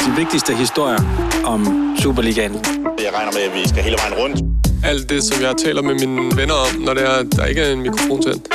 De 0.00 0.16
vigtigste 0.16 0.54
historier 0.54 0.98
om 1.44 1.60
Superligaen. 1.98 2.52
Jeg 2.52 3.10
regner 3.14 3.32
med, 3.32 3.40
at 3.40 3.54
vi 3.54 3.68
skal 3.68 3.82
hele 3.82 3.96
vejen 4.02 4.14
rundt. 4.22 4.36
Alt 4.84 5.10
det, 5.10 5.22
som 5.24 5.42
jeg 5.42 5.54
taler 5.64 5.82
med 5.82 5.94
mine 5.94 6.36
venner 6.36 6.54
om, 6.54 6.80
når 6.80 6.94
det 6.94 7.02
er, 7.02 7.22
der 7.22 7.44
ikke 7.44 7.60
er 7.60 7.72
en 7.72 7.82
mikrofon 7.82 8.22
tændt. 8.22 8.48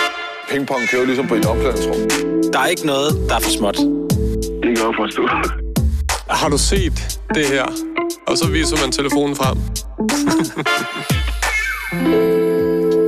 Pingpong 0.49 0.81
kører 0.91 1.05
ligesom 1.05 1.27
på 1.27 1.35
et 1.35 1.45
omklædningsrum. 1.45 1.95
Der 2.53 2.59
er 2.59 2.65
ikke 2.65 2.85
noget, 2.85 3.25
der 3.29 3.35
er 3.35 3.39
for 3.39 3.49
småt. 3.49 3.77
Det 4.63 4.77
kan 4.77 4.85
jeg 4.87 4.93
forstå. 4.97 5.27
Har 6.29 6.49
du 6.49 6.57
set 6.57 7.19
det 7.33 7.45
her? 7.45 7.65
Og 8.27 8.37
så 8.37 8.47
viser 8.47 8.77
man 8.83 8.91
telefonen 8.91 9.35
frem. 9.35 9.57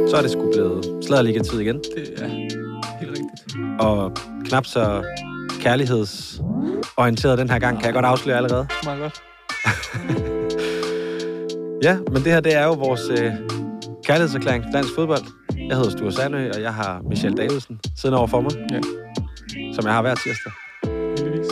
Så 0.10 0.18
er 0.18 0.22
det 0.22 0.32
sgu 0.32 0.52
blevet 0.52 1.04
Sladderliga-tid 1.06 1.60
igen. 1.60 1.76
Det 1.76 2.24
er 2.24 2.28
helt 2.28 3.12
rigtigt. 3.12 3.56
Og 3.80 4.12
knap 4.46 4.66
så 4.66 5.04
kærlighedsorienteret 6.98 7.38
den 7.38 7.50
her 7.50 7.60
gang, 7.60 7.78
kan 7.78 7.86
jeg 7.86 7.94
godt 7.94 8.06
afsløre 8.06 8.38
allerede. 8.38 8.68
Meget 8.84 9.00
godt. 9.00 9.22
Ja, 11.84 11.98
men 12.12 12.24
det 12.24 12.32
her, 12.32 12.40
det 12.40 12.56
er 12.56 12.66
jo 12.66 12.74
vores 12.74 13.02
øh, 13.10 13.34
kærlighedserklæring 14.06 14.64
til 14.64 14.74
dansk 14.74 14.90
fodbold. 14.96 15.24
Jeg 15.70 15.78
hedder 15.78 15.90
Sture 15.90 16.12
Sandø, 16.12 16.52
og 16.56 16.62
jeg 16.62 16.74
har 16.74 17.02
Michelle 17.10 17.38
Davidsen 17.38 17.80
siddende 17.98 18.18
over 18.18 18.28
for 18.28 18.42
mig. 18.42 18.52
Ja. 18.72 18.80
Som 19.74 19.86
jeg 19.86 19.94
har 19.94 20.02
hver 20.02 20.16
tirsdag. 20.16 20.52
Heldigvis. 21.18 21.52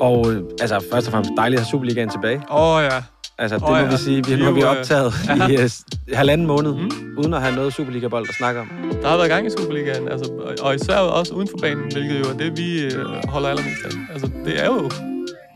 Og 0.00 0.32
øh, 0.32 0.42
altså, 0.60 0.84
først 0.92 1.06
og 1.06 1.10
fremmest 1.12 1.30
dejligt 1.36 1.60
at 1.60 1.66
have 1.66 1.70
Superligaen 1.70 2.08
tilbage. 2.08 2.42
Åh 2.50 2.76
oh, 2.76 2.82
ja. 2.82 3.02
Altså, 3.40 3.56
det 3.58 3.68
må 3.68 3.76
ja. 3.76 3.90
vi 3.90 3.96
sige. 3.96 4.26
Vi, 4.26 4.42
har 4.42 4.50
vi 4.50 4.60
øh, 4.62 4.70
optaget 4.70 5.12
i 5.50 5.56
øh, 5.56 5.68
s- 5.68 5.84
halvanden 6.12 6.46
måned, 6.46 6.72
Mm. 6.74 6.90
uden 7.18 7.34
at 7.34 7.42
have 7.42 7.54
noget 7.56 7.74
Superliga-bold 7.74 8.26
at 8.28 8.34
snakke 8.34 8.60
om. 8.60 8.68
Der 9.02 9.08
har 9.08 9.16
været 9.16 9.28
gang 9.28 9.46
i 9.46 9.50
Superligaen, 9.58 10.08
altså, 10.08 10.32
og- 10.32 10.54
og 10.66 10.74
især 10.74 10.96
også 10.96 11.32
uden 11.34 11.48
for 11.48 11.58
banen, 11.62 11.84
hvilket 11.92 12.18
jo 12.20 12.24
er 12.24 12.36
det, 12.38 12.58
vi 12.58 12.80
øh, 12.84 12.92
holder 13.28 13.48
allermest 13.48 13.84
af. 13.84 13.90
Altså, 14.12 14.30
det 14.44 14.62
er 14.62 14.66
jo 14.66 14.82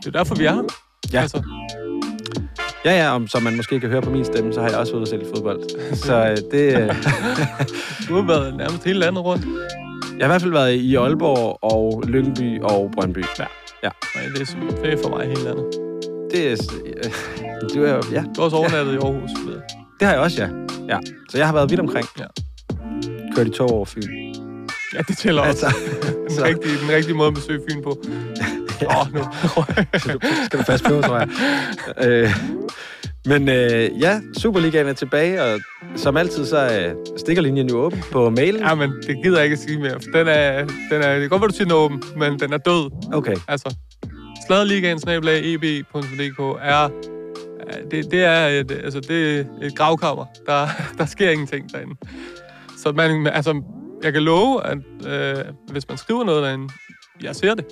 det 0.03 0.07
er 0.07 0.11
derfor, 0.11 0.35
vi 0.35 0.45
er 0.45 0.53
her. 0.53 0.63
Ja. 1.13 1.21
Altså, 1.21 1.41
Ja, 2.85 3.03
ja, 3.03 3.15
om, 3.15 3.27
som 3.27 3.43
man 3.43 3.55
måske 3.55 3.79
kan 3.79 3.89
høre 3.89 4.01
på 4.01 4.09
min 4.09 4.25
stemme, 4.25 4.53
så 4.53 4.61
har 4.61 4.69
jeg 4.69 4.77
også 4.77 4.93
været 4.93 5.07
sælge 5.07 5.25
fodbold. 5.35 5.59
Så 5.95 6.15
øh, 6.15 6.37
det... 6.51 6.81
Øh, 6.81 6.87
du 8.09 8.15
har 8.15 8.27
været 8.27 8.57
nærmest 8.57 8.83
hele 8.83 8.99
landet 8.99 9.23
rundt. 9.25 9.45
jeg 9.45 9.51
har 10.21 10.25
i 10.25 10.27
hvert 10.27 10.41
fald 10.41 10.51
været 10.51 10.73
i 10.73 10.95
Aalborg 10.95 11.59
og 11.61 12.03
Lyngby 12.07 12.61
og 12.61 12.91
Brøndby. 12.95 13.23
Ja. 13.83 13.87
Og 13.87 14.21
det 14.35 14.41
er, 14.41 14.81
det 14.83 14.93
er 14.93 14.97
for 15.03 15.09
mig 15.09 15.27
hele 15.27 15.43
landet. 15.43 15.65
Det 16.31 16.47
er... 16.51 16.57
Øh, 16.85 17.03
det 17.69 17.89
er 17.89 18.01
ja, 18.11 18.21
Du 18.21 18.33
har 18.37 18.43
også 18.43 18.55
overnattet 18.57 18.93
i 18.93 18.97
Aarhus. 18.97 19.29
det 19.99 20.07
har 20.07 20.11
jeg 20.13 20.21
også, 20.21 20.41
ja. 20.43 20.49
ja. 20.93 20.99
Så 21.29 21.37
jeg 21.37 21.47
har 21.47 21.53
været 21.53 21.69
vidt 21.69 21.79
omkring. 21.79 22.07
Ja. 22.19 22.25
Kørt 23.35 23.47
i 23.47 23.49
tog 23.49 23.71
over 23.71 23.85
Fyn. 23.85 24.01
Ja, 24.93 24.99
det 25.07 25.17
tæller 25.17 25.41
også. 25.41 25.65
Altså, 25.65 25.79
Den 26.27 26.35
så- 26.35 26.43
rigtige, 26.45 26.73
den 26.87 26.95
rigtige 26.95 27.13
måde 27.15 27.27
at 27.27 27.33
besøge 27.33 27.59
Fyn 27.71 27.83
på. 27.83 27.97
Åh, 28.89 28.99
oh, 29.01 29.13
nu. 29.13 29.21
skal 30.45 30.59
du 30.59 30.63
passe 30.63 30.85
på, 30.85 31.01
tror 31.01 31.17
jeg. 31.17 31.27
øh, 32.07 32.29
men 33.25 33.49
øh, 33.49 33.89
ja, 34.01 34.19
Superligaen 34.37 34.87
er 34.87 34.93
tilbage, 34.93 35.43
og 35.43 35.59
som 35.95 36.17
altid, 36.17 36.45
så 36.45 36.57
er 36.57 36.93
stikkerlinjen 37.17 37.69
jo 37.69 37.77
åben 37.77 38.03
på 38.11 38.29
mailen. 38.29 38.61
ja, 38.61 38.75
men 38.75 38.91
det 39.07 39.17
gider 39.23 39.35
jeg 39.37 39.43
ikke 39.43 39.53
at 39.53 39.59
sige 39.59 39.79
mere. 39.79 39.91
for 39.91 40.17
Den 40.19 40.27
er, 40.27 40.59
den 40.91 41.01
er, 41.01 41.11
det 41.13 41.21
kan 41.21 41.29
godt 41.29 41.41
være, 41.41 41.49
du 41.49 41.53
siger 41.55 41.63
den 41.65 41.71
er 41.71 41.75
åben, 41.75 42.03
men 42.17 42.39
den 42.39 42.53
er 42.53 42.57
død. 42.57 42.91
Okay, 43.13 43.35
Altså, 43.47 43.75
Sladderligaen, 44.47 44.99
snabelag, 44.99 45.53
eb.dk 45.53 46.39
er... 46.39 46.55
er- 46.61 46.89
Det, 47.91 48.11
det 48.11 48.23
er 48.23 48.47
et, 48.47 48.71
altså, 48.71 48.99
det 48.99 49.39
er 49.39 49.45
et 49.61 49.75
gravkammer. 49.77 50.25
Der, 50.45 50.67
der 50.97 51.05
sker 51.05 51.29
ingenting 51.29 51.71
derinde. 51.73 51.95
Så 52.77 52.91
man, 52.91 53.27
altså, 53.27 53.61
jeg 54.03 54.13
kan 54.13 54.23
love, 54.23 54.65
at 54.65 54.77
øh, 55.07 55.45
hvis 55.71 55.87
man 55.89 55.97
skriver 55.97 56.23
noget 56.23 56.43
derinde, 56.43 56.73
jeg 57.23 57.35
ser 57.35 57.53
det. 57.55 57.65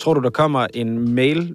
tror 0.00 0.14
du, 0.14 0.20
der 0.20 0.30
kommer 0.30 0.66
en 0.74 1.14
mail 1.14 1.54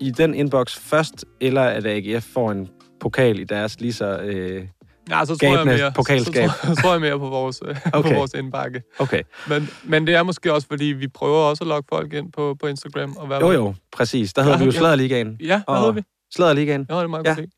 i 0.00 0.10
den 0.10 0.34
inbox 0.34 0.78
først, 0.78 1.24
eller 1.40 1.62
at 1.62 1.86
AGF 1.86 2.24
får 2.34 2.50
en 2.50 2.68
pokal 3.00 3.38
i 3.40 3.44
deres 3.44 3.80
lige 3.80 3.92
så... 3.92 4.18
Øh, 4.18 4.64
Ja, 5.10 5.24
så 5.24 5.36
tror 5.36 5.56
jeg 5.56 5.66
mere, 5.66 5.92
pokalskab. 5.92 6.48
Så, 6.48 6.56
så, 6.68 6.74
så 6.74 6.82
tror 6.82 6.92
jeg 6.92 7.00
mere 7.00 7.18
på 7.18 7.28
vores, 7.28 7.60
okay. 7.60 7.90
på 7.92 8.14
vores 8.14 8.34
indbakke. 8.34 8.82
okay, 8.98 9.22
Men, 9.48 9.68
men 9.84 10.06
det 10.06 10.14
er 10.14 10.22
måske 10.22 10.52
også, 10.52 10.66
fordi 10.68 10.84
vi 10.84 11.08
prøver 11.08 11.36
også 11.38 11.64
at 11.64 11.68
lokke 11.68 11.86
folk 11.88 12.12
ind 12.12 12.32
på, 12.32 12.56
på 12.60 12.66
Instagram. 12.66 13.16
Og 13.16 13.28
være 13.30 13.40
jo 13.40 13.50
jo, 13.52 13.74
præcis. 13.92 14.32
Der 14.32 14.42
hedder 14.42 14.58
vi 14.58 14.64
jo 14.64 14.70
Ja. 14.70 14.78
Sladderligaen. 14.78 15.36
Ja, 15.40 15.62
hvad 15.68 15.78
hedder 15.78 15.92
vi? 15.92 16.02
Sladderligaen. 16.34 16.86
Ja, 16.90 16.94
det 16.96 17.02
er 17.02 17.06
meget 17.06 17.24
Ja. 17.26 17.34
godt 17.34 17.50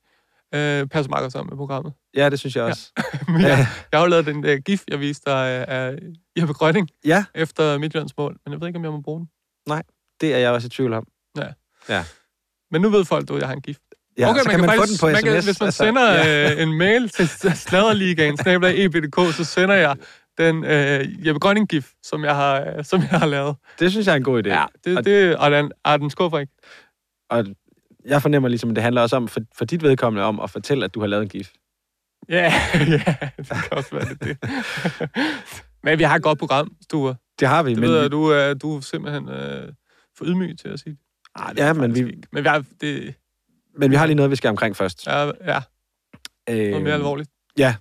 ja. 0.52 0.80
øh, 0.80 0.86
Passer 0.86 1.10
meget 1.10 1.22
godt 1.22 1.32
sammen 1.32 1.50
med 1.50 1.56
programmet. 1.56 1.92
Ja, 2.16 2.30
det 2.30 2.38
synes 2.38 2.56
jeg 2.56 2.64
også. 2.64 2.90
Men 3.28 3.40
jeg, 3.40 3.66
jeg 3.92 3.98
har 3.98 4.00
jo 4.00 4.06
lavet 4.06 4.26
den 4.26 4.42
der 4.42 4.56
gif, 4.56 4.82
jeg 4.88 5.00
viste 5.00 5.30
dig 5.30 5.48
af, 5.48 5.64
af 5.68 5.98
Jeppe 6.40 6.52
Grønning 6.54 6.88
Ja, 7.04 7.24
efter 7.34 7.78
Midtjyllands 7.78 8.16
mål. 8.16 8.36
Men 8.44 8.52
jeg 8.52 8.60
ved 8.60 8.68
ikke, 8.68 8.76
om 8.78 8.84
jeg 8.84 8.92
må 8.92 9.00
bruge 9.00 9.18
den. 9.20 9.28
det 10.20 10.34
er 10.34 10.38
jeg 10.38 10.50
også 10.50 10.66
i 10.66 10.70
tvivl 10.70 10.92
om. 10.92 11.06
Men 12.70 12.80
nu 12.80 12.88
ved 12.90 13.04
folk, 13.04 13.28
du, 13.28 13.34
at 13.34 13.40
jeg 13.40 13.48
har 13.48 13.54
en 13.54 13.60
gif. 13.60 13.76
Ja, 14.18 14.34
så 14.34 14.50
kan 14.50 14.60
man, 14.60 14.70
få 14.70 14.86
den 14.86 14.98
på 15.00 15.06
man 15.06 15.16
sms. 15.16 15.22
kan, 15.24 15.32
Hvis 15.32 15.60
man 15.60 15.66
altså, 15.66 15.84
sender 15.84 16.12
ja. 16.12 16.52
øh, 16.54 16.62
en 16.62 16.78
mail 16.78 17.08
til 17.08 17.28
Sladderligaen, 17.56 18.36
snabla 18.36 18.72
ebdk, 18.74 19.34
så 19.34 19.44
sender 19.44 19.74
jeg 19.74 19.96
den 20.38 20.64
øh, 20.64 21.26
Jeppe 21.26 21.38
Grønning-gif, 21.38 21.90
som 22.02 22.24
jeg 22.24 22.34
har, 22.34 22.60
øh, 22.60 22.84
som 22.84 23.00
jeg 23.00 23.18
har 23.18 23.26
lavet. 23.26 23.56
Det 23.78 23.90
synes 23.90 24.06
jeg 24.06 24.12
er 24.12 24.16
en 24.16 24.22
god 24.24 24.46
idé. 24.46 24.48
Ja, 24.48 24.64
det, 24.84 24.96
Og- 24.98 25.04
det, 25.04 25.36
og 25.36 25.50
den, 25.50 25.72
og 25.84 25.98
den 25.98 26.10
skuffer 26.10 26.38
ikke. 26.38 26.52
Og 27.30 27.44
jeg 28.04 28.22
fornemmer 28.22 28.48
ligesom, 28.48 28.70
at 28.70 28.76
det 28.76 28.82
handler 28.82 29.02
også 29.02 29.16
om, 29.16 29.28
for, 29.28 29.40
for 29.58 29.64
dit 29.64 29.82
vedkommende, 29.82 30.24
om 30.26 30.40
at 30.40 30.50
fortælle, 30.50 30.84
at 30.84 30.94
du 30.94 31.00
har 31.00 31.06
lavet 31.06 31.22
en 31.22 31.28
gif. 31.28 31.50
Ja, 32.28 32.42
ja, 32.74 33.14
det 33.36 33.46
kan 33.48 33.72
også 33.72 33.88
være 33.92 34.04
det. 34.08 34.20
det. 34.20 34.38
Men 35.84 35.98
vi 35.98 36.02
har 36.04 36.16
et 36.16 36.22
godt 36.22 36.38
program, 36.38 36.72
Sture. 36.82 37.14
Det 37.40 37.48
har 37.48 37.62
vi, 37.62 37.70
Det 37.70 37.78
men, 37.78 37.88
ved 37.90 38.00
jeg, 38.00 38.12
du 38.12 38.24
er, 38.26 38.54
du 38.54 38.76
er 38.76 38.80
simpelthen 38.80 39.28
øh, 39.28 39.68
for 40.18 40.24
ydmyg 40.24 40.58
til 40.58 40.68
at 40.68 40.80
sige 40.80 40.90
det. 40.92 40.98
Ej, 41.36 41.52
det 41.52 41.60
er 41.62 41.66
Ja, 41.66 41.72
men 41.72 41.94
vi... 41.94 42.00
Ikke. 42.00 42.22
Men 42.32 42.44
vi 42.44 42.48
har, 42.48 42.64
det 42.80 43.14
men 43.78 43.90
vi 43.90 43.96
har 43.96 44.06
lige 44.06 44.16
noget, 44.16 44.30
vi 44.30 44.36
skal 44.36 44.48
omkring 44.48 44.76
først. 44.76 45.06
er 45.06 45.32
ja, 45.46 45.60
Øh, 46.50 46.70
noget 46.70 46.82
mere 46.82 46.94
alvorligt. 46.94 47.30
Ja. 47.58 47.74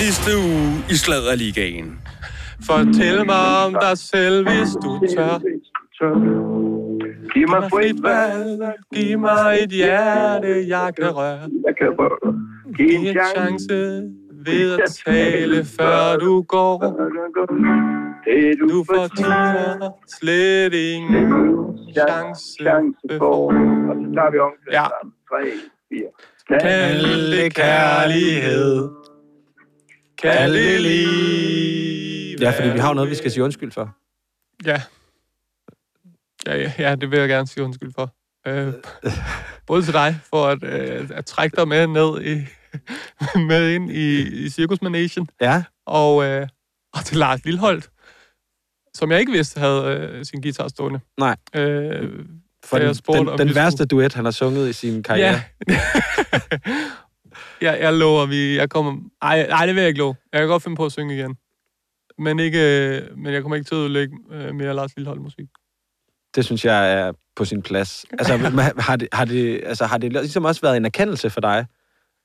Sidste 0.00 0.30
uge 0.38 0.84
i 0.90 0.94
Sladderligaen. 0.94 1.98
Fortæl 2.66 3.26
mig 3.26 3.64
om 3.66 3.76
dig 3.80 3.98
selv, 3.98 4.48
hvis 4.48 4.68
du 4.84 5.00
tør. 5.16 5.38
Giv 7.34 7.48
mig 7.48 7.70
frit 7.70 8.02
valg. 8.02 8.60
Giv 8.94 9.18
mig 9.18 9.58
et 9.62 9.70
hjerte, 9.70 10.64
jeg 10.68 10.92
kan 10.98 11.10
røre. 11.10 11.38
Jeg 11.66 11.74
kan 11.78 11.88
røre. 11.98 12.34
Giv 12.76 13.08
en 13.08 13.16
chance. 13.36 14.02
Ved 14.46 14.80
at 14.80 14.90
tale, 15.06 15.64
før 15.64 16.16
du 16.16 16.42
går. 16.42 16.78
Det 18.24 18.58
du, 18.60 18.84
fortjener 18.84 19.90
slet 20.18 20.74
ingen 20.74 21.78
chance 21.92 23.18
for. 23.18 23.46
Og 23.88 23.94
så 24.00 24.12
tager 24.14 24.30
vi 24.30 24.38
om. 24.38 24.52
Ja. 24.72 24.84
3, 25.28 25.52
4. 26.48 26.60
Kald 26.60 27.32
det 27.32 27.54
kærlighed. 27.54 28.88
Kald 30.22 30.52
det 30.52 30.80
liv. 30.80 32.38
Ja, 32.40 32.50
fordi 32.50 32.68
vi 32.68 32.78
har 32.78 32.94
noget, 32.94 33.10
vi 33.10 33.14
skal 33.14 33.30
sige 33.30 33.44
undskyld 33.44 33.72
for. 33.72 33.96
Ja. 34.66 34.82
Ja, 36.46 36.56
ja, 36.56 36.72
ja, 36.78 36.94
det 36.94 37.10
vil 37.10 37.18
jeg 37.18 37.28
gerne 37.28 37.46
sige 37.46 37.64
undskyld 37.64 37.92
for. 37.98 38.10
Øh, 38.46 38.72
både 39.66 39.82
til 39.82 39.92
dig, 39.92 40.20
for 40.30 40.46
at, 40.46 40.64
øh, 40.64 41.10
at 41.14 41.26
trække 41.26 41.56
dig 41.56 41.68
med 41.68 41.86
ned 41.86 42.22
i, 42.22 42.34
med 43.48 43.70
ind 43.70 43.90
i, 43.90 44.22
i 44.44 44.48
cirkusmanagen, 44.48 45.28
Ja, 45.40 45.64
og, 45.86 46.24
øh, 46.24 46.48
og 46.94 47.04
til 47.04 47.16
Lars 47.16 47.44
Lilholdt, 47.44 47.90
som 48.94 49.12
jeg 49.12 49.20
ikke 49.20 49.32
vidste 49.32 49.60
havde 49.60 49.84
øh, 49.84 50.24
sin 50.24 50.40
guitar 50.40 50.68
stående. 50.68 51.00
Nej. 51.18 51.36
Øh, 51.54 52.26
for 52.64 52.78
den, 52.78 52.94
spurgte, 52.94 53.30
den, 53.30 53.38
den 53.38 53.54
værste 53.54 53.84
duet, 53.84 54.14
han 54.14 54.24
har 54.24 54.32
sunget 54.32 54.68
i 54.68 54.72
sin 54.72 55.02
karriere. 55.02 55.40
Ja. 57.60 57.72
jeg, 57.72 57.78
jeg 57.80 57.94
lover, 57.94 58.26
vi, 58.26 58.56
jeg 58.56 58.70
kommer... 58.70 58.96
Ej, 59.22 59.40
ej, 59.40 59.66
det 59.66 59.74
vil 59.74 59.80
jeg 59.80 59.88
ikke 59.88 59.98
love. 59.98 60.14
Jeg 60.32 60.40
kan 60.40 60.48
godt 60.48 60.62
finde 60.62 60.76
på 60.76 60.84
at 60.84 60.92
synge 60.92 61.14
igen. 61.14 61.36
Men, 62.18 62.38
ikke, 62.38 62.88
øh, 62.88 63.18
men 63.18 63.34
jeg 63.34 63.42
kommer 63.42 63.56
ikke 63.56 63.68
til 63.68 63.74
at 63.74 63.78
udlægge 63.78 64.16
øh, 64.32 64.54
mere 64.54 64.74
Lars 64.74 64.96
Lilholdt 64.96 65.22
musik. 65.22 65.46
Det 66.34 66.44
synes 66.44 66.64
jeg 66.64 66.92
er 66.92 67.12
på 67.36 67.44
sin 67.44 67.62
plads. 67.62 68.04
Altså, 68.12 68.36
har 68.78 68.96
det, 68.96 69.08
har 69.12 69.24
det, 69.24 69.60
altså, 69.64 69.86
har 69.86 69.98
det 69.98 70.12
ligesom 70.12 70.44
også 70.44 70.60
været 70.60 70.76
en 70.76 70.84
erkendelse 70.84 71.30
for 71.30 71.40
dig? 71.40 71.66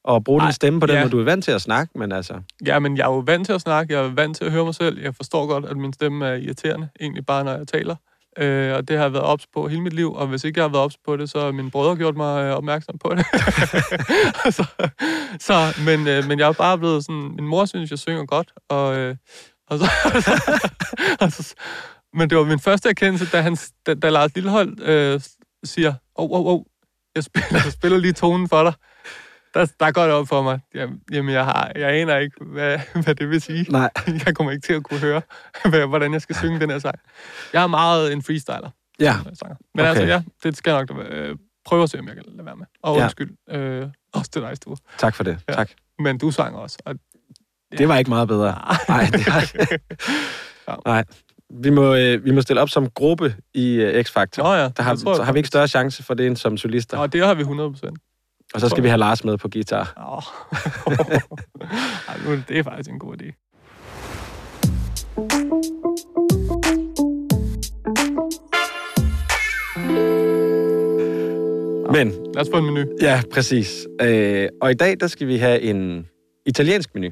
At 0.08 0.24
bruge 0.24 0.42
Ej, 0.42 0.48
din 0.48 0.54
stemme 0.54 0.80
på 0.80 0.86
den 0.86 0.96
ja. 0.96 1.02
måde, 1.02 1.12
du 1.12 1.20
er 1.20 1.24
vant 1.24 1.44
til 1.44 1.52
at 1.52 1.62
snakke, 1.62 1.98
men 1.98 2.12
altså... 2.12 2.42
Ja, 2.66 2.80
men 2.80 2.98
jeg 2.98 3.04
er 3.04 3.14
jo 3.14 3.24
vant 3.26 3.46
til 3.46 3.54
at 3.54 3.62
snakke. 3.62 3.94
Jeg 3.94 4.06
er 4.06 4.14
vant 4.14 4.38
til 4.38 4.46
at 4.46 4.52
høre 4.52 4.66
mig 4.66 4.76
selv. 4.76 5.02
Jeg 5.02 5.16
forstår 5.16 5.48
godt, 5.48 5.66
at 5.66 5.78
min 5.78 5.94
stemme 5.94 6.28
er 6.28 6.34
irriterende, 6.34 6.90
egentlig 7.00 7.26
bare 7.26 7.44
når 7.44 7.58
jeg 7.58 7.68
taler. 7.68 7.96
Øh, 8.38 8.76
og 8.76 8.88
det 8.88 8.98
har 8.98 9.04
jeg 9.04 9.14
været 9.14 9.26
ops 9.26 9.48
på 9.54 9.68
hele 9.68 9.82
mit 9.82 9.94
liv, 9.94 10.14
og 10.14 10.28
hvis 10.28 10.44
ikke 10.44 10.60
jeg 10.60 10.64
har 10.64 10.70
været 10.70 10.84
ops 10.84 10.98
på 11.06 11.18
det, 11.18 11.30
så 11.30 11.40
har 11.40 11.52
mine 11.52 11.72
brødre 11.72 11.96
gjort 11.96 12.16
mig 12.16 12.44
øh, 12.44 12.52
opmærksom 12.52 12.98
på 12.98 13.16
det. 13.16 13.26
så, 14.58 14.66
så, 15.40 15.82
men, 15.86 16.08
øh, 16.08 16.28
men 16.28 16.40
jeg 16.40 16.48
er 16.48 16.54
bare 16.54 16.78
blevet 16.78 17.06
sådan... 17.06 17.32
Min 17.36 17.48
mor 17.48 17.66
synes, 17.66 17.92
jeg 17.92 18.00
synger 18.00 18.26
godt, 18.26 18.54
og, 18.70 18.98
øh, 18.98 19.16
og, 19.68 19.80
så, 19.80 19.86
og 21.22 21.32
så... 21.32 21.54
Men 22.14 22.30
det 22.30 22.38
var 22.38 22.44
min 22.44 22.60
første 22.60 22.90
erkendelse, 22.90 23.26
da, 23.26 23.42
han, 23.42 23.58
da, 23.86 23.94
da 23.94 24.10
Lars 24.10 24.36
Lillehold 24.36 24.82
øh, 24.82 25.22
siger, 25.64 25.94
åh, 26.16 26.26
oh, 26.26 26.32
åh, 26.32 26.40
oh, 26.40 26.46
åh, 26.46 26.54
oh, 26.54 26.62
jeg 27.16 27.24
spiller, 27.24 27.64
jeg 27.64 27.74
spiller 27.74 27.98
lige 27.98 28.14
tonen 28.14 28.50
for 28.50 28.64
dig. 28.64 28.74
Der, 29.54 29.66
der 29.80 29.92
går 29.92 30.04
det 30.04 30.12
op 30.12 30.28
for 30.28 30.42
mig. 30.42 30.60
Jamen, 30.76 31.00
jamen 31.12 31.34
jeg, 31.34 31.46
har, 31.46 31.72
jeg 31.76 31.90
aner 31.90 32.18
ikke, 32.18 32.36
hvad, 32.46 32.80
hvad 33.04 33.16
det 33.16 33.30
vil 33.30 33.42
sige. 33.42 33.66
Nej. 33.72 33.90
Jeg 34.26 34.36
kommer 34.36 34.52
ikke 34.52 34.66
til 34.68 34.74
at 34.74 34.84
kunne 34.84 35.00
høre, 35.00 35.22
hvad- 35.70 35.88
hvordan 35.88 36.14
jeg 36.14 36.22
skal 36.22 36.36
synge 36.36 36.60
den 36.60 36.70
her 36.70 36.80
sang. 36.80 36.96
Jeg 37.54 37.64
er 37.64 37.68
meget 37.68 38.14
en 38.14 38.24
freestyler. 38.24 38.70
Ja, 39.00 39.14
sanger. 39.34 39.56
Men 39.76 39.86
Okay. 39.86 39.90
altså, 39.90 40.04
ja, 40.06 40.22
det 40.44 40.58
skal 40.58 40.72
jeg 40.72 40.86
nok 40.90 41.06
øh, 41.10 41.36
prøve 41.66 41.84
at 41.84 41.90
se, 41.90 42.00
om 42.00 42.08
jeg 42.08 42.16
kan 42.16 42.24
lade 42.28 42.46
være 42.46 42.56
med. 42.56 42.66
Og 42.84 42.98
Ja. 42.98 43.02
undskyld. 43.04 43.32
Øh, 43.50 43.88
også 44.14 44.32
til 44.32 44.42
dig, 44.42 44.56
Sture. 44.58 44.78
tak 44.98 45.16
for 45.16 45.24
det. 45.24 45.40
Ja. 45.50 45.54
Tak. 45.54 45.70
Men 46.00 46.18
du 46.18 46.32
sang 46.32 46.56
også. 46.56 46.78
Og 46.86 46.96
Det 47.78 47.88
var 47.88 47.98
ikke 47.98 48.10
meget 48.10 48.28
bedre. 48.28 48.56
Nej, 48.90 49.06
det 49.12 49.28
var... 50.68 50.82
Nej. 50.86 51.04
Vi 51.64 51.70
må, 51.70 51.96
øh, 51.96 52.26
vi 52.26 52.32
må 52.32 52.42
stille 52.42 52.62
op 52.62 52.70
som 52.70 52.90
gruppe 52.90 53.36
i 53.54 53.74
øh, 53.76 54.04
X-Factor. 54.06 54.44
Nå 54.44 54.54
ja, 54.54 54.70
der 54.78 54.84
har, 54.84 54.96
tror 54.96 55.12
jeg 55.12 55.16
så 55.18 55.24
har 55.24 55.34
vi 55.34 55.40
ikke 55.40 55.48
større 55.48 55.68
chance 55.68 56.04
for 56.04 56.14
det 56.14 56.28
end 56.28 56.36
som 56.38 56.58
solister. 56.58 56.98
Nå, 56.98 57.08
det 57.08 57.26
har 57.26 57.34
vi 57.34 57.42
100 57.42 57.70
procent. 57.72 58.00
Og 58.54 58.62
så 58.62 58.70
skal 58.70 58.84
vi 58.84 58.88
have 58.88 58.98
Lars 59.00 59.24
med 59.24 59.38
på 59.38 59.50
guitar. 59.50 59.94
Oh. 59.98 60.24
Ej, 62.10 62.36
det 62.48 62.60
er 62.60 62.64
faktisk 62.64 62.90
en 62.90 63.00
god 63.00 63.16
idé. 63.22 63.32
Men, 71.92 72.14
Lad 72.34 72.42
os 72.42 72.48
få 72.54 72.58
en 72.58 72.66
menu. 72.66 72.86
ja, 73.02 73.22
præcis. 73.34 73.88
Øh, 74.02 74.48
og 74.62 74.72
i 74.72 74.74
dag, 74.74 74.96
der 75.00 75.08
skal 75.08 75.28
vi 75.28 75.38
have 75.38 75.62
en 75.62 76.06
italiensk 76.46 76.90
menu. 76.96 77.10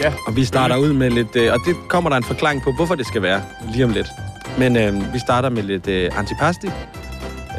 Ja, 0.00 0.12
Og 0.26 0.36
vi 0.36 0.44
starter 0.44 0.76
ud 0.76 0.92
med 0.92 1.10
lidt... 1.10 1.36
Øh, 1.36 1.52
og 1.52 1.58
det 1.66 1.76
kommer 1.88 2.10
der 2.10 2.16
en 2.16 2.22
forklaring 2.22 2.62
på, 2.62 2.72
hvorfor 2.72 2.94
det 2.94 3.06
skal 3.06 3.22
være 3.22 3.42
lige 3.72 3.84
om 3.84 3.90
lidt. 3.90 4.08
Men 4.58 4.76
øh, 4.76 5.12
vi 5.14 5.18
starter 5.18 5.48
med 5.48 5.62
lidt 5.62 5.88
øh, 5.88 6.18
antipasti. 6.18 6.66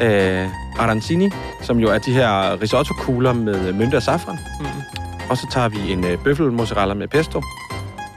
Øh, 0.00 0.48
arancini, 0.78 1.30
som 1.62 1.78
jo 1.78 1.88
er 1.88 1.98
de 1.98 2.12
her 2.12 2.62
risotto-kugler 2.62 3.32
med 3.32 3.72
mynte 3.72 3.96
og 3.96 4.02
safran. 4.02 4.38
Mm. 4.60 4.66
Og 5.30 5.36
så 5.36 5.46
tager 5.50 5.68
vi 5.68 5.92
en 5.92 6.04
øh, 6.04 6.18
bøffelmozzarella 6.18 6.94
med 6.94 7.08
pesto. 7.08 7.42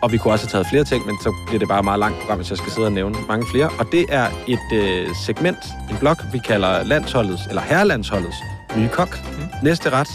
Og 0.01 0.11
vi 0.11 0.17
kunne 0.17 0.33
også 0.33 0.45
have 0.45 0.51
taget 0.51 0.67
flere 0.67 0.83
ting, 0.83 1.05
men 1.05 1.15
så 1.21 1.33
bliver 1.47 1.59
det 1.59 1.67
bare 1.67 1.79
et 1.79 1.85
meget 1.85 1.99
langt 1.99 2.19
program, 2.19 2.37
hvis 2.37 2.49
jeg 2.49 2.57
skal 2.57 2.71
sidde 2.71 2.87
og 2.87 2.91
nævne 2.91 3.15
mange 3.27 3.45
flere. 3.51 3.69
Og 3.79 3.85
det 3.91 4.05
er 4.09 4.27
et 4.47 4.73
øh, 4.73 5.07
segment, 5.25 5.57
en 5.89 5.97
blok, 5.97 6.23
vi 6.31 6.37
kalder 6.37 6.83
landsholdets, 6.83 7.41
eller 7.49 7.61
herrelandsholdets 7.61 8.35
nye 8.77 8.87
kok. 8.87 9.19
Mm. 9.37 9.43
Næste 9.63 9.89
ret, 9.89 10.09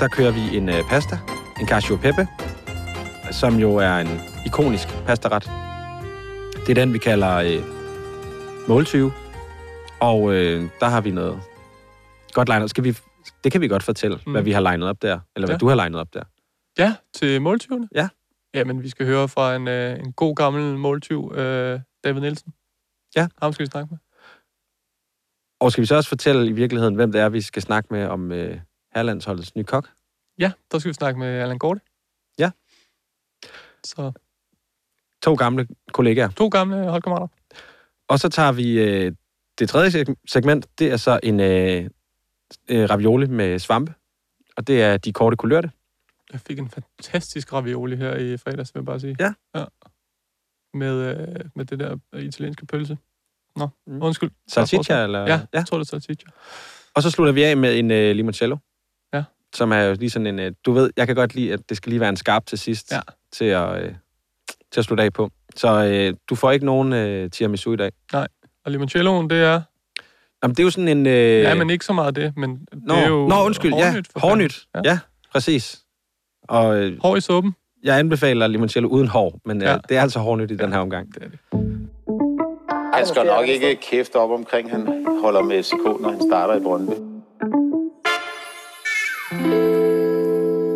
der 0.00 0.08
kører 0.08 0.30
vi 0.30 0.56
en 0.56 0.68
øh, 0.68 0.82
pasta, 0.90 1.18
en 1.60 1.68
cacio 1.68 1.94
e 1.94 1.98
pepe, 1.98 2.26
som 3.30 3.56
jo 3.56 3.76
er 3.76 3.96
en 3.96 4.20
ikonisk 4.46 4.88
pastaret. 5.06 5.50
Det 6.66 6.78
er 6.78 6.84
den, 6.84 6.92
vi 6.92 6.98
kalder 6.98 7.36
øh, 7.36 7.62
måltyve. 8.68 9.12
Og 10.00 10.34
øh, 10.34 10.70
der 10.80 10.86
har 10.88 11.00
vi 11.00 11.10
noget 11.10 11.42
godt 12.32 12.48
legnet. 12.48 12.70
Skal 12.70 12.84
vi, 12.84 12.96
det 13.44 13.52
kan 13.52 13.60
vi 13.60 13.68
godt 13.68 13.82
fortælle, 13.82 14.20
mm. 14.26 14.32
Hvad 14.32 14.42
vi 14.42 14.52
har 14.52 14.60
legnet 14.60 14.88
op 14.88 15.02
der. 15.02 15.20
Eller 15.36 15.46
hvad 15.46 15.54
Ja. 15.54 15.58
du 15.58 15.68
har 15.68 15.74
legnet 15.74 16.00
op 16.00 16.14
der. 16.14 16.22
Ja, 16.78 16.96
til 17.14 17.42
måltyvene? 17.42 17.88
Ja. 17.94 18.08
Jamen, 18.54 18.82
vi 18.82 18.88
skal 18.88 19.06
høre 19.06 19.28
fra 19.28 19.56
en, 19.56 19.68
øh, 19.68 19.98
en 19.98 20.12
god 20.12 20.34
gammel 20.36 20.78
måltyv, 20.78 21.32
øh, 21.34 21.80
David 22.04 22.20
Nielsen. 22.20 22.52
Ja. 23.16 23.28
Ham 23.42 23.52
skal 23.52 23.64
vi 23.66 23.70
snakke 23.70 23.88
med. 23.90 23.98
Og 25.60 25.72
skal 25.72 25.82
vi 25.82 25.86
så 25.86 25.94
også 25.96 26.08
fortælle 26.08 26.46
i 26.48 26.52
virkeligheden, 26.52 26.94
hvem 26.94 27.12
det 27.12 27.20
er, 27.20 27.28
vi 27.28 27.40
skal 27.40 27.62
snakke 27.62 27.88
med 27.90 28.06
om 28.06 28.32
øh, 28.32 28.60
herrelandsholdets 28.94 29.54
nye 29.56 29.64
kok? 29.64 29.88
Ja, 30.38 30.52
der 30.72 30.78
skal 30.78 30.88
vi 30.88 30.94
snakke 30.94 31.18
med 31.20 31.28
Allan 31.28 31.58
Gorte. 31.58 31.80
Ja. 32.38 32.50
Så 33.84 34.12
To 35.22 35.34
gamle 35.34 35.68
kollegaer. 35.92 36.28
to 36.30 36.48
gamle 36.48 36.88
holdkammerater. 36.88 37.28
Og 38.08 38.18
så 38.18 38.28
tager 38.28 38.52
vi 38.52 38.80
øh, 38.80 39.12
det 39.60 39.68
tredje 39.68 39.88
seg- 39.90 40.14
segment. 40.28 40.66
Det 40.78 40.92
er 40.92 40.96
så 40.96 41.20
en 41.22 41.40
øh, 41.40 41.90
øh, 42.68 42.90
ravioli 42.90 43.26
med 43.26 43.58
svampe. 43.58 43.94
Og 44.56 44.66
det 44.66 44.82
er 44.82 44.96
de 44.96 45.12
korte 45.12 45.36
kulørte. 45.36 45.70
Jeg 46.32 46.40
fik 46.40 46.58
en 46.58 46.70
fantastisk 46.70 47.52
ravioli 47.52 47.96
her 47.96 48.16
i 48.16 48.36
fredags, 48.36 48.74
vil 48.74 48.80
jeg 48.80 48.86
bare 48.86 49.00
sige. 49.00 49.16
Ja. 49.20 49.32
ja. 49.54 49.64
Med, 50.74 50.94
øh, 50.94 51.44
med 51.54 51.64
det 51.64 51.78
der 51.78 51.96
øh, 52.12 52.22
italienske 52.22 52.66
pølse. 52.66 52.98
Nå, 53.56 53.68
Mm. 53.86 54.02
undskyld. 54.02 54.30
Salsiccia, 54.48 55.04
eller? 55.04 55.18
Ja, 55.20 55.26
ja. 55.32 55.40
jeg 55.52 55.66
tror, 55.66 55.78
det 55.78 55.84
er 55.84 55.88
salsiccia. 55.88 56.28
Og 56.94 57.02
så 57.02 57.10
slutter 57.10 57.32
vi 57.32 57.42
af 57.42 57.56
med 57.56 57.78
en 57.78 57.90
øh, 57.90 58.16
limoncello. 58.16 58.56
Ja. 59.14 59.24
Som 59.54 59.72
er 59.72 59.80
jo 59.80 59.94
lige 59.94 60.10
sådan 60.10 60.26
en... 60.26 60.38
Øh, 60.38 60.52
du 60.66 60.72
ved, 60.72 60.90
jeg 60.96 61.06
kan 61.06 61.16
godt 61.16 61.34
lide, 61.34 61.52
at 61.52 61.68
det 61.68 61.76
skal 61.76 61.90
lige 61.90 62.00
være 62.00 62.08
en 62.08 62.16
skarp 62.16 62.46
til 62.46 62.58
sidst. 62.58 62.92
Ja. 62.92 63.00
Til 63.32 63.44
at, 63.44 63.82
øh, 63.84 63.94
til 64.72 64.80
at 64.80 64.84
slutte 64.84 65.04
af 65.04 65.12
på. 65.12 65.30
Så 65.56 65.84
øh, 65.84 66.14
du 66.30 66.34
får 66.34 66.50
ikke 66.50 66.66
nogen 66.66 66.92
øh, 66.92 67.30
tiramisu 67.30 67.72
i 67.72 67.76
dag. 67.76 67.90
Og 68.64 68.70
limoncelloen, 68.72 69.30
det 69.30 69.38
er... 69.42 69.60
Jamen, 70.42 70.54
det 70.54 70.58
er 70.60 70.64
jo 70.64 70.70
sådan 70.70 70.88
en... 70.88 71.06
Øh, 71.06 71.12
ja, 71.42 71.54
men 71.54 71.70
ikke 71.70 71.84
så 71.84 71.92
meget 71.92 72.16
det, 72.16 72.32
men 72.36 72.50
Nå, 72.72 72.94
det 72.94 73.02
er 73.04 73.08
jo... 73.08 73.28
nå 73.28 73.44
undskyld. 73.44 73.72
hårdnyt, 73.72 74.08
ja, 74.16 74.20
hårdnyt. 74.20 74.66
Ja. 74.74 74.80
ja, 74.84 74.98
præcis. 75.32 75.80
Og 76.48 76.76
øh, 76.82 76.98
Hår 77.02 77.16
i 77.16 77.20
suppen. 77.20 77.54
jeg 77.82 77.98
anbefaler 77.98 78.46
limoncello 78.46 78.88
uden 78.88 79.08
hår, 79.08 79.40
men 79.44 79.62
øh, 79.62 79.68
Ja. 79.68 79.76
det 79.88 79.96
er 79.96 80.00
altså 80.02 80.18
hårdnyt 80.18 80.50
i 80.50 80.56
den 80.56 80.72
her 80.72 80.78
omgang. 80.78 81.14
Det 81.14 81.22
er 81.22 81.28
det. 81.28 81.38
Han 82.94 83.06
skal 83.06 83.26
nok 83.26 83.46
ikke 83.48 83.76
kæfte 83.90 84.16
op 84.16 84.30
omkring, 84.30 84.70
han 84.70 85.06
holder 85.22 85.42
med 85.42 85.62
FCK, 85.62 85.84
når 86.00 86.10
han 86.10 86.20
starter 86.30 86.54
i 86.54 86.60
Brøndby. 86.60 86.92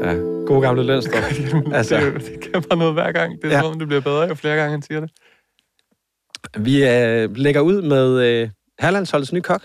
Ja, 0.05 0.13
god 0.47 0.63
gamle 0.63 0.83
Lønstrup. 0.83 1.23
altså. 1.75 1.97
det, 1.97 2.15
det 2.15 2.53
kan 2.53 2.63
bare 2.63 2.79
noget 2.79 2.93
hver 2.95 3.13
gang. 3.13 3.43
Det 3.43 3.45
er 3.45 3.49
Ja. 3.49 3.55
ja. 3.55 3.61
som 3.63 3.71
om, 3.73 3.79
det 3.79 3.89
bliver 3.89 4.01
bedre, 4.01 4.23
jo 4.29 4.35
flere 4.35 4.57
gange 4.57 4.71
han 4.71 4.83
siger 4.83 5.01
det. 5.01 5.11
Vi 6.59 6.85
øh, 6.89 7.37
lægger 7.37 7.61
ud 7.61 7.83
med 7.83 8.21
øh, 8.23 8.51
Herlandsholdets 8.81 9.33
nye 9.33 9.41
kok. 9.43 9.63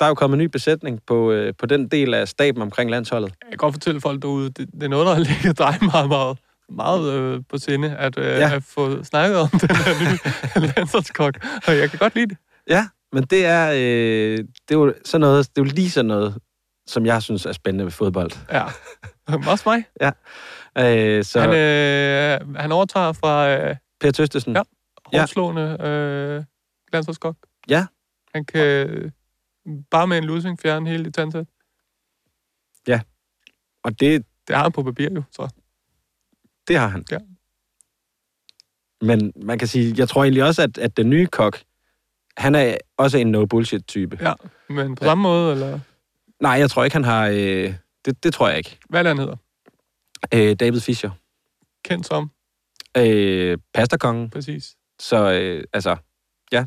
Der 0.00 0.04
er 0.04 0.08
jo 0.08 0.14
kommet 0.14 0.36
en 0.36 0.42
ny 0.44 0.46
besætning 0.46 1.00
på, 1.06 1.32
øh, 1.32 1.54
på 1.58 1.66
den 1.66 1.88
del 1.88 2.14
af 2.14 2.28
staben 2.28 2.62
omkring 2.62 2.90
landsholdet. 2.90 3.28
Jeg 3.42 3.50
kan 3.50 3.56
godt 3.58 3.74
fortælle 3.74 4.00
folk 4.00 4.22
derude, 4.22 4.50
det, 4.50 4.68
det 4.74 4.82
er 4.82 4.88
noget, 4.88 5.06
der 5.06 5.14
har 5.14 5.20
ligget 5.20 5.58
dig 5.58 5.78
meget, 5.92 6.08
meget, 6.08 6.38
meget 6.72 7.12
øh, 7.12 7.40
på 7.50 7.58
sinde, 7.58 7.96
at, 7.96 8.18
øh, 8.18 8.24
Ja. 8.24 8.38
ja. 8.38 8.54
at 8.56 8.62
få 8.62 9.04
snakket 9.04 9.38
om 9.38 9.48
den 9.48 9.76
her 9.76 10.10
nye 10.10 10.18
landsholdskok. 10.76 11.34
Og 11.66 11.76
jeg 11.76 11.90
kan 11.90 11.98
godt 11.98 12.14
lide 12.14 12.26
det. 12.26 12.36
Ja, 12.68 12.88
men 13.12 13.22
det 13.24 13.46
er, 13.46 13.70
øh, 13.70 14.38
det 14.38 14.70
er 14.70 14.74
jo 14.74 14.94
sådan 15.04 15.20
noget, 15.20 15.48
det 15.48 15.62
er 15.62 15.64
jo 15.66 15.70
lige 15.74 15.90
sådan 15.90 16.06
noget, 16.06 16.34
som 16.86 17.06
jeg 17.06 17.22
synes 17.22 17.46
er 17.46 17.52
spændende 17.52 17.84
ved 17.84 17.92
fodbold. 17.92 18.30
Ja. 18.52 18.64
Også 19.50 19.62
mig. 19.66 19.84
Øh, 20.78 21.24
så 21.24 21.40
Han, 21.40 21.50
øh, 21.50 22.56
han 22.56 22.72
overtager 22.72 23.12
fra 23.12 23.48
øh, 23.50 23.76
Per 24.00 24.10
Tøstesen, 24.10 24.56
Ja. 24.56 24.62
Ja. 25.14 25.20
hårdslående 25.20 25.76
øh, 25.80 26.44
landsholdskok. 26.92 27.36
Ja. 27.68 27.86
Han 28.34 28.44
kan 28.44 28.88
øh, 28.88 29.10
bare 29.90 30.06
med 30.06 30.18
en 30.18 30.24
losing 30.24 30.60
fjerne 30.60 30.90
hele 30.90 31.04
det 31.04 31.14
tandsæt. 31.14 31.46
og 33.82 34.00
det, 34.00 34.26
Det 34.48 34.56
har 34.56 34.62
han 34.62 34.72
på 34.72 34.82
papir 34.82 35.10
jo, 35.14 35.22
så. 35.30 35.48
det 36.68 36.78
har 36.78 36.88
han. 36.88 37.04
Ja. 37.10 37.18
Men 39.00 39.32
man 39.36 39.58
kan 39.58 39.68
sige, 39.68 39.94
jeg 39.98 40.08
tror 40.08 40.22
egentlig 40.22 40.44
også, 40.44 40.62
at, 40.62 40.78
at 40.78 40.96
den 40.96 41.10
nye 41.10 41.26
kok, 41.26 41.62
han 42.36 42.54
er 42.54 42.76
også 42.96 43.18
en 43.18 43.34
no-bullshit-type. 43.34 44.18
Ja. 44.20 44.32
Men 44.68 44.94
på 44.94 45.04
samme 45.04 45.22
måde, 45.22 45.52
eller 45.52 45.80
Nej, 46.40 46.52
jeg 46.52 46.70
tror 46.70 46.84
ikke, 46.84 46.94
han 46.94 47.04
har... 47.04 47.26
Øh, 47.28 47.74
det, 48.04 48.24
det 48.24 48.34
tror 48.34 48.48
jeg 48.48 48.58
ikke. 48.58 48.78
hvad 48.88 49.04
er 49.04 49.08
han 49.08 49.18
hedder? 49.18 49.36
Øh, 50.34 50.56
David 50.60 50.80
Fischer. 50.80 51.10
Kendt 51.84 52.06
som, 52.06 52.30
Øh, 52.96 53.58
pastakongen. 53.74 54.30
præcis. 54.30 54.76
Så 55.08 55.32
øh, 55.32 55.64
altså, 55.72 55.96
ja. 56.52 56.64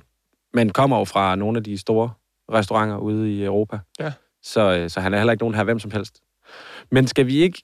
Men 0.53 0.69
kommer 0.69 0.97
jo 0.97 1.03
fra 1.03 1.35
nogle 1.35 1.57
af 1.57 1.63
de 1.63 1.77
store 1.77 2.09
restauranter 2.51 2.97
ude 2.97 3.33
i 3.33 3.43
Europa. 3.43 3.79
Ja. 3.99 4.13
Så, 4.43 4.77
øh, 4.77 4.89
så 4.89 4.99
han 4.99 5.13
er 5.13 5.17
heller 5.17 5.33
ikke 5.33 5.43
nogen 5.43 5.55
her 5.55 5.63
hvem 5.63 5.79
som 5.79 5.91
helst. 5.91 6.21
Men 6.91 7.07
skal 7.07 7.27
vi 7.27 7.37
ikke, 7.37 7.63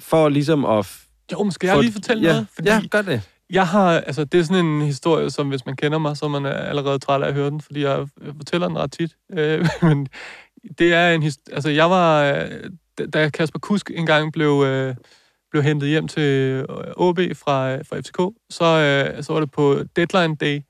for 0.00 0.28
ligesom 0.28 0.64
at... 0.64 0.96
Jo, 1.32 1.42
men 1.42 1.52
skal 1.52 1.66
jeg 1.66 1.78
lige 1.80 1.92
fortælle 1.92 2.22
ja, 2.22 2.32
noget? 2.32 2.46
Fordi 2.54 2.68
Ja, 2.68 2.80
gør 2.90 3.02
det. 3.02 3.22
Jeg 3.50 3.68
har, 3.68 3.90
altså 3.90 4.24
det 4.24 4.40
er 4.40 4.44
sådan 4.44 4.66
en 4.66 4.82
historie, 4.82 5.30
som 5.30 5.48
hvis 5.48 5.66
man 5.66 5.76
kender 5.76 5.98
mig, 5.98 6.16
så 6.16 6.28
man 6.28 6.46
er 6.46 6.52
allerede 6.54 6.98
træt 6.98 7.22
af 7.22 7.28
at 7.28 7.34
høre 7.34 7.50
den, 7.50 7.60
fordi 7.60 7.82
jeg 7.82 8.06
jeg 8.24 8.34
fortæller 8.36 8.68
den 8.68 8.78
ret 8.78 8.92
tit. 8.92 9.16
Øh, 9.32 9.68
men 9.82 10.08
det 10.78 10.94
er 10.94 11.10
en 11.14 11.22
historie, 11.22 11.54
altså 11.54 11.70
jeg 11.70 11.90
var, 11.90 12.24
øh, 12.24 12.70
da 13.12 13.28
Kasper 13.28 13.58
Kusk 13.58 13.90
engang 13.94 14.32
blev, 14.32 14.62
øh, 14.66 14.94
blev 15.50 15.62
hentet 15.62 15.88
hjem 15.88 16.08
til 16.08 16.22
øh, 16.22 16.64
OB 16.96 17.18
fra, 17.34 17.72
øh, 17.72 17.84
fra 17.88 18.00
FCK, 18.00 18.36
så, 18.50 18.64
øh, 18.64 19.22
så 19.22 19.32
var 19.32 19.40
det 19.40 19.50
på 19.50 19.78
deadline 19.96 20.36
day, 20.36 20.60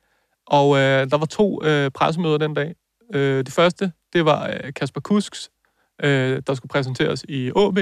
og 0.46 0.76
øh, 0.76 1.10
der 1.10 1.18
var 1.18 1.26
to 1.26 1.64
øh, 1.64 1.90
pressemøder 1.90 2.38
den 2.38 2.54
dag. 2.54 2.75
Øh, 3.14 3.44
det 3.44 3.52
første, 3.52 3.92
det 4.12 4.25
var 4.25 4.49
øh, 4.49 4.72
Kasper 4.72 5.00
Kusks, 5.00 5.50
øh, 6.02 6.42
der 6.46 6.54
skulle 6.54 6.70
præsenteres 6.70 7.25
i 7.28 7.52
OB, 7.54 7.78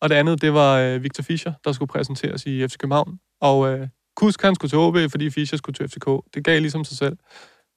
og 0.00 0.08
det 0.08 0.14
andet, 0.14 0.42
det 0.42 0.54
var 0.54 0.78
øh, 0.78 1.02
Victor 1.02 1.22
Fischer, 1.22 1.52
der 1.64 1.72
skulle 1.72 1.88
præsenteres 1.88 2.46
i 2.46 2.68
FC 2.68 2.76
København. 2.76 3.18
Og 3.40 3.72
øh, 3.72 3.88
Kusk, 4.16 4.42
han 4.42 4.54
skulle 4.54 4.70
til 4.70 4.78
OB, 4.78 4.96
fordi 5.10 5.30
Fischer 5.30 5.58
skulle 5.58 5.74
til 5.74 5.88
FCK. 5.88 6.08
Det 6.34 6.44
gav 6.44 6.60
ligesom 6.60 6.84
sig 6.84 6.96
selv. 6.96 7.16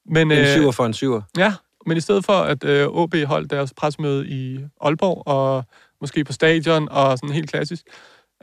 Men, 0.06 0.32
En 0.32 0.46
syver 0.48 0.72
for 0.72 0.86
en 0.86 0.94
syver. 0.94 1.22
Ja, 1.38 1.54
men 1.86 1.98
i 1.98 2.02
stedet 2.02 2.26
for, 2.26 2.34
at 2.34 2.64
øh, 2.64 2.88
OB 2.88 3.16
holdt 3.26 3.52
deres 3.52 3.74
pressemøde 3.78 4.28
i 4.28 4.60
Aalborg, 4.82 5.28
og 5.28 5.64
måske 6.02 6.24
på 6.24 6.34
stadion, 6.34 6.90
og 6.92 7.18
sådan 7.18 7.36
helt 7.36 7.50
klassisk, 7.50 7.86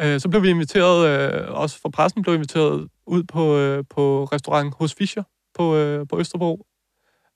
øh, 0.00 0.20
så 0.20 0.28
blev 0.28 0.42
vi 0.42 0.50
inviteret, 0.50 1.08
øh, 1.08 1.52
også 1.60 1.80
fra 1.80 1.88
pressen 1.88 2.22
blev 2.22 2.34
inviteret 2.34 2.88
ud 3.06 3.22
på, 3.22 3.56
øh, 3.56 3.84
på 3.90 4.24
restaurant 4.24 4.74
hos 4.78 4.94
Fischer 4.94 5.22
på, 5.54 5.76
øh, 5.76 6.06
på 6.08 6.18
Østerbro. 6.18 6.66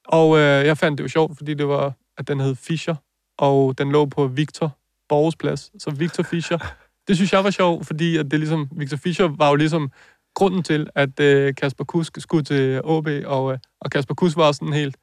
Og 0.08 0.38
øh, 0.38 0.66
jeg 0.66 0.78
fandt 0.78 0.98
det 0.98 1.04
jo 1.04 1.08
sjovt, 1.08 1.36
fordi 1.36 1.54
det 1.54 1.68
var, 1.68 1.92
at 2.18 2.28
den 2.28 2.40
hed 2.40 2.54
Fischer. 2.54 2.94
og 3.38 3.78
den 3.78 3.92
lå 3.92 4.06
på 4.06 4.26
Victor 4.26 4.76
Borges 5.08 5.36
plads, 5.36 5.82
så 5.82 5.90
Victor 5.90 6.22
Fischer. 6.22 6.58
Det 7.08 7.16
synes 7.16 7.32
jeg 7.32 7.44
var 7.44 7.50
sjovt, 7.50 7.86
fordi 7.86 8.16
at 8.16 8.30
det 8.30 8.38
ligesom, 8.38 8.68
Victor 8.72 8.96
Fischer 8.96 9.28
var 9.28 9.48
jo 9.48 9.54
ligesom 9.54 9.90
grunden 10.34 10.62
til, 10.62 10.90
at 10.94 11.20
øh, 11.20 11.54
Kasper 11.54 11.84
Kusk 11.84 12.20
skulle 12.20 12.44
til 12.44 12.80
OB, 12.84 13.08
og, 13.24 13.52
øh, 13.52 13.58
og 13.80 13.90
Kasper 13.90 14.14
Kusk 14.14 14.36
var 14.36 14.52
sådan 14.52 14.72
helt, 14.72 14.96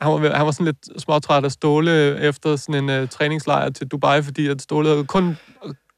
han 0.00 0.12
var, 0.12 0.36
han 0.36 0.46
var 0.46 0.52
sådan 0.52 0.66
lidt 0.66 1.02
småtræt 1.02 1.44
af 1.44 1.52
Ståle 1.52 2.20
efter 2.20 2.56
sådan 2.56 2.84
en 2.84 2.90
øh, 2.90 3.08
træningslejr 3.08 3.70
til 3.70 3.88
Dubai, 3.88 4.22
fordi 4.22 4.46
at 4.46 4.62
Ståle 4.62 4.88
havde 4.88 5.04
kun 5.04 5.36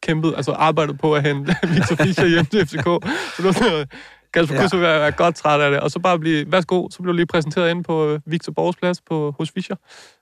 kæmpet, 0.07 0.35
altså 0.37 0.53
arbejdet 0.53 0.99
på 0.99 1.15
at 1.15 1.23
hente 1.23 1.57
Victor 1.75 1.97
Fischer 2.05 2.27
hjem 2.27 2.47
til 2.47 2.67
FCK. 2.67 2.85
Så 2.85 3.35
det 3.37 3.45
var 3.45 3.53
sådan 3.53 3.73
noget, 3.73 3.89
Kasper 4.33 4.79
ja. 4.79 4.79
Være 4.79 5.13
godt 5.13 5.35
træt 5.35 5.61
af 5.61 5.71
det, 5.71 5.81
og 5.81 5.91
så 5.91 5.99
bare 5.99 6.19
blive, 6.19 6.53
værsgo, 6.53 6.91
så 6.91 7.03
blev 7.03 7.13
du 7.13 7.17
lige 7.17 7.27
præsenteret 7.27 7.71
inde 7.71 7.83
på 7.83 8.09
øh, 8.09 8.21
Victor 8.27 8.53
Borgs 8.53 8.77
plads 8.77 9.01
på, 9.01 9.35
hos 9.39 9.51
Fischer. 9.51 9.77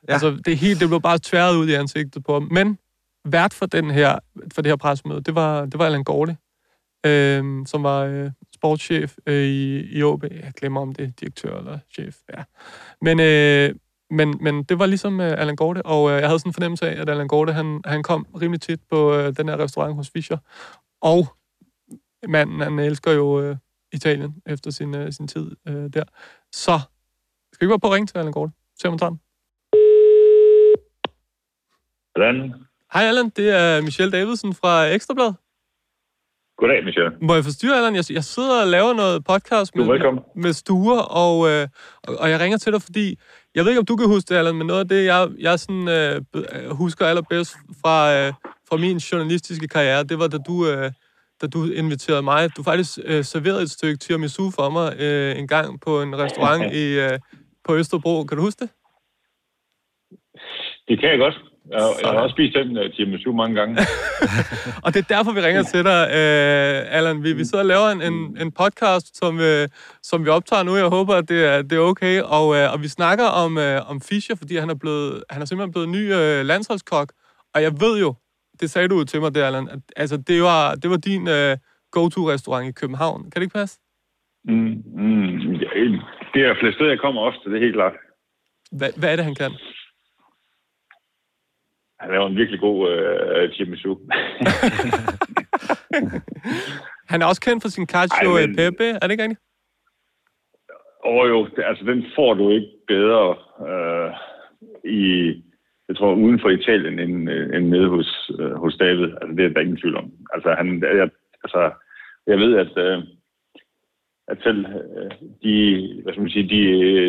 Ja. 0.08 0.12
Altså, 0.12 0.38
det, 0.44 0.58
hele, 0.58 0.80
det 0.80 0.88
blev 0.88 1.00
bare 1.00 1.18
tværet 1.18 1.56
ud 1.56 1.68
i 1.68 1.74
ansigtet 1.74 2.24
på 2.24 2.32
ham. 2.32 2.48
Men 2.50 2.78
vært 3.24 3.54
for, 3.54 3.66
den 3.66 3.90
her, 3.90 4.18
for 4.54 4.62
det 4.62 4.70
her 4.70 4.76
pressemøde, 4.76 5.20
det 5.20 5.34
var, 5.34 5.64
det 5.64 5.78
var 5.78 5.86
Allan 5.86 6.04
Gorte, 6.04 6.36
øh, 7.06 7.66
som 7.66 7.82
var 7.82 8.00
øh, 8.00 8.30
sportschef 8.54 9.14
øh, 9.26 9.44
i, 9.44 9.80
i 9.98 10.02
OB. 10.02 10.22
Jeg 10.22 10.52
glemmer, 10.56 10.80
om 10.80 10.94
det 10.94 11.04
er 11.04 11.10
direktør 11.20 11.58
eller 11.58 11.78
chef. 11.94 12.16
Ja. 12.36 12.42
Men, 13.00 13.20
øh, 13.20 13.74
men, 14.14 14.38
men 14.40 14.62
det 14.62 14.78
var 14.78 14.86
ligesom 14.86 15.20
øh, 15.20 15.34
Allan 15.38 15.56
Gorte, 15.56 15.86
og 15.86 16.10
øh, 16.10 16.20
jeg 16.20 16.28
havde 16.28 16.38
sådan 16.38 16.50
en 16.50 16.54
fornemmelse 16.54 16.90
af, 16.90 17.00
at 17.00 17.08
Allan 17.08 17.28
Gorte, 17.28 17.52
han, 17.52 17.80
han 17.84 18.02
kom 18.02 18.26
rimelig 18.40 18.60
tit 18.60 18.80
på 18.90 19.14
øh, 19.14 19.36
den 19.36 19.48
her 19.48 19.56
restaurant 19.58 19.94
hos 19.94 20.10
Fischer. 20.10 20.38
Og 21.00 21.26
manden, 22.28 22.60
han 22.60 22.78
elsker 22.78 23.12
jo 23.12 23.40
øh, 23.40 23.56
Italien 23.92 24.34
efter 24.46 24.70
sin, 24.70 24.94
øh, 24.94 25.12
sin 25.12 25.28
tid 25.28 25.50
øh, 25.68 25.90
der. 25.94 26.04
Så 26.52 26.80
skal 27.52 27.68
vi 27.68 27.70
bare 27.70 27.80
på 27.80 27.86
at 27.86 27.92
ringe 27.92 28.06
til 28.06 28.18
Allan 28.18 28.32
Gorte? 28.32 28.52
Se 28.80 28.88
om 28.88 28.92
han 28.92 28.98
tager 28.98 29.10
den. 29.10 29.20
Hvordan? 32.14 32.54
Hej 32.94 33.02
Allan, 33.02 33.28
det 33.28 33.50
er 33.50 33.82
Michelle 33.82 34.12
Davidsen 34.18 34.54
fra 34.54 34.84
Ekstrabladet. 34.84 35.36
Goddag, 36.56 36.84
Michelle. 36.84 37.12
Må 37.20 37.34
jeg 37.34 37.44
forstyrre, 37.44 37.76
Allan? 37.76 37.94
Jeg, 37.94 38.04
jeg 38.10 38.24
sidder 38.24 38.62
og 38.62 38.68
laver 38.68 38.92
noget 38.94 39.24
podcast 39.24 39.76
med, 39.76 39.84
med, 39.86 40.22
med 40.34 40.52
stuer, 40.52 41.00
og, 41.24 41.36
øh, 41.50 41.68
og, 42.08 42.14
og 42.22 42.30
jeg 42.30 42.40
ringer 42.40 42.58
til 42.58 42.72
dig, 42.72 42.82
fordi 42.82 43.18
jeg 43.54 43.64
ved 43.64 43.70
ikke, 43.70 43.78
om 43.80 43.86
du 43.86 43.96
kan 43.96 44.06
huske 44.06 44.28
det, 44.28 44.38
Allan, 44.38 44.54
men 44.54 44.66
noget 44.66 44.80
af 44.80 44.88
det, 44.88 45.04
jeg, 45.04 45.28
jeg 45.38 45.58
sådan, 45.58 45.88
øh, 45.88 46.14
husker 46.70 47.06
allerbedst 47.06 47.52
fra, 47.82 47.96
øh, 48.16 48.32
fra 48.68 48.76
min 48.76 48.96
journalistiske 48.96 49.68
karriere, 49.68 50.04
det 50.04 50.18
var, 50.18 50.28
da 50.28 50.38
du, 50.38 50.68
øh, 50.68 50.90
da 51.42 51.46
du 51.46 51.58
inviterede 51.72 52.22
mig. 52.22 52.56
Du 52.56 52.62
faktisk 52.62 52.98
øh, 53.04 53.24
serverede 53.24 53.62
et 53.62 53.70
stykke 53.70 53.96
tiramisu 53.96 54.50
for 54.50 54.70
mig 54.70 54.88
øh, 55.00 55.38
en 55.38 55.48
gang 55.48 55.80
på 55.80 56.02
en 56.02 56.18
restaurant 56.18 56.72
i, 56.82 56.84
øh, 57.04 57.18
på 57.64 57.76
Østerbro. 57.76 58.24
Kan 58.24 58.36
du 58.38 58.42
huske 58.44 58.60
det? 58.64 58.70
Det 60.88 61.00
kan 61.00 61.10
jeg 61.10 61.18
godt. 61.18 61.53
Jeg, 61.70 61.80
jeg 62.02 62.10
har 62.10 62.20
også 62.20 62.34
spist 62.34 62.54
den 62.54 62.78
uh, 62.78 62.92
tiramisu 62.92 63.32
mange 63.32 63.54
gange. 63.60 63.74
og 64.84 64.94
det 64.94 65.00
er 65.00 65.14
derfor, 65.14 65.32
vi 65.32 65.40
ringer 65.40 65.62
til 65.62 65.84
dig, 65.84 66.00
uh, 66.18 66.96
Allan. 66.96 67.22
Vi, 67.22 67.32
vi 67.32 67.44
sidder 67.44 67.64
og 67.64 67.68
laver 67.68 67.88
en, 67.88 68.02
en, 68.02 68.36
en 68.40 68.52
podcast, 68.52 69.16
som, 69.18 69.36
uh, 69.36 69.64
som 70.02 70.24
vi 70.24 70.30
optager 70.30 70.62
nu. 70.62 70.76
Jeg 70.76 70.86
håber, 70.86 71.14
at 71.14 71.28
det 71.28 71.44
er, 71.44 71.62
det 71.62 71.76
er 71.76 71.80
okay. 71.80 72.20
Og, 72.20 72.46
uh, 72.48 72.72
og 72.72 72.82
vi 72.82 72.88
snakker 72.88 73.24
om, 73.24 73.56
uh, 73.56 73.90
om 73.90 74.00
Fischer, 74.00 74.36
fordi 74.36 74.56
han 74.56 74.70
er, 74.70 74.74
blevet, 74.74 75.24
han 75.30 75.42
er 75.42 75.46
simpelthen 75.46 75.72
blevet 75.72 75.88
ny 75.88 76.02
uh, 76.12 76.46
landsholdskok. 76.46 77.12
Og 77.54 77.62
jeg 77.62 77.72
ved 77.80 78.00
jo, 78.00 78.14
det 78.60 78.70
sagde 78.70 78.88
du 78.88 79.04
til 79.04 79.20
mig 79.20 79.34
der, 79.34 79.46
Allan, 79.46 79.68
at 79.68 79.78
altså, 79.96 80.16
det, 80.16 80.42
var, 80.42 80.74
det 80.74 80.90
var 80.90 80.96
din 80.96 81.22
uh, 81.28 81.56
go-to-restaurant 81.92 82.68
i 82.68 82.72
København. 82.72 83.22
Kan 83.22 83.40
det 83.40 83.42
ikke 83.42 83.58
passe? 83.58 83.80
Mm, 84.44 84.82
mm, 85.02 85.58
det 86.34 86.40
er 86.46 86.54
flere 86.60 86.72
steder, 86.72 86.90
jeg 86.90 86.98
kommer 86.98 87.20
ofte, 87.22 87.50
det 87.50 87.56
er 87.56 87.64
helt 87.66 87.74
klart. 87.74 87.92
Hva, 88.78 88.88
hvad 88.96 89.12
er 89.12 89.16
det, 89.16 89.24
han 89.24 89.34
kan? 89.34 89.52
Han 92.04 92.12
laver 92.12 92.26
en 92.26 92.36
virkelig 92.36 92.60
god 92.60 92.90
øh, 92.90 93.52
tiramisu. 93.52 93.94
han 97.10 97.22
er 97.22 97.26
også 97.26 97.40
kendt 97.40 97.62
for 97.62 97.68
sin 97.68 97.86
cacio 97.86 98.30
men... 98.34 98.56
pepe, 98.56 98.84
er 98.84 99.04
det 99.04 99.10
ikke 99.10 99.22
rigtigt? 99.22 99.40
Åh 101.06 101.16
oh, 101.16 101.28
jo, 101.28 101.48
altså 101.70 101.84
den 101.84 102.04
får 102.16 102.34
du 102.34 102.50
ikke 102.50 102.70
bedre 102.88 103.36
øh, 103.68 104.10
i, 104.84 105.02
jeg 105.88 105.96
tror, 105.96 106.14
uden 106.14 106.40
for 106.40 106.50
Italien 106.50 106.98
end, 106.98 107.30
øh, 107.30 107.56
end 107.56 107.68
nede 107.68 107.88
hos, 107.88 108.30
øh, 108.38 108.52
hos 108.52 108.76
David. 108.76 109.08
Altså 109.20 109.34
det 109.36 109.44
er 109.44 109.48
der 109.48 109.60
ingen 109.60 109.76
tvivl 109.76 109.96
om. 109.96 110.10
Altså, 110.34 110.54
han, 110.58 110.82
jeg, 110.82 111.10
altså, 111.44 111.70
jeg 112.26 112.38
ved, 112.38 112.52
at 112.64 112.72
øh, 112.86 112.98
at 114.28 114.38
selv 114.42 114.66
øh, 114.66 115.10
de, 115.42 115.54
hvad 116.02 116.12
skal 116.12 116.22
man 116.22 116.30
sige, 116.30 116.48
de, 116.48 116.62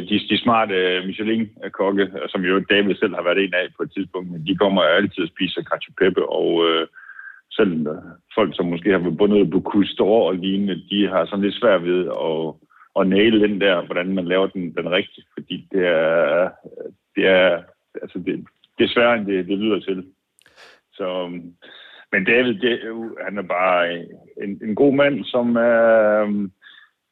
de, 0.09 0.19
de 0.29 0.37
smarte 0.37 0.75
øh, 0.75 1.05
Michelin-kokke, 1.05 2.11
som 2.29 2.41
jo 2.41 2.59
David 2.59 2.95
selv 2.95 3.15
har 3.15 3.23
været 3.23 3.43
en 3.43 3.53
af 3.53 3.67
på 3.77 3.83
et 3.83 3.91
tidspunkt, 3.93 4.31
men 4.31 4.47
de 4.47 4.55
kommer 4.55 4.81
altid 4.81 5.23
og 5.23 5.29
spiser 5.29 5.61
cacio 5.63 5.93
pepe, 5.99 6.29
og 6.29 6.49
øh, 6.67 6.87
selv 7.51 7.87
øh, 7.87 8.03
folk, 8.35 8.55
som 8.55 8.65
måske 8.65 8.91
har 8.91 8.97
været 8.97 9.17
bundet 9.17 9.51
på 9.51 9.59
kustor 9.59 10.27
og 10.27 10.35
lignende, 10.35 10.83
de 10.89 11.07
har 11.07 11.25
sådan 11.25 11.45
lidt 11.45 11.59
svært 11.59 11.83
ved 11.83 12.01
at, 12.29 12.53
at 12.99 13.07
næle 13.07 13.47
den 13.47 13.61
der, 13.61 13.85
hvordan 13.85 14.15
man 14.15 14.25
laver 14.25 14.47
den, 14.47 14.75
den 14.77 14.91
rigtigt, 14.91 15.27
fordi 15.33 15.67
det 15.71 15.87
er, 15.87 16.49
det 17.15 17.27
er, 17.27 17.61
altså 18.01 18.19
det, 18.19 18.45
det 18.77 18.83
er 18.83 18.93
sværere, 18.93 19.17
end 19.17 19.25
det, 19.25 19.47
det 19.47 19.57
lyder 19.57 19.79
til. 19.79 20.05
Så, 20.93 21.29
men 22.11 22.25
David, 22.25 22.53
det, 22.53 22.79
han 23.25 23.37
er 23.37 23.41
bare 23.41 23.93
en, 24.43 24.59
en 24.63 24.75
god 24.75 24.93
mand, 24.93 25.25
som 25.25 25.55
er, 25.55 26.21
øh, 26.21 26.49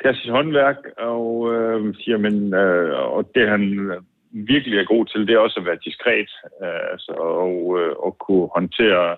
kan 0.01 0.15
sit 0.15 0.31
håndværk, 0.31 0.77
og, 0.97 1.53
øh, 1.53 1.95
siger, 1.95 2.17
men, 2.17 2.53
øh, 2.53 2.99
og 3.15 3.29
det 3.35 3.49
han 3.49 3.91
virkelig 4.33 4.79
er 4.79 4.91
god 4.93 5.05
til, 5.05 5.27
det 5.27 5.33
er 5.35 5.39
også 5.39 5.59
at 5.59 5.65
være 5.65 5.83
diskret 5.85 6.29
øh, 6.63 6.83
altså, 6.91 7.11
og, 7.45 7.79
øh, 7.79 7.95
og 8.05 8.17
kunne 8.25 8.47
håndtere 8.57 9.17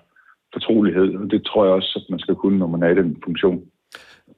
fortrolighed. 0.52 1.08
Og 1.20 1.30
det 1.30 1.40
tror 1.46 1.64
jeg 1.64 1.74
også, 1.74 1.92
at 2.00 2.10
man 2.10 2.18
skal 2.18 2.34
kunne, 2.34 2.58
når 2.58 2.66
man 2.66 2.82
er 2.82 2.88
i 2.88 2.94
den 2.94 3.16
funktion. 3.24 3.62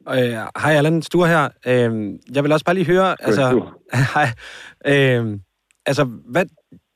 Øh, 0.09 0.39
hej 0.63 0.73
Allan, 0.79 1.03
Sture 1.03 1.29
her. 1.29 1.45
Øh, 1.67 2.19
jeg 2.35 2.45
vil 2.45 2.53
også 2.53 2.65
bare 2.65 2.75
lige 2.75 2.93
høre, 2.95 3.17
altså, 3.21 3.45
hej, 4.15 4.29
øh, 4.93 5.39
altså 5.87 6.05
hvad, 6.05 6.45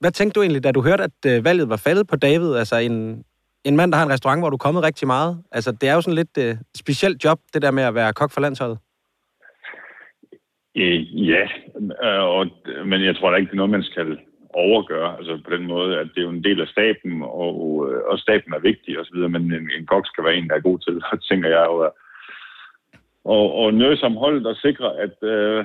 hvad 0.01 0.11
tænkte 0.11 0.35
du 0.35 0.43
egentlig, 0.43 0.65
da 0.65 0.73
du 0.73 0.83
hørte, 0.83 1.05
at 1.05 1.19
øh, 1.27 1.45
valget 1.45 1.69
var 1.69 1.77
faldet 1.77 2.07
på 2.07 2.17
David? 2.17 2.55
Altså 2.55 2.77
en, 2.77 3.25
en 3.65 3.77
mand, 3.77 3.93
der 3.93 3.99
har 3.99 4.05
en 4.07 4.13
restaurant, 4.13 4.41
hvor 4.41 4.51
du 4.51 4.57
er 4.57 4.67
kommet 4.67 4.83
rigtig 4.83 5.07
meget. 5.07 5.43
Altså, 5.53 5.73
det 5.73 5.89
er 5.89 5.95
jo 5.95 6.01
sådan 6.01 6.15
lidt 6.15 6.39
øh, 6.39 6.57
specielt 6.77 7.25
job, 7.25 7.41
det 7.55 7.63
der 7.63 7.71
med 7.71 7.83
at 7.83 7.95
være 7.95 8.13
kok 8.13 8.31
for 8.31 8.41
landsholdet. 8.41 8.79
Øh, 10.77 11.29
ja, 11.29 11.49
øh, 12.05 12.25
og, 12.37 12.47
men 12.85 13.05
jeg 13.05 13.17
tror 13.17 13.31
da 13.31 13.37
ikke, 13.37 13.47
det 13.47 13.53
er 13.53 13.63
noget, 13.63 13.71
man 13.71 13.83
skal 13.83 14.19
overgøre. 14.55 15.17
Altså 15.19 15.41
på 15.45 15.51
den 15.57 15.67
måde, 15.67 15.99
at 15.99 16.09
det 16.15 16.19
er 16.19 16.23
jo 16.23 16.31
en 16.31 16.45
del 16.45 16.61
af 16.61 16.69
staben, 16.69 17.23
og, 17.23 17.89
øh, 17.91 18.03
og 18.07 18.19
staben 18.19 18.53
er 18.53 18.59
vigtig 18.59 19.01
osv., 19.01 19.17
men 19.17 19.53
en, 19.53 19.71
en 19.79 19.87
kok 19.87 20.07
skal 20.07 20.25
være 20.25 20.35
en, 20.35 20.49
der 20.49 20.55
er 20.55 20.61
god 20.61 20.79
til, 20.79 21.03
og 21.13 21.23
tænker 21.31 21.49
jeg 21.49 21.67
jo, 21.67 21.91
og, 23.25 23.55
og 23.55 23.75
nøje 23.75 23.97
som 23.97 24.17
hold, 24.17 24.45
der 24.45 24.55
sikre, 24.55 24.99
at 24.99 25.23
øh, 25.23 25.65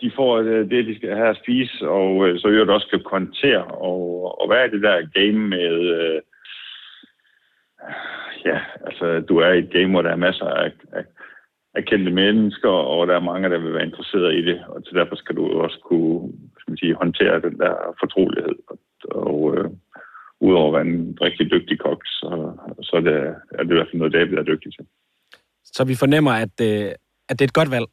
de 0.00 0.12
får 0.16 0.38
øh, 0.38 0.70
det, 0.70 0.86
de 0.86 0.96
skal 0.96 1.16
have 1.16 1.28
at 1.28 1.40
spise, 1.42 1.88
og 1.88 2.28
øh, 2.28 2.38
så 2.38 2.48
øvrigt 2.48 2.70
også 2.70 2.86
kan 2.90 3.02
kontere, 3.02 3.64
og, 3.64 4.40
og 4.40 4.46
hvad 4.46 4.58
er 4.58 4.66
det 4.66 4.82
der 4.82 5.08
game 5.14 5.48
med... 5.48 5.72
Øh, 5.96 6.20
ja, 8.44 8.60
altså, 8.86 9.20
du 9.20 9.38
er 9.38 9.52
i 9.52 9.58
et 9.58 9.70
game, 9.70 9.90
hvor 9.90 10.02
der 10.02 10.10
er 10.10 10.16
masser 10.16 10.46
af, 10.46 10.72
af 10.92 11.04
af 11.74 11.84
kendte 11.84 12.10
mennesker, 12.10 12.68
og 12.68 13.06
der 13.06 13.14
er 13.14 13.30
mange, 13.30 13.50
der 13.50 13.58
vil 13.58 13.72
være 13.72 13.86
interesseret 13.86 14.34
i 14.34 14.42
det, 14.44 14.64
og 14.68 14.84
til 14.84 14.94
derfor 14.94 15.16
skal 15.16 15.36
du 15.36 15.60
også 15.60 15.78
kunne 15.88 16.32
skal 16.64 16.70
man 16.72 16.78
sige, 16.78 16.94
håndtere 16.94 17.40
den 17.40 17.58
der 17.58 17.74
fortrolighed. 18.02 18.56
Og, 18.66 18.78
og 19.26 19.56
øh, 19.56 19.70
udover 20.40 20.68
at 20.68 20.74
være 20.76 20.94
en 20.94 21.18
rigtig 21.20 21.50
dygtig 21.50 21.78
kok, 21.78 22.00
så, 22.06 22.28
så 22.82 22.96
er, 22.96 23.00
det, 23.00 23.16
er 23.58 23.62
det 23.62 23.70
i 23.70 23.74
hvert 23.74 23.88
fald 23.90 24.02
noget, 24.02 24.12
David 24.12 24.36
er 24.38 24.42
dygtig 24.42 24.72
til. 24.72 24.84
Så 25.64 25.84
vi 25.84 25.94
fornemmer, 26.04 26.32
at, 26.44 26.54
øh, 26.68 26.90
at 27.28 27.34
det 27.36 27.44
er 27.44 27.50
et 27.52 27.60
godt 27.60 27.70
valg? 27.76 27.86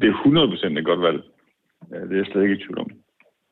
Det 0.00 0.08
er 0.08 0.74
100% 0.74 0.78
et 0.78 0.84
godt 0.84 1.02
valg. 1.02 1.20
Ja, 1.90 2.00
det 2.00 2.12
er 2.12 2.16
jeg 2.16 2.26
slet 2.26 2.42
ikke 2.42 2.54
i 2.54 2.62
tvivl 2.64 2.78
om. 2.78 2.90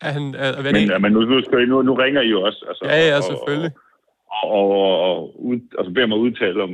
Er 0.00 0.12
han, 0.16 0.34
er, 0.34 0.50
er 0.58 0.72
men, 0.72 0.88
ja, 0.88 0.98
men 0.98 1.12
nu, 1.12 1.20
nu, 1.20 1.42
skal 1.42 1.62
I, 1.62 1.66
nu, 1.66 1.82
nu 1.82 1.94
ringer 1.94 2.20
I 2.20 2.28
jo 2.28 2.42
også. 2.42 2.64
Altså, 2.68 2.84
ja, 2.84 2.98
ja, 3.12 3.20
selvfølgelig. 3.20 3.72
Og, 4.42 4.50
og, 4.50 4.70
og, 4.70 5.16
og 5.16 5.44
ud, 5.44 5.58
altså 5.78 5.92
beder 5.92 6.06
mig 6.06 6.18
udtale 6.18 6.62
om, 6.62 6.72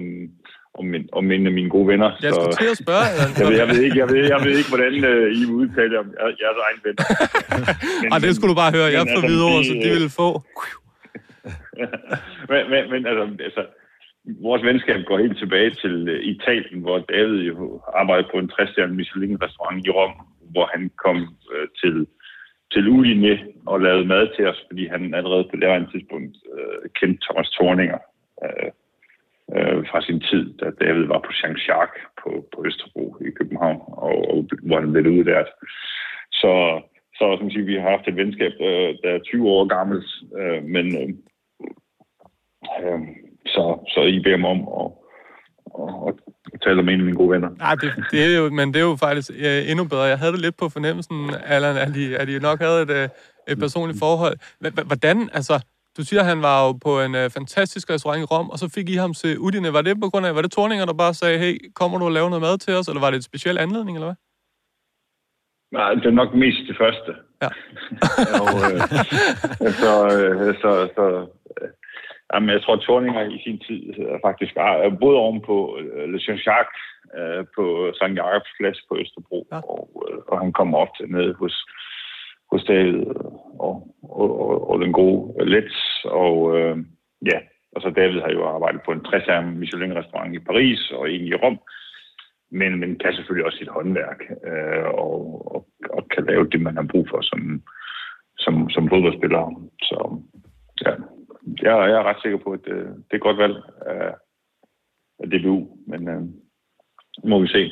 om, 0.80 0.85
min, 0.92 1.09
om 1.12 1.25
en 1.33 1.47
af 1.47 1.52
mine 1.59 1.71
gode 1.71 1.88
venner. 1.92 2.11
Jeg 2.23 2.33
skulle 2.35 2.56
til 2.62 2.71
at 2.75 2.78
spørge. 2.85 3.06
jeg, 3.40 3.47
ved, 3.49 3.56
jeg, 3.62 3.68
ved 3.73 3.80
ikke, 3.87 3.99
jeg, 4.02 4.09
ved, 4.12 4.23
jeg 4.35 4.40
ved 4.45 4.54
ikke, 4.61 4.71
hvordan 4.75 4.95
uh, 5.11 5.26
I 5.38 5.42
vil 5.49 5.56
udtale 5.62 5.95
om 6.02 6.09
jeres 6.42 6.59
egen 6.66 6.80
venner. 6.87 7.04
men, 8.02 8.09
Ej, 8.12 8.18
det 8.25 8.30
skulle 8.37 8.52
du 8.54 8.59
bare 8.64 8.73
høre. 8.78 8.88
Jeg 8.97 9.02
får 9.12 9.21
altså, 9.21 9.30
videre 9.33 9.49
over, 9.52 9.62
så 9.71 9.75
de 9.85 9.90
ville 9.97 10.12
få. 10.21 10.28
men, 12.50 12.62
men, 12.73 12.83
men 12.92 13.00
altså, 13.11 13.25
altså, 13.49 13.62
vores 14.49 14.62
venskab 14.68 15.00
går 15.09 15.18
helt 15.25 15.38
tilbage 15.42 15.71
til 15.83 15.95
uh, 16.14 16.18
Italien, 16.35 16.80
hvor 16.85 16.97
David 17.14 17.38
jo 17.50 17.56
arbejdede 18.00 18.28
på 18.33 18.38
en 18.42 18.49
60 18.49 18.97
Michelin-restaurant 18.99 19.87
i 19.88 19.90
Rom, 19.99 20.14
hvor 20.52 20.66
han 20.75 20.83
kom 21.04 21.18
uh, 21.52 21.66
til 21.83 21.97
til 22.73 22.88
Udine 22.88 23.38
og 23.66 23.80
lavede 23.80 24.04
mad 24.04 24.25
til 24.37 24.45
os, 24.50 24.61
fordi 24.68 24.87
han 24.87 25.14
allerede 25.14 25.45
på 25.50 25.56
det 25.56 25.88
tidspunkt 25.92 26.37
uh, 26.56 26.83
kendte 26.99 27.21
Thomas 27.25 27.50
Thorninger. 27.50 27.99
Uh, 28.42 28.71
øh, 29.55 29.79
fra 29.91 30.00
sin 30.03 30.21
tid, 30.21 30.45
da 30.61 30.67
David 30.85 31.05
var 31.12 31.21
på 31.26 31.33
Jean-Jacques 31.41 32.05
på, 32.23 32.31
på 32.53 32.59
Østerbro 32.67 33.17
i 33.29 33.31
København, 33.38 33.81
og, 33.87 34.17
og 34.31 34.49
hvor 34.62 34.81
han 34.81 34.93
blev 34.93 35.12
udlært. 35.19 35.49
Så, 36.33 36.53
så 37.19 37.37
som 37.38 37.50
siger, 37.50 37.65
vi 37.65 37.75
har 37.75 37.91
haft 37.91 38.09
et 38.09 38.17
venskab, 38.17 38.53
øh, 38.61 38.91
der 39.03 39.11
er 39.15 39.19
20 39.19 39.49
år 39.49 39.65
gammelt, 39.76 40.09
øh, 40.41 40.62
men 40.75 40.87
øh, 41.00 41.09
øh, 42.83 43.00
så, 43.47 43.65
så 43.95 44.00
I 44.00 44.19
beder 44.21 44.37
mig 44.37 44.50
om 44.50 44.62
at, 44.81 44.88
at, 46.09 46.15
at 46.55 46.61
tale 46.61 46.83
med 46.83 46.95
en 46.95 47.00
af 47.00 47.07
mine 47.07 47.17
gode 47.17 47.31
venner. 47.31 47.50
Nej, 47.59 47.75
det, 47.75 47.91
det 48.11 48.21
er 48.25 48.38
jo, 48.38 48.50
men 48.50 48.69
det 48.75 48.81
er 48.81 48.87
jo 48.91 48.97
faktisk 48.97 49.31
øh, 49.31 49.71
endnu 49.71 49.85
bedre. 49.85 50.03
Jeg 50.03 50.19
havde 50.19 50.33
det 50.33 50.41
lidt 50.41 50.57
på 50.57 50.69
fornemmelsen, 50.69 51.17
Allan, 51.47 51.76
at 51.76 51.97
I, 51.97 52.15
at 52.15 52.29
I 52.29 52.38
nok 52.38 52.59
havde 52.61 52.83
et, 52.83 52.91
øh, 52.91 53.09
et 53.49 53.59
personligt 53.59 53.99
forhold. 53.99 54.37
H- 54.61 54.79
h- 54.79 54.87
hvordan, 54.87 55.31
altså, 55.33 55.55
du 55.97 56.03
siger, 56.05 56.21
at 56.21 56.26
han 56.33 56.43
var 56.43 56.57
jo 56.67 56.73
på 56.87 56.93
en 57.07 57.15
øh, 57.15 57.31
fantastisk 57.38 57.91
restaurant 57.91 58.23
i 58.23 58.31
Rom, 58.33 58.50
og 58.50 58.59
så 58.59 58.67
fik 58.75 58.88
I 58.88 58.97
ham 59.05 59.15
til 59.15 59.38
Udine. 59.38 59.73
Var 59.73 59.83
det 59.83 60.00
på 60.00 60.09
grund 60.11 60.26
af, 60.26 60.35
var 60.35 60.43
det 60.43 60.53
torninger, 60.53 60.87
der 60.87 61.03
bare 61.05 61.15
sagde, 61.15 61.38
hey, 61.38 61.55
kommer 61.75 61.99
du 61.99 62.05
og 62.05 62.12
laver 62.12 62.29
noget 62.29 62.47
mad 62.49 62.59
til 62.59 62.75
os, 62.75 62.88
eller 62.88 63.00
var 63.00 63.11
det 63.11 63.19
et 63.19 63.31
speciel 63.31 63.59
anledning, 63.59 63.97
eller 63.97 64.09
hvad? 64.11 64.19
Nej, 65.73 65.95
det 65.95 66.07
er 66.07 66.21
nok 66.23 66.35
mest 66.35 66.62
det 66.69 66.76
første. 66.83 67.11
Ja. 67.43 67.50
og, 68.43 68.57
øh, 68.67 68.81
så, 69.83 69.93
øh, 70.17 70.55
så, 70.62 70.71
så 70.97 71.05
øh, 71.61 71.69
jamen, 72.33 72.50
jeg 72.50 72.62
tror, 72.62 72.76
Torninger 72.76 73.23
i 73.37 73.38
sin 73.45 73.59
tid 73.67 73.83
øh, 73.99 74.19
faktisk 74.26 74.53
er 74.57 74.97
både 75.05 75.17
oven 75.25 75.41
på 75.50 75.57
øh, 75.81 76.05
Le 76.12 76.19
Jean-Jacques 76.25 76.85
øh, 77.19 77.43
på 77.57 77.65
St. 77.99 78.17
Jacobs 78.21 78.53
Plads 78.59 78.81
på 78.88 78.93
Østerbro, 79.03 79.41
ja. 79.53 79.61
og, 79.75 79.87
øh, 80.09 80.19
og 80.31 80.37
han 80.43 80.53
kommer 80.53 80.79
ofte 80.79 81.03
ned 81.17 81.35
hos, 81.41 81.55
hos 82.53 82.65
David 82.65 83.05
og, 83.59 83.75
og, 84.03 84.41
og, 84.41 84.71
og 84.71 84.81
den 84.81 84.93
gode 84.93 85.21
Let's, 85.55 86.09
og 86.09 86.59
øh, 86.59 86.76
ja, 87.33 87.38
og 87.76 87.83
så 87.83 87.91
David 87.91 88.21
har 88.21 88.31
jo 88.31 88.47
arbejdet 88.47 88.81
på 88.85 88.93
en 88.93 89.05
60 89.05 89.57
Michelin-restaurant 89.57 90.35
i 90.35 90.38
Paris 90.38 90.91
og 90.91 91.11
en 91.11 91.26
i 91.26 91.35
Rom, 91.35 91.59
men, 92.50 92.81
men 92.81 92.99
kan 92.99 93.15
selvfølgelig 93.15 93.47
også 93.47 93.59
sit 93.59 93.69
håndværk 93.69 94.21
øh, 94.47 94.85
og, 94.85 95.15
og, 95.55 95.67
og 95.91 96.09
kan 96.09 96.25
lave 96.25 96.49
det, 96.49 96.61
man 96.61 96.76
har 96.76 96.87
brug 96.93 97.09
for 97.11 97.21
som, 97.21 97.62
som, 98.38 98.71
som 98.71 98.88
fodboldspiller. 98.88 99.69
Så 99.83 100.21
ja, 100.85 100.91
jeg, 101.62 101.91
jeg 101.91 101.99
er 101.99 102.09
ret 102.09 102.23
sikker 102.23 102.38
på, 102.38 102.50
at 102.53 102.61
det, 102.65 102.76
det 102.76 103.12
er 103.12 103.17
et 103.17 103.29
godt 103.29 103.38
valg 103.38 103.57
af, 103.87 104.15
af 105.19 105.26
DBU, 105.31 105.69
men 105.87 106.09
øh, 106.09 106.23
må 107.25 107.41
vi 107.41 107.49
se. 107.49 107.71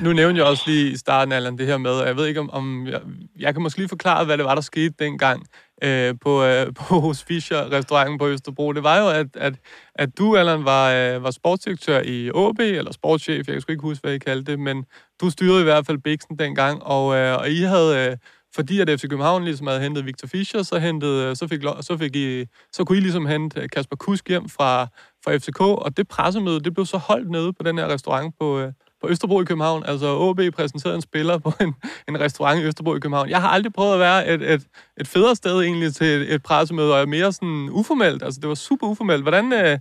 Nu 0.00 0.12
nævnte 0.12 0.38
jeg 0.38 0.48
også 0.48 0.62
lige 0.66 0.90
i 0.90 0.96
starten, 0.96 1.32
Allan, 1.32 1.58
det 1.58 1.66
her 1.66 1.78
med, 1.78 1.90
og 1.90 2.06
jeg 2.06 2.16
ved 2.16 2.26
ikke, 2.26 2.40
om, 2.40 2.50
om 2.50 2.86
jeg, 2.86 3.00
jeg 3.38 3.54
kan 3.54 3.62
måske 3.62 3.78
lige 3.78 3.88
forklare, 3.88 4.24
hvad 4.24 4.38
det 4.38 4.44
var, 4.44 4.54
der 4.54 4.62
skete 4.62 4.94
dengang 4.98 5.46
øh, 5.82 6.14
på, 6.20 6.44
øh, 6.44 6.66
på 6.80 7.00
hos 7.00 7.24
Fischer 7.24 7.72
restauranten 7.72 8.18
på 8.18 8.28
Østerbro. 8.28 8.72
Det 8.72 8.82
var 8.82 8.98
jo, 8.98 9.08
at, 9.08 9.26
at, 9.36 9.54
at 9.94 10.18
du, 10.18 10.36
Allan, 10.36 10.64
var, 10.64 10.92
øh, 10.92 11.22
var 11.22 11.30
sportsdirektør 11.30 12.00
i 12.00 12.28
AB, 12.28 12.60
eller 12.60 12.92
sportschef, 12.92 13.46
jeg 13.46 13.54
kan 13.54 13.60
sgu 13.60 13.72
ikke 13.72 13.82
huske, 13.82 14.02
hvad 14.02 14.14
I 14.14 14.18
kaldte 14.18 14.52
det, 14.52 14.60
men 14.60 14.84
du 15.20 15.30
styrede 15.30 15.60
i 15.60 15.64
hvert 15.64 15.86
fald 15.86 15.98
Bixen 15.98 16.38
dengang, 16.38 16.82
og, 16.82 17.16
øh, 17.16 17.38
og 17.38 17.50
I 17.50 17.62
havde... 17.62 18.10
Øh, 18.10 18.16
fordi 18.54 18.80
at 18.80 19.00
FC 19.00 19.02
København 19.02 19.44
ligesom 19.44 19.66
havde 19.66 19.80
hentet 19.80 20.06
Victor 20.06 20.28
Fischer, 20.28 20.62
så, 20.62 20.78
hentede, 20.78 21.36
så, 21.36 21.48
fik, 21.48 21.62
så, 21.80 21.96
fik 21.98 22.16
I, 22.16 22.46
så 22.72 22.84
kunne 22.84 22.98
I 22.98 23.00
ligesom 23.00 23.26
hente 23.26 23.68
Kasper 23.68 23.96
Kusk 23.96 24.28
hjem 24.28 24.48
fra, 24.48 24.86
fra 25.24 25.36
FCK, 25.36 25.60
og 25.60 25.96
det 25.96 26.08
pressemøde, 26.08 26.60
det 26.60 26.74
blev 26.74 26.86
så 26.86 26.96
holdt 26.96 27.30
nede 27.30 27.52
på 27.52 27.62
den 27.62 27.78
her 27.78 27.88
restaurant 27.88 28.34
på, 28.40 28.60
øh, 28.60 28.72
på 29.04 29.10
Østerbro 29.10 29.36
i 29.40 29.44
København. 29.44 29.82
Altså 29.92 30.06
OB 30.26 30.40
præsenterede 30.56 30.96
en 30.96 31.06
spiller 31.10 31.36
på 31.38 31.50
en, 31.64 31.72
en 32.08 32.20
restaurant 32.24 32.60
i 32.60 32.64
Østerbro 32.68 32.92
i 32.96 33.00
København. 33.04 33.28
Jeg 33.34 33.40
har 33.44 33.48
aldrig 33.56 33.72
prøvet 33.72 33.94
at 33.94 34.00
være 34.08 34.20
et, 34.32 34.42
et, 34.54 34.62
et 35.00 35.08
federe 35.14 35.34
sted 35.42 35.56
egentlig 35.62 35.90
til 35.94 36.06
et, 36.06 36.34
et 36.34 36.42
pressemøde, 36.42 36.94
og 36.94 37.00
er 37.00 37.06
mere 37.16 37.32
sådan 37.32 37.68
uformelt. 37.80 38.20
Altså 38.26 38.38
det 38.42 38.48
var 38.48 38.54
super 38.68 38.86
uformelt. 38.92 39.22
Hvordan, 39.26 39.46
øh, 39.52 39.78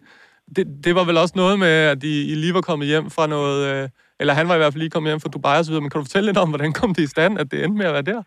det, 0.56 0.66
det 0.86 0.94
var 0.98 1.06
vel 1.10 1.18
også 1.24 1.36
noget 1.44 1.56
med, 1.66 1.76
at 1.94 2.04
I, 2.04 2.16
I 2.32 2.36
lige 2.44 2.54
var 2.54 2.66
kommet 2.70 2.88
hjem 2.88 3.06
fra 3.16 3.26
noget, 3.36 3.60
øh, 3.72 3.90
eller 4.20 4.34
han 4.40 4.48
var 4.50 4.56
i 4.56 4.62
hvert 4.62 4.74
fald 4.74 4.84
lige 4.84 4.96
kommet 4.96 5.10
hjem 5.12 5.20
fra 5.24 5.34
Dubai 5.36 5.58
og 5.60 5.66
så 5.66 5.72
videre, 5.72 5.84
men 5.84 5.90
kan 5.92 6.00
du 6.00 6.06
fortælle 6.06 6.28
lidt 6.30 6.42
om, 6.44 6.50
hvordan 6.50 6.74
kom 6.80 6.94
det 6.98 7.04
i 7.04 7.14
stand, 7.16 7.34
at 7.42 7.48
det 7.52 7.58
endte 7.64 7.78
med 7.82 7.86
at 7.92 7.96
være 7.98 8.10
der? 8.14 8.22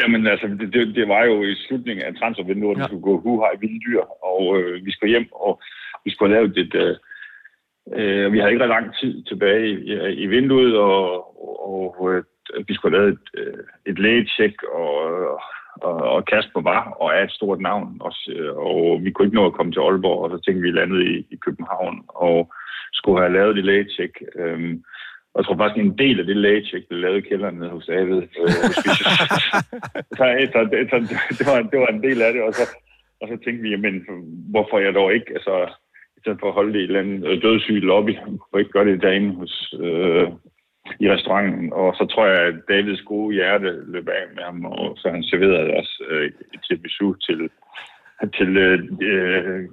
Jamen 0.00 0.26
altså, 0.32 0.46
det, 0.74 0.94
det, 0.98 1.08
var 1.14 1.22
jo 1.30 1.36
i 1.52 1.54
slutningen 1.64 2.02
af 2.06 2.12
transfervinduet, 2.20 2.74
at 2.74 2.78
Ja. 2.78 2.82
vi 2.84 2.88
skulle 2.88 3.08
gå 3.10 3.14
hu 3.24 3.32
i 3.54 3.56
vilde 3.62 3.80
dyr, 3.86 4.02
og 4.32 4.42
øh, 4.58 4.84
vi 4.86 4.90
skulle 4.92 5.10
hjem, 5.14 5.28
og 5.46 5.52
vi 6.04 6.10
skulle 6.10 6.28
have 6.34 6.36
lavet 6.42 6.58
et... 6.64 6.74
Øh, 6.84 6.96
øh, 7.98 8.32
vi 8.32 8.38
havde 8.38 8.52
ikke 8.52 8.64
ret 8.64 8.76
lang 8.76 8.94
tid 9.00 9.24
tilbage 9.24 9.68
i, 9.68 9.92
i 10.24 10.26
vinduet, 10.26 10.76
og, 10.76 11.02
og, 11.68 12.00
og 12.00 12.14
øh, 12.14 12.24
vi 12.68 12.74
skulle 12.74 12.96
have 12.96 13.02
lavet 13.02 13.18
et, 13.18 13.40
øh, 13.40 13.64
et 13.86 13.98
lægecheck, 13.98 14.62
og, 14.62 14.94
og, 15.82 15.94
og 16.14 16.24
Kasper 16.24 16.60
var, 16.60 16.82
og 17.00 17.08
er 17.10 17.22
et 17.24 17.32
stort 17.32 17.60
navn 17.60 17.96
også, 18.00 18.32
øh, 18.36 18.56
og 18.56 19.00
vi 19.04 19.10
kunne 19.10 19.26
ikke 19.26 19.36
nå 19.36 19.46
at 19.46 19.52
komme 19.52 19.72
til 19.72 19.80
Aalborg, 19.80 20.22
og 20.24 20.30
så 20.30 20.36
tænkte 20.44 20.62
vi, 20.62 20.70
vi 20.70 20.78
landede 20.78 21.04
i, 21.14 21.26
i 21.30 21.36
København, 21.36 22.04
og 22.08 22.52
skulle 22.92 23.20
have 23.20 23.32
lavet 23.32 23.56
det 23.56 23.64
lægecheck. 23.64 24.14
Øh, 24.36 24.76
og 25.32 25.36
jeg 25.38 25.44
tror 25.44 25.56
faktisk, 25.56 25.78
en 25.78 25.98
del 25.98 26.20
af 26.20 26.26
det 26.26 26.36
lægecheck 26.36 26.88
blev 26.88 27.00
lavet 27.00 27.18
i 27.18 27.28
kælderen 27.28 27.54
nede 27.58 27.70
hos 27.70 27.86
David. 27.86 28.16
Øh, 28.16 28.50
så, 30.18 30.24
så, 30.52 30.60
det, 30.70 30.78
så 30.90 30.96
det, 31.38 31.46
var, 31.50 31.56
det 31.72 31.78
var 31.80 31.86
en 31.86 32.02
del 32.02 32.22
af 32.22 32.32
det, 32.32 32.42
og 32.42 32.54
så, 32.54 32.64
og 33.20 33.28
så 33.28 33.36
tænkte 33.44 33.62
vi, 33.62 33.70
jamen, 33.70 33.94
hvorfor 34.50 34.78
jeg 34.78 34.94
dog 34.94 35.14
ikke, 35.14 35.30
altså, 35.38 35.54
i 36.20 36.22
stedet 36.22 36.40
for 36.40 36.48
at 36.48 36.54
holde 36.54 36.72
det 36.72 36.80
i 36.80 36.82
et 36.82 36.86
eller 36.86 37.00
andet 37.00 37.26
øh, 37.28 37.42
dødssygt 37.42 37.84
lobby, 37.84 38.14
og 38.52 38.58
ikke 38.60 38.72
gøre 38.72 38.84
det 38.84 39.02
derinde 39.02 39.34
hos, 39.34 39.74
øh, 39.80 40.28
i 41.00 41.10
restauranten. 41.10 41.72
Og 41.72 41.94
så 41.94 42.06
tror 42.06 42.26
jeg, 42.26 42.40
at 42.40 42.54
Davids 42.68 43.02
gode 43.02 43.34
hjerte 43.34 43.70
løb 43.86 44.08
af 44.08 44.24
med 44.34 44.42
ham, 44.42 44.64
og 44.64 44.96
så 44.98 45.10
han 45.10 45.22
serverede 45.22 45.74
os 45.74 46.00
øh, 46.08 46.26
et 46.54 46.60
tiramisu 46.64 47.14
til, 47.14 47.50
til 48.38 48.56
øh, 48.56 48.78
øh 49.00 49.64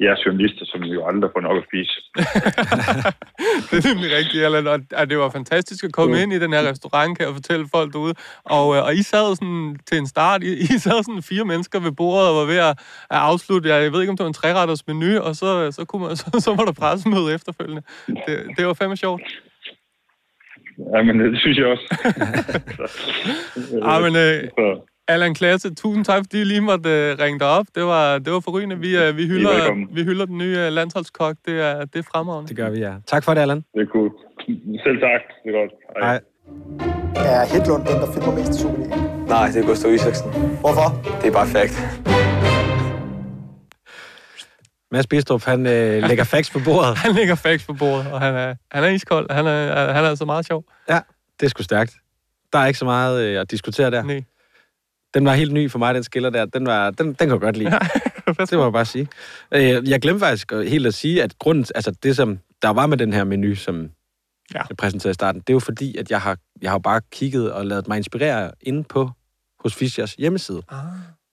øh, 0.00 0.04
jeres 0.04 0.26
journalister, 0.26 0.64
som 0.64 0.80
jo 0.82 1.06
aldrig 1.06 1.30
får 1.34 1.40
nok 1.40 1.56
at 1.56 1.64
spise. 1.68 1.94
det 3.68 3.76
er 3.78 3.88
nemlig 3.94 4.10
rigtigt, 4.18 4.44
Allan, 4.44 4.66
og 4.66 4.80
og 4.98 5.10
det 5.10 5.18
var 5.18 5.30
fantastisk 5.30 5.84
at 5.84 5.92
komme 5.92 6.22
ind 6.22 6.32
i 6.32 6.38
den 6.38 6.52
her 6.52 6.62
restaurant, 6.70 7.18
kan 7.18 7.26
jeg 7.26 7.34
fortælle 7.34 7.66
folk 7.76 7.92
derude. 7.92 8.14
Og, 8.44 8.76
øh, 8.76 8.84
og 8.84 8.94
I 8.94 9.02
sad 9.02 9.36
sådan 9.36 9.76
til 9.88 9.98
en 9.98 10.06
start, 10.06 10.42
I, 10.42 10.52
I 10.74 10.78
sad 10.86 11.02
sådan 11.04 11.22
fire 11.22 11.44
mennesker 11.44 11.80
ved 11.80 11.92
bordet 11.92 12.28
og 12.28 12.34
var 12.40 12.46
ved 12.52 12.60
at, 12.68 12.74
at 13.14 13.20
afslutte, 13.30 13.68
jeg 13.68 13.92
ved 13.92 14.00
ikke, 14.00 14.10
om 14.10 14.16
det 14.16 14.24
var 14.24 14.32
en 14.34 14.40
træretters 14.42 14.86
menu, 14.86 15.20
og 15.20 15.36
så, 15.36 15.72
så, 15.76 15.84
kunne 15.84 16.02
man, 16.06 16.16
så, 16.20 16.26
så 16.38 16.54
var 16.54 16.64
der 16.64 16.72
pressemøde 16.72 17.34
efterfølgende. 17.34 17.82
Det, 18.06 18.36
det 18.56 18.66
var 18.66 18.74
fandme 18.74 18.96
sjovt. 18.96 19.22
Ja, 20.94 21.02
men 21.02 21.20
det 21.20 21.40
synes 21.40 21.58
jeg 21.58 21.66
også. 21.66 21.86
Ah, 23.82 24.02
men, 24.02 24.16
øh, 24.16 24.48
så, 24.58 24.66
Allan 25.12 25.34
Klasse, 25.34 25.74
tusind 25.74 26.04
tak, 26.04 26.16
fordi 26.24 26.40
I 26.40 26.44
lige 26.44 26.60
måtte 26.60 26.88
uh, 26.88 27.22
ringe 27.24 27.38
dig 27.38 27.48
op. 27.48 27.66
Det 27.74 27.84
var, 27.84 28.18
det 28.18 28.32
var 28.32 28.40
forrygende. 28.40 28.78
Vi, 28.78 28.90
uh, 29.08 29.16
vi, 29.16 29.26
hylder, 29.26 29.94
vi 29.94 30.02
hylder 30.02 30.26
den 30.26 30.38
nye 30.38 30.56
uh, 30.66 30.72
landsholdskok. 30.72 31.36
Det 31.46 31.60
er, 31.60 31.84
det 31.84 31.98
er 31.98 32.02
fremragende. 32.12 32.48
Det 32.48 32.56
gør 32.56 32.70
vi, 32.70 32.78
ja. 32.78 32.92
Tak 33.06 33.24
for 33.24 33.34
det, 33.34 33.40
Allan. 33.40 33.64
det 33.74 33.80
er 33.80 33.86
cool. 33.86 34.10
Selv 34.84 34.98
tak. 35.00 35.22
Det 35.42 35.48
er 35.50 35.56
godt. 35.60 35.72
Hej. 36.02 36.20
Er 37.16 37.44
Hedlund 37.52 37.84
den, 37.86 37.96
der 38.02 38.12
filmer 38.12 38.34
mest 38.38 38.50
i 38.54 38.58
Superligaen? 38.62 39.00
Nej, 39.26 39.46
det 39.46 39.62
er 39.62 39.66
Gustav 39.66 39.92
Isaksen. 39.94 40.30
Hvorfor? 40.64 40.86
Det 41.20 41.26
er 41.28 41.32
bare 41.32 41.46
fact. 41.46 41.74
Mads 44.92 45.06
Bistrup, 45.06 45.44
han 45.44 45.66
øh, 45.66 46.02
lægger 46.08 46.24
facts 46.24 46.50
på 46.50 46.58
bordet. 46.64 46.98
Han 47.04 47.14
lægger 47.14 47.34
facts 47.34 47.66
på 47.66 47.72
bordet, 47.72 48.12
og 48.12 48.20
han 48.20 48.34
er, 48.34 48.54
han 48.72 48.84
er 48.84 48.88
iskold. 48.88 49.30
Han 49.30 49.46
er, 49.46 49.92
han 49.92 50.04
er 50.04 50.08
altså 50.08 50.24
meget 50.24 50.46
sjov. 50.46 50.64
Ja, 50.88 51.00
det 51.40 51.46
er 51.46 51.50
sgu 51.50 51.62
stærkt. 51.62 51.92
Der 52.52 52.58
er 52.58 52.66
ikke 52.66 52.78
så 52.78 52.84
meget 52.84 53.24
øh, 53.24 53.40
at 53.40 53.50
diskutere 53.50 53.90
der. 53.90 54.02
Nej. 54.02 54.22
Den 55.14 55.24
var 55.24 55.34
helt 55.34 55.52
ny 55.52 55.70
for 55.70 55.78
mig, 55.78 55.94
den 55.94 56.02
skiller 56.04 56.30
der. 56.30 56.44
Den, 56.44 56.66
var, 56.66 56.90
den, 56.90 57.06
den 57.06 57.14
kan 57.16 57.30
jeg 57.30 57.40
godt 57.40 57.56
lide. 57.56 57.70
det 58.50 58.52
må 58.52 58.62
jeg 58.62 58.72
bare 58.72 58.84
sige. 58.84 59.08
Øh, 59.54 59.88
jeg 59.90 60.00
glemte 60.00 60.20
faktisk 60.20 60.52
helt 60.52 60.86
at 60.86 60.94
sige, 60.94 61.22
at 61.22 61.38
grunden, 61.38 61.64
altså 61.74 61.90
det 62.02 62.16
som 62.16 62.38
der 62.62 62.68
var 62.68 62.86
med 62.86 62.96
den 62.96 63.12
her 63.12 63.24
menu, 63.24 63.54
som 63.54 63.90
Ja. 64.54 64.62
jeg 64.68 64.76
præsenterede 64.76 65.10
i 65.10 65.14
starten, 65.14 65.40
det 65.40 65.50
er 65.50 65.54
jo 65.54 65.58
fordi, 65.60 65.96
at 65.96 66.10
jeg 66.10 66.20
har, 66.20 66.36
jeg 66.62 66.70
har 66.70 66.78
bare 66.78 67.00
kigget 67.12 67.52
og 67.52 67.66
lavet 67.66 67.88
mig 67.88 67.96
inspirere 67.96 68.50
inde 68.60 68.84
på 68.84 69.10
hos 69.60 69.74
Fischers 69.74 70.12
hjemmeside. 70.14 70.62
Ah. 70.68 70.78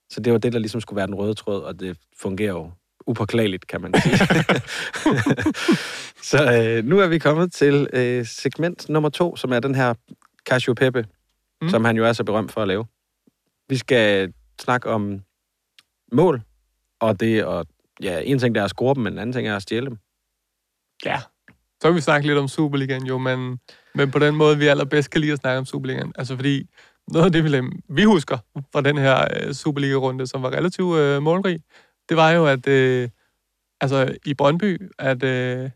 Så 0.10 0.20
det 0.20 0.34
var 0.34 0.40
det, 0.40 0.54
der 0.54 0.60
ligesom 0.60 0.82
skulle 0.82 0.98
være 0.98 1.08
den 1.08 1.16
røde 1.16 1.34
tråd, 1.34 1.62
og 1.64 1.80
det 1.80 1.98
fungerer 2.22 2.52
jo 2.54 2.72
upåklageligt, 3.08 3.68
kan 3.68 3.82
man 3.82 3.94
sige. 4.02 4.18
så 6.32 6.54
øh, 6.78 6.86
nu 6.86 7.00
er 7.00 7.08
vi 7.08 7.20
kommet 7.20 7.54
til 7.54 7.88
øh, 7.94 8.26
segment 8.26 8.90
nummer 8.90 9.10
to, 9.10 9.36
som 9.36 9.54
er 9.54 9.60
den 9.60 9.76
her 9.76 9.94
Pepe, 10.78 11.06
Mm. 11.62 11.66
mm. 11.66 11.70
som 11.70 11.86
han 11.86 11.98
jo 11.98 12.06
er 12.06 12.14
så 12.14 12.24
berømt 12.24 12.52
for 12.52 12.62
at 12.62 12.68
lave. 12.68 12.86
Vi 13.70 13.78
skal 13.78 14.34
snakke 14.62 14.90
om 14.90 15.22
mål, 16.12 16.42
og 17.00 17.20
det 17.20 17.46
og 17.46 17.66
ja, 18.02 18.22
en 18.24 18.40
ting 18.40 18.56
der 18.56 18.62
er 18.62 18.66
at 18.66 18.72
score 18.72 18.96
dem, 18.96 19.04
men 19.04 19.14
en 19.14 19.20
anden 19.20 19.34
ting 19.34 19.48
er 19.48 19.56
at 19.56 19.62
stjæle 19.62 19.86
dem. 19.86 19.98
Ja. 21.06 21.20
Så 21.82 21.88
kan 21.88 21.96
vi 21.96 22.02
snakke 22.02 22.28
lidt 22.28 22.38
om 22.38 22.48
Superligaen 22.48 23.06
jo, 23.06 23.18
men, 23.18 23.60
men 23.96 24.12
på 24.12 24.20
den 24.20 24.36
måde, 24.36 24.58
vi 24.58 24.68
allerbedst 24.68 25.10
kan 25.10 25.22
lide 25.22 25.32
at 25.32 25.40
snakke 25.40 25.60
om 25.60 25.66
Superligaen. 25.66 26.14
Altså 26.16 26.36
fordi, 26.36 26.70
noget 27.08 27.26
af 27.26 27.32
det, 27.32 27.44
vi, 27.44 27.62
vi 27.90 28.04
husker 28.04 28.38
fra 28.74 28.82
den 28.82 28.98
her 28.98 29.28
øh, 29.34 29.54
Superliga-runde, 29.54 30.28
som 30.28 30.44
var 30.44 30.50
relativt 30.50 30.98
øh, 30.98 31.22
målrig, 31.22 31.60
det 32.10 32.18
var 32.18 32.32
jo, 32.32 32.46
at 32.46 32.68
øh, 32.68 33.10
altså, 33.82 34.18
i 34.26 34.34
Brøndby, 34.34 34.92
at 35.00 35.24
øh, 35.24 35.70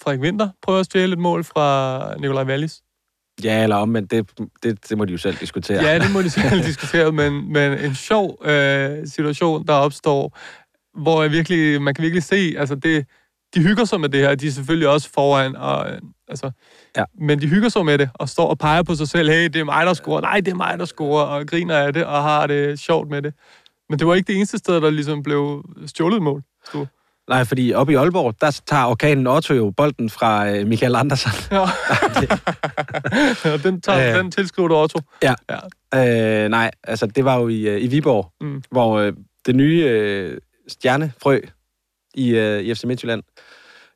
Frederik 0.00 0.20
Winter 0.20 0.48
prøver 0.62 0.80
at 0.80 0.86
stjæle 0.86 1.12
et 1.12 1.18
mål 1.18 1.44
fra 1.44 2.14
Nikolaj 2.18 2.44
Wallis. 2.44 2.82
Ja, 3.44 3.62
eller 3.62 3.76
om, 3.76 3.88
men 3.88 4.06
det, 4.06 4.30
det, 4.62 4.88
det 4.88 4.98
må 4.98 5.04
de 5.04 5.12
jo 5.12 5.18
selv 5.18 5.36
diskutere. 5.36 5.82
Ja, 5.82 5.98
det 5.98 6.12
må 6.12 6.22
de 6.22 6.30
selv 6.40 6.62
diskutere, 6.64 7.12
men, 7.12 7.52
men 7.52 7.72
en 7.78 7.94
sjov 7.94 8.46
øh, 8.46 9.06
situation, 9.06 9.66
der 9.66 9.72
opstår, 9.72 10.38
hvor 11.00 11.22
jeg 11.22 11.32
virkelig, 11.32 11.82
man 11.82 11.94
kan 11.94 12.02
virkelig 12.02 12.22
se, 12.22 12.54
altså 12.58 12.74
det, 12.74 13.06
de 13.54 13.62
hygger 13.62 13.84
sig 13.84 14.00
med 14.00 14.08
det 14.08 14.20
her. 14.20 14.34
De 14.34 14.46
er 14.46 14.50
selvfølgelig 14.50 14.88
også 14.88 15.10
foran, 15.14 15.56
og, 15.56 15.90
øh, 15.90 15.98
altså, 16.28 16.50
Ja. 16.96 17.04
men 17.20 17.40
de 17.40 17.46
hygger 17.48 17.68
sig 17.68 17.84
med 17.84 17.98
det, 17.98 18.10
og 18.14 18.28
står 18.28 18.48
og 18.48 18.58
peger 18.58 18.82
på 18.82 18.94
sig 18.94 19.08
selv. 19.08 19.30
Hey, 19.30 19.44
det 19.44 19.56
er 19.56 19.64
mig, 19.64 19.86
der 19.86 19.94
scorer. 19.94 20.20
Nej, 20.20 20.40
det 20.40 20.48
er 20.50 20.54
mig, 20.54 20.78
der 20.78 20.84
scorer, 20.84 21.22
og 21.24 21.46
griner 21.46 21.76
af 21.76 21.92
det, 21.92 22.04
og 22.04 22.22
har 22.22 22.46
det 22.46 22.78
sjovt 22.78 23.08
med 23.10 23.22
det. 23.22 23.34
Men 23.88 23.98
det 23.98 24.06
var 24.06 24.14
ikke 24.14 24.26
det 24.26 24.36
eneste 24.36 24.58
sted, 24.58 24.74
der 24.80 24.90
ligesom 24.90 25.22
blev 25.22 25.64
stjålet 25.86 26.22
mål. 26.22 26.42
Du. 26.72 26.86
Nej, 27.28 27.44
fordi 27.44 27.72
oppe 27.74 27.92
i 27.92 27.96
Aalborg, 27.96 28.34
der 28.40 28.60
tager 28.66 28.84
orkanen 28.84 29.26
Otto 29.26 29.54
jo 29.54 29.70
bolden 29.76 30.10
fra 30.10 30.48
øh, 30.50 30.66
Michael 30.66 30.96
Andersen. 30.96 31.30
Ja. 31.56 31.60
ja 33.44 33.56
den, 33.56 33.80
tager, 33.80 34.12
Øh. 34.12 34.18
den 34.18 34.30
tilskriver 34.30 34.68
du 34.68 34.76
Otto. 34.76 35.00
Ja. 35.22 35.34
ja. 35.94 36.44
Øh, 36.44 36.48
nej, 36.48 36.70
altså 36.84 37.06
det 37.06 37.24
var 37.24 37.36
jo 37.40 37.48
i, 37.48 37.60
øh, 37.68 37.82
i 37.84 37.86
Viborg, 37.86 38.32
Mm. 38.40 38.62
hvor 38.70 38.98
øh, 38.98 39.12
det 39.46 39.54
nye 39.56 39.84
øh, 39.88 40.38
stjernefrø 40.68 41.40
i, 42.14 42.28
øh, 42.30 42.60
i 42.60 42.74
FC 42.74 42.84
Midtjylland, 42.84 43.22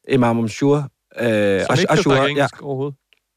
Imam 0.09 0.39
Umshur, 0.39 0.77
øh, 0.77 1.27
Som 1.27 1.27
ikke 1.27 1.67
kan 1.67 1.87
Ashura, 1.89 2.17
snakke 2.17 2.35
ja. 2.41 2.47
overhovedet. 2.63 2.95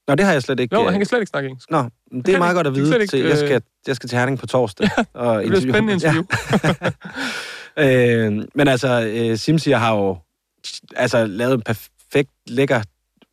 Nå, 0.08 0.16
det 0.16 0.26
har 0.26 0.32
jeg 0.34 0.42
slet 0.44 0.60
ikke. 0.60 0.76
Jo, 0.76 0.82
øh, 0.82 0.88
han 0.92 1.00
kan 1.00 1.06
slet 1.06 1.20
ikke 1.20 1.30
snakke 1.30 1.48
engelsk. 1.50 1.72
Nå, 1.72 1.78
det 2.12 2.26
kan 2.26 2.36
er 2.36 2.38
meget 2.40 2.52
ikke- 2.52 2.58
godt 2.58 2.68
at 2.68 2.74
kan 2.74 2.84
vide. 2.84 3.02
ikke, 3.02 3.12
til, 3.12 3.20
jeg, 3.20 3.32
øh, 3.32 3.38
skal, 3.38 3.62
jeg 3.88 3.96
skal 3.96 4.10
til 4.10 4.18
Herning 4.18 4.40
på 4.40 4.48
torsdag. 4.48 4.90
og 5.14 5.38
Det 5.44 5.48
bliver 5.50 5.58
et 5.62 5.70
spændende 5.70 5.94
interview. 5.98 6.24
øh, 7.80 8.44
men 8.56 8.68
altså, 8.68 9.12
øh, 9.16 9.38
Simsi 9.38 9.72
har 9.72 9.96
jo 9.96 10.18
altså, 10.96 11.26
lavet 11.26 11.54
en 11.54 11.62
perfekt, 11.62 12.32
lækker 12.48 12.82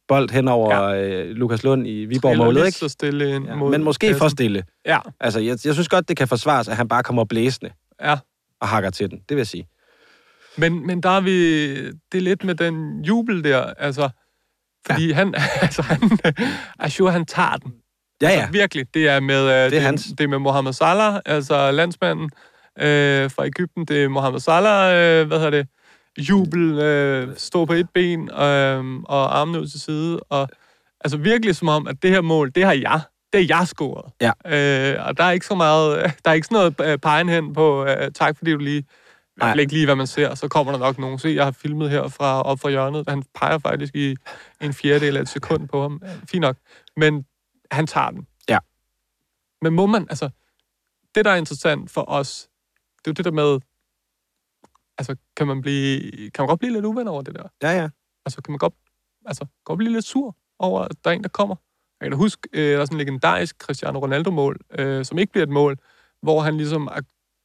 bold 0.08 0.30
hen 0.30 0.48
over 0.48 0.90
ja. 0.90 1.02
øh, 1.02 1.30
Lukas 1.30 1.62
Lund 1.64 1.86
i 1.88 2.04
Viborg-målet, 2.04 2.66
ikke? 2.66 2.78
så 2.78 2.88
stille 2.88 3.34
ind 3.34 3.46
Ja, 3.46 3.54
mod 3.54 3.70
men 3.70 3.82
måske 3.82 4.06
for 4.12 4.18
kassen. 4.24 4.30
stille. 4.36 4.64
Ja, 4.86 4.98
Altså, 5.20 5.40
jeg, 5.40 5.58
jeg 5.64 5.74
synes 5.74 5.88
godt, 5.88 6.08
det 6.08 6.16
kan 6.16 6.28
forsvares, 6.28 6.68
at 6.68 6.76
han 6.76 6.88
bare 6.88 7.02
kommer 7.02 7.24
blæsende 7.24 7.72
ja. 8.02 8.16
og 8.60 8.68
hakker 8.68 8.90
til 8.90 9.10
den. 9.10 9.18
Det 9.18 9.30
vil 9.30 9.36
jeg 9.36 9.46
sige. 9.46 9.68
Men, 10.56 10.86
men 10.86 11.00
der 11.02 11.10
er 11.10 11.20
vi... 11.20 11.68
Det 11.86 12.14
er 12.14 12.20
lidt 12.20 12.44
med 12.44 12.54
den 12.54 13.02
jubel 13.04 13.44
der, 13.44 13.64
altså... 13.64 14.08
Fordi 14.86 15.08
ja. 15.08 15.14
han... 15.14 15.34
Altså, 15.62 15.82
han... 15.82 16.18
Ashur, 16.78 17.10
han 17.10 17.26
tager 17.26 17.56
den. 17.56 17.72
Ja, 18.22 18.28
ja. 18.28 18.34
Altså, 18.34 18.52
virkelig. 18.52 18.86
Det 18.94 19.08
er 19.08 19.20
med... 19.20 19.64
øh, 19.64 19.70
Det 19.70 19.78
er, 19.78 19.80
hans. 19.82 20.04
det 20.18 20.20
er 20.24 20.28
med 20.28 20.38
Mohamed 20.38 20.72
Salah, 20.72 21.20
altså 21.26 21.70
landsmanden 21.70 22.30
øh, 22.78 23.30
fra 23.30 23.46
Ægypten. 23.46 23.84
Det 23.84 24.04
er 24.04 24.08
Mohamed 24.08 24.40
Salah, 24.40 25.20
øh, 25.20 25.26
hvad 25.26 25.38
hedder 25.38 25.50
det? 25.50 25.66
Jubel, 26.18 26.78
øh, 26.78 27.36
stå 27.36 27.64
på 27.64 27.72
et 27.72 27.90
ben 27.94 28.30
øh, 28.30 29.02
og 29.04 29.38
armene 29.38 29.60
ud 29.60 29.66
til 29.66 29.80
side. 29.80 30.20
Og, 30.20 30.48
altså 31.00 31.16
virkelig 31.16 31.56
som 31.56 31.68
om, 31.68 31.86
at 31.86 32.02
det 32.02 32.10
her 32.10 32.20
mål, 32.20 32.50
det 32.54 32.64
har 32.64 32.72
jeg. 32.72 33.00
Det 33.32 33.40
er 33.40 33.56
jeg 33.58 33.68
scoret. 33.68 34.12
Ja. 34.20 34.32
Øh, 34.46 35.06
og 35.06 35.16
der 35.16 35.24
er 35.24 35.30
ikke 35.30 35.46
så 35.46 35.54
meget... 35.54 36.14
Der 36.24 36.30
er 36.30 36.34
ikke 36.34 36.46
sådan 36.46 36.72
noget 36.78 36.92
øh, 36.92 36.98
pegen 36.98 37.28
hen 37.28 37.54
på, 37.54 37.86
øh, 37.86 38.10
tak 38.14 38.36
fordi 38.38 38.52
du 38.52 38.58
lige... 38.58 38.84
Jeg 39.40 39.60
ikke 39.60 39.72
lige, 39.72 39.84
hvad 39.84 39.96
man 39.96 40.06
ser, 40.06 40.34
så 40.34 40.48
kommer 40.48 40.72
der 40.72 40.78
nok 40.78 40.98
nogen. 40.98 41.18
Se, 41.18 41.28
jeg 41.28 41.44
har 41.44 41.50
filmet 41.50 41.90
her 41.90 42.08
fra 42.08 42.42
op 42.42 42.60
fra 42.60 42.70
hjørnet. 42.70 43.04
Han 43.08 43.22
peger 43.34 43.58
faktisk 43.58 43.94
i 43.94 44.16
en 44.60 44.72
fjerdedel 44.72 45.16
af 45.16 45.20
et 45.20 45.28
sekund 45.28 45.68
på 45.68 45.82
ham. 45.82 46.02
Fint 46.30 46.40
nok. 46.40 46.56
Men 46.96 47.24
han 47.70 47.86
tager 47.86 48.10
den. 48.10 48.26
Ja. 48.48 48.58
Men 49.62 49.72
må 49.74 49.86
man, 49.86 50.06
altså, 50.10 50.28
det 51.14 51.24
der 51.24 51.30
er 51.30 51.36
interessant 51.36 51.90
for 51.90 52.10
os, 52.10 52.48
det 53.04 53.06
er 53.06 53.10
jo 53.10 53.12
det 53.12 53.24
der 53.24 53.30
med, 53.30 53.60
altså, 54.98 55.16
kan 55.36 55.46
man 55.46 55.60
blive, 55.60 56.00
kan 56.30 56.42
man 56.42 56.48
godt 56.48 56.60
blive 56.60 56.72
lidt 56.72 56.84
uven 56.84 57.08
over 57.08 57.22
det 57.22 57.34
der? 57.34 57.48
Ja, 57.62 57.70
ja. 57.80 57.88
Altså, 58.26 58.42
kan 58.42 58.52
man 58.52 58.58
godt, 58.58 58.74
altså, 59.26 59.46
godt 59.64 59.78
blive 59.78 59.92
lidt 59.92 60.04
sur 60.04 60.36
over, 60.58 60.80
at 60.82 60.96
der 61.04 61.10
er 61.10 61.14
en, 61.14 61.22
der 61.22 61.28
kommer? 61.28 61.56
Jeg 62.00 62.06
kan 62.06 62.12
da 62.12 62.16
huske, 62.16 62.48
øh, 62.52 62.72
der 62.74 62.80
er 62.80 62.84
sådan 62.84 62.94
en 62.94 62.98
legendarisk 62.98 63.56
Cristiano 63.58 63.98
Ronaldo-mål, 63.98 64.60
øh, 64.78 65.04
som 65.04 65.18
ikke 65.18 65.32
bliver 65.32 65.42
et 65.46 65.52
mål, 65.52 65.76
hvor 66.22 66.40
han 66.40 66.56
ligesom 66.56 66.88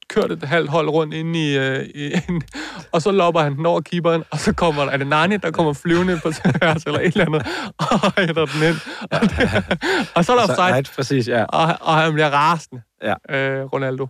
kørt 0.10 0.32
et 0.32 0.44
halvt 0.44 0.70
hold 0.70 0.90
rundt 0.90 1.14
ind 1.14 1.36
i, 1.36 1.58
øh, 1.58 1.86
i 1.86 2.12
en, 2.30 2.44
og 2.92 3.02
så 3.02 3.12
lopper 3.12 3.42
han 3.42 3.56
den 3.58 3.66
over 3.66 3.82
keeperen, 3.82 4.24
og 4.32 4.40
så 4.40 4.54
kommer 4.54 4.86
der, 4.86 4.92
er 4.92 4.98
det 4.98 5.08
Nani, 5.08 5.38
der 5.38 5.52
kommer 5.52 5.74
flyvende 5.74 6.20
på 6.24 6.32
tværs, 6.32 6.84
eller 6.84 7.00
et 7.00 7.06
eller 7.06 7.26
andet, 7.26 7.48
og 7.78 8.14
hætter 8.22 8.46
den 8.46 8.64
ind. 8.70 8.76
Og, 9.12 9.22
det, 9.22 10.10
og 10.16 10.26
så 10.26 10.32
er 10.32 10.36
der 10.36 10.44
offside, 10.44 10.58
nej, 10.58 10.84
præcis, 10.96 11.28
ja. 11.28 11.44
og, 11.44 11.78
og 11.82 11.96
han 11.96 12.14
bliver 12.14 12.30
rasende, 12.30 12.82
Ja. 13.04 13.14
øh, 13.30 13.66
Ronaldo. 13.66 14.08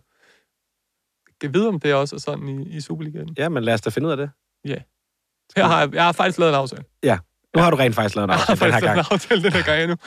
Jeg 1.43 1.53
ved, 1.53 1.67
om 1.67 1.79
det 1.79 1.93
også 1.93 2.15
er 2.15 2.19
sådan 2.19 2.49
i, 2.49 2.77
i 2.77 2.81
Superligaen. 2.81 3.35
Ja, 3.37 3.49
men 3.49 3.63
lad 3.63 3.73
os 3.73 3.81
da 3.81 3.89
finde 3.89 4.05
ud 4.07 4.11
af 4.11 4.17
det. 4.17 4.29
Her 5.55 5.63
har 5.65 5.79
jeg, 5.79 5.93
jeg 5.93 6.03
har 6.05 6.11
faktisk 6.11 6.39
lavet 6.39 6.51
en 6.53 6.55
aftale. 6.59 6.83
Ja. 7.03 7.17
Nu 7.55 7.61
har 7.61 7.71
du 7.71 7.77
rent 7.77 7.95
faktisk 7.95 8.15
lavet 8.15 8.27
en 8.27 8.29
Jeg 8.31 8.37
har 8.39 8.51
aftale 8.51 8.71
den 8.71 8.73
her 8.73 8.79
faktisk 8.79 8.85
gang. 8.85 8.95
lavet 8.95 9.07
en 9.11 9.13
aftale 9.13 9.43
den 9.43 9.51
her 9.53 9.63
gang 9.63 9.81
endnu. 9.81 9.97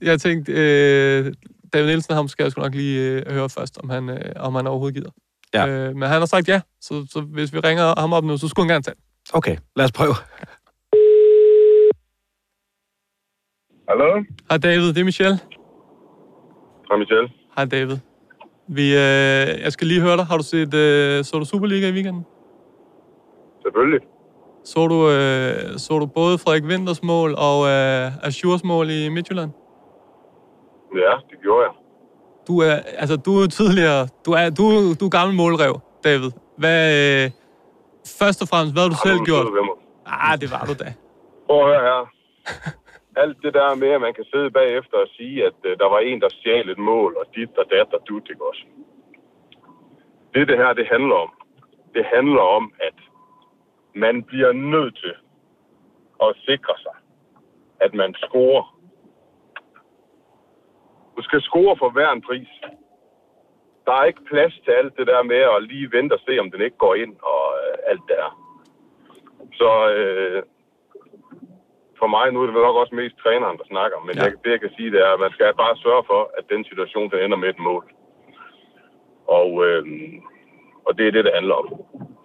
Jeg 0.00 0.20
tænkte, 0.20 0.52
øh, 0.52 1.34
David 1.72 1.86
Nielsen, 1.86 2.14
ham 2.14 2.28
skal 2.28 2.42
jeg 2.42 2.52
sgu 2.52 2.62
nok 2.62 2.74
lige 2.74 3.00
øh, 3.10 3.32
høre 3.32 3.48
først, 3.50 3.78
om 3.78 3.90
han, 3.90 4.08
øh, 4.08 4.32
om 4.36 4.54
han 4.54 4.66
overhovedet 4.66 4.94
gider. 4.94 5.10
Ja. 5.54 5.66
Øh, 5.66 5.96
men 5.96 6.08
han 6.08 6.18
har 6.18 6.26
sagt 6.26 6.48
ja, 6.48 6.60
så, 6.80 7.06
så 7.10 7.20
hvis 7.20 7.52
vi 7.52 7.58
ringer 7.58 8.00
ham 8.00 8.12
op 8.12 8.24
nu, 8.24 8.36
så 8.36 8.48
skulle 8.48 8.64
han 8.66 8.74
gerne 8.74 8.82
tage. 8.82 8.96
Okay, 9.32 9.56
lad 9.76 9.84
os 9.84 9.92
prøve. 9.92 10.14
Hallo? 13.88 14.24
Hej 14.50 14.58
David, 14.58 14.88
det 14.88 14.98
er 14.98 15.04
Michelle. 15.04 15.38
Hej 16.88 16.96
Michel. 16.98 17.28
Hej 17.56 17.64
David. 17.64 17.96
Vi, 18.72 18.86
øh, 18.94 19.62
jeg 19.64 19.72
skal 19.72 19.86
lige 19.86 20.00
høre 20.00 20.16
dig. 20.16 20.24
Har 20.24 20.36
du 20.36 20.42
set, 20.42 20.74
øh, 20.74 21.24
så 21.24 21.38
du 21.38 21.44
Superliga 21.44 21.88
i 21.88 21.92
weekenden? 21.92 22.26
Selvfølgelig. 23.62 24.00
Så 24.64 24.86
du, 24.86 25.08
øh, 25.10 25.78
så 25.78 25.98
du 25.98 26.06
både 26.06 26.38
Frederik 26.38 26.64
Winters 26.64 27.02
mål 27.02 27.34
og 27.38 27.68
øh, 27.68 28.26
Ashurs 28.26 28.64
mål 28.64 28.90
i 28.90 29.08
Midtjylland? 29.08 29.50
Ja, 30.94 31.14
det 31.30 31.38
gjorde 31.42 31.62
jeg. 31.66 31.72
Du 32.48 32.58
er, 32.58 32.74
altså, 32.98 33.16
du 33.16 33.38
er 33.40 33.46
tidligere, 33.46 34.08
du 34.26 34.32
er, 34.32 34.50
du, 34.50 34.94
du 35.00 35.04
er 35.04 35.10
gammel 35.10 35.36
målrev, 35.36 35.80
David. 36.04 36.30
Hvad, 36.56 36.80
øh, 37.24 37.30
først 38.18 38.42
og 38.42 38.48
fremmest, 38.48 38.74
hvad 38.74 38.82
har 38.82 38.88
du 38.88 38.94
Har 38.94 39.08
selv 39.08 39.18
du 39.18 39.24
gjort? 39.24 39.46
Ah, 40.06 40.40
det 40.40 40.50
var 40.50 40.64
du 40.64 40.72
da. 40.84 40.94
Prøv 41.46 41.58
at 41.60 41.66
høre 41.66 41.82
her. 41.88 42.00
Alt 43.22 43.42
det 43.42 43.54
der 43.54 43.74
med, 43.74 43.88
at 43.88 44.00
man 44.00 44.14
kan 44.14 44.24
sidde 44.24 44.50
bagefter 44.50 44.96
og 44.98 45.08
sige, 45.16 45.46
at 45.46 45.58
øh, 45.64 45.78
der 45.78 45.88
var 45.88 45.98
en, 45.98 46.20
der 46.20 46.28
stjal 46.28 46.68
et 46.70 46.78
mål, 46.78 47.16
og 47.16 47.26
dit 47.34 47.58
og 47.58 47.66
dat 47.70 47.94
og 47.94 48.02
dut, 48.08 48.30
ikke 48.30 48.46
også? 48.48 48.64
Det, 50.34 50.48
det 50.48 50.56
her, 50.56 50.72
det 50.72 50.86
handler 50.86 51.14
om, 51.14 51.30
det 51.94 52.04
handler 52.14 52.42
om, 52.42 52.72
at 52.80 52.98
man 53.94 54.22
bliver 54.22 54.52
nødt 54.52 54.96
til 54.96 55.14
at 56.22 56.36
sikre 56.48 56.74
sig, 56.82 56.96
at 57.80 57.94
man 57.94 58.14
scorer. 58.14 58.80
Du 61.16 61.22
skal 61.22 61.40
score 61.42 61.76
for 61.76 61.90
hver 61.90 62.10
en 62.12 62.22
pris. 62.22 62.48
Der 63.86 63.92
er 63.92 64.04
ikke 64.04 64.24
plads 64.24 64.54
til 64.64 64.70
alt 64.70 64.96
det 64.96 65.06
der 65.06 65.22
med 65.22 65.42
at 65.56 65.62
lige 65.62 65.92
vente 65.92 66.12
og 66.12 66.20
se, 66.26 66.38
om 66.38 66.50
den 66.50 66.60
ikke 66.60 66.76
går 66.76 66.94
ind 66.94 67.16
og 67.22 67.44
øh, 67.62 67.78
alt 67.86 68.02
det 68.08 68.16
der. 68.16 68.30
Så 69.52 69.90
øh, 69.94 70.42
for 72.02 72.08
mig, 72.16 72.26
nu 72.32 72.38
er 72.40 72.46
det 72.46 72.54
vel 72.56 72.66
nok 72.68 72.76
også 72.82 72.94
mest 73.00 73.16
træneren, 73.22 73.58
der 73.60 73.66
snakker, 73.72 73.98
men 74.06 74.14
Ja. 74.16 74.22
jeg, 74.24 74.32
det 74.44 74.50
jeg 74.54 74.60
kan 74.64 74.72
sige, 74.76 74.90
det 74.94 75.00
er, 75.06 75.10
at 75.14 75.20
man 75.24 75.32
skal 75.36 75.60
bare 75.64 75.76
sørge 75.86 76.04
for, 76.10 76.20
at 76.38 76.44
den 76.52 76.62
situation, 76.70 77.10
den 77.12 77.20
ender 77.24 77.38
med 77.42 77.48
et 77.54 77.60
mål. 77.68 77.84
Og, 79.38 79.48
øh, 79.66 79.82
og 80.86 80.90
det 80.98 81.04
er 81.06 81.12
det, 81.16 81.24
det 81.26 81.36
handler 81.38 81.54
om. 81.62 81.66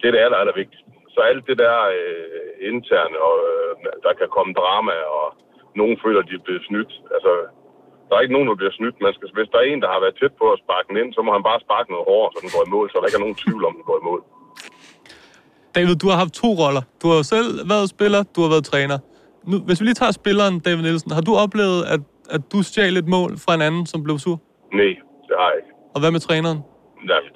Det 0.00 0.06
er 0.08 0.14
det 0.14 0.22
aller, 0.24 0.38
aller 0.42 0.56
vigtigste. 0.62 0.88
Så 1.14 1.18
alt 1.30 1.42
det 1.48 1.56
der 1.64 1.76
øh, 1.98 2.52
interne, 2.72 3.16
og 3.28 3.34
øh, 3.50 3.70
der 4.06 4.12
kan 4.20 4.28
komme 4.36 4.52
drama, 4.60 4.96
og 5.18 5.26
nogen 5.80 5.96
føler, 6.04 6.20
de 6.22 6.34
er 6.38 6.44
blevet 6.46 6.64
snydt. 6.68 6.92
Altså, 7.14 7.32
der 8.06 8.14
er 8.16 8.20
ikke 8.24 8.36
nogen, 8.36 8.48
der 8.50 8.60
bliver 8.60 8.74
snydt. 8.78 8.96
Man 9.06 9.14
skal, 9.14 9.28
hvis 9.36 9.50
der 9.52 9.58
er 9.60 9.66
en, 9.72 9.82
der 9.84 9.90
har 9.94 10.00
været 10.04 10.16
tæt 10.20 10.34
på 10.40 10.46
at 10.52 10.60
sparke 10.64 10.86
den 10.88 10.96
ind, 11.02 11.10
så 11.16 11.20
må 11.22 11.30
han 11.36 11.44
bare 11.50 11.60
sparke 11.66 11.88
noget 11.94 12.06
hårdere, 12.10 12.30
så 12.34 12.38
den 12.44 12.50
går 12.54 12.62
i 12.66 12.72
mål, 12.76 12.86
så 12.90 12.94
der 13.00 13.06
ikke 13.08 13.20
er 13.20 13.26
nogen 13.26 13.40
tvivl 13.44 13.62
om, 13.68 13.72
den 13.78 13.84
går 13.90 13.98
i 14.02 14.06
mål. 14.10 14.20
David, 15.76 15.96
du 16.02 16.06
har 16.12 16.18
haft 16.24 16.34
to 16.42 16.48
roller. 16.62 16.82
Du 17.02 17.06
har 17.14 17.22
selv 17.34 17.48
været 17.72 17.86
spiller, 17.94 18.20
du 18.34 18.40
har 18.44 18.50
været 18.54 18.64
træner. 18.72 18.98
Nu, 19.50 19.56
hvis 19.66 19.78
vi 19.80 19.84
lige 19.88 20.00
tager 20.02 20.14
spilleren, 20.20 20.54
David 20.66 20.82
Nielsen, 20.86 21.10
har 21.18 21.24
du 21.28 21.32
oplevet, 21.44 21.80
at, 21.94 22.00
at 22.34 22.42
du 22.52 22.58
stjal 22.70 22.94
et 23.02 23.08
mål 23.16 23.30
fra 23.44 23.52
en 23.58 23.62
anden, 23.68 23.84
som 23.92 23.98
blev 24.06 24.16
sur? 24.24 24.36
Nej, 24.80 24.92
det 25.28 25.34
har 25.40 25.48
jeg 25.52 25.58
ikke. 25.60 25.72
Og 25.94 25.98
hvad 26.00 26.10
med 26.16 26.20
træneren? 26.26 26.58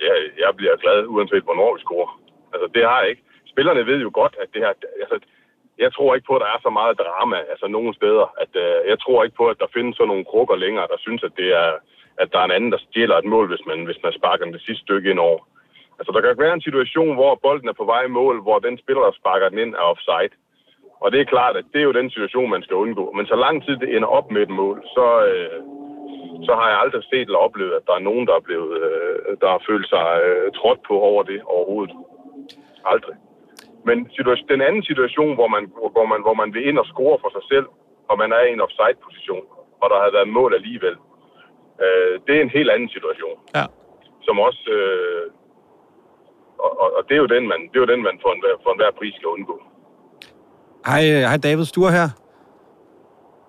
Det, 0.01 0.07
er- 0.15 0.31
jeg 0.45 0.51
bliver 0.61 0.77
glad, 0.85 0.99
uanset 1.15 1.45
hvornår 1.49 1.71
vi 1.77 1.81
scorer. 1.87 2.11
Altså, 2.53 2.67
det 2.75 2.83
har 2.91 2.99
jeg 3.03 3.09
ikke. 3.13 3.23
Spillerne 3.53 3.83
ved 3.91 3.99
jo 4.07 4.11
godt, 4.21 4.35
at 4.43 4.49
det 4.55 4.61
her... 4.65 4.73
Altså, 5.05 5.17
jeg 5.85 5.91
tror 5.97 6.11
ikke 6.15 6.29
på, 6.31 6.35
at 6.37 6.43
der 6.45 6.51
er 6.55 6.61
så 6.67 6.71
meget 6.81 6.95
drama, 7.03 7.39
altså 7.53 7.67
nogen 7.77 7.93
steder. 8.01 8.27
At, 8.43 8.53
øh, 8.65 8.75
jeg 8.93 8.99
tror 9.05 9.19
ikke 9.25 9.37
på, 9.41 9.47
at 9.53 9.59
der 9.63 9.75
findes 9.77 9.95
sådan 9.97 10.09
nogle 10.13 10.29
krukker 10.31 10.57
længere, 10.65 10.87
der 10.93 10.99
synes, 11.07 11.23
at 11.29 11.35
det 11.41 11.49
er, 11.63 11.71
at 12.23 12.29
der 12.33 12.39
er 12.41 12.47
en 12.49 12.57
anden, 12.57 12.73
der 12.75 12.81
stjæler 12.87 13.17
et 13.19 13.29
mål, 13.35 13.47
hvis 13.53 13.65
man, 13.71 13.79
hvis 13.89 14.01
man 14.05 14.13
sparker 14.19 14.45
den 14.45 14.55
det 14.57 14.63
sidste 14.67 14.83
stykke 14.87 15.11
ind 15.13 15.21
over. 15.29 15.41
Altså, 15.99 16.11
der 16.15 16.21
kan 16.21 16.43
være 16.45 16.55
en 16.59 16.67
situation, 16.69 17.15
hvor 17.19 17.33
bolden 17.47 17.69
er 17.69 17.77
på 17.81 17.87
vej 17.93 18.03
i 18.07 18.15
mål, 18.21 18.37
hvor 18.47 18.59
den 18.67 18.75
spiller, 18.83 19.03
der 19.09 19.19
sparker 19.21 19.49
den 19.49 19.59
ind, 19.65 19.73
er 19.75 19.85
offside. 19.93 20.35
Og 21.01 21.13
det 21.13 21.21
er 21.21 21.33
klart, 21.35 21.57
at 21.57 21.65
det 21.73 21.81
er 21.81 21.89
jo 21.91 21.99
den 22.01 22.11
situation, 22.11 22.51
man 22.51 22.63
skal 22.63 22.77
undgå. 22.77 23.13
Men 23.17 23.27
så 23.27 23.37
lang 23.37 23.65
tid 23.65 23.77
det 23.77 23.97
ender 23.97 24.09
op 24.09 24.31
med 24.31 24.43
et 24.43 24.49
mål, 24.49 24.83
så, 24.97 25.07
øh, 25.31 25.61
så 26.47 26.53
har 26.55 26.69
jeg 26.69 26.79
aldrig 26.81 27.03
set 27.05 27.27
eller 27.29 27.39
oplevet, 27.39 27.73
at 27.73 27.87
der 27.87 27.95
er 27.95 28.07
nogen, 28.09 28.27
der 28.27 28.35
er 28.35 28.47
blevet, 28.49 28.73
øh, 28.83 29.37
der 29.41 29.49
har 29.49 29.63
følt 29.69 29.89
sig 29.89 30.07
øh, 30.25 30.53
trådt 30.53 30.81
på 30.89 30.95
over 31.01 31.23
det 31.23 31.41
overhovedet. 31.43 31.95
Aldrig. 32.85 33.17
Men 33.85 33.97
den 34.49 34.61
anden 34.61 34.83
situation, 34.83 35.35
hvor 35.35 35.49
man, 35.49 35.73
hvor, 35.95 36.07
man, 36.13 36.21
hvor 36.23 36.35
man 36.35 36.55
vil 36.55 36.69
ind 36.69 36.79
og 36.79 36.87
score 36.87 37.19
for 37.21 37.31
sig 37.37 37.45
selv, 37.53 37.67
og 38.09 38.19
man 38.19 38.33
er 38.33 38.43
i 38.45 38.53
en 38.53 38.61
offside-position, 38.61 39.45
og 39.83 39.91
der 39.91 39.97
har 40.03 40.11
været 40.17 40.29
mål 40.29 40.55
alligevel, 40.55 40.97
øh, 41.85 42.15
det 42.27 42.37
er 42.37 42.43
en 42.43 42.57
helt 42.59 42.71
anden 42.71 42.89
situation, 42.89 43.39
Ja. 43.55 43.65
som 44.27 44.39
også... 44.39 44.63
Øh, 44.79 45.27
og, 46.65 46.81
og, 46.83 46.89
og 46.97 47.03
det 47.09 47.15
er 47.15 47.23
jo 47.25 47.27
den, 47.37 47.49
man, 47.49 47.61
det 47.69 47.77
er 47.77 47.85
jo 47.87 47.93
den, 47.95 48.03
man 48.03 48.19
for 48.23 48.33
enhver, 48.33 48.57
for 48.63 48.71
enhver 48.71 48.91
pris 48.91 49.15
skal 49.15 49.27
undgå. 49.37 49.63
Hej, 50.87 51.03
øh, 51.13 51.21
hej 51.31 51.37
David 51.37 51.65
Sture 51.65 51.93
her. 51.99 52.09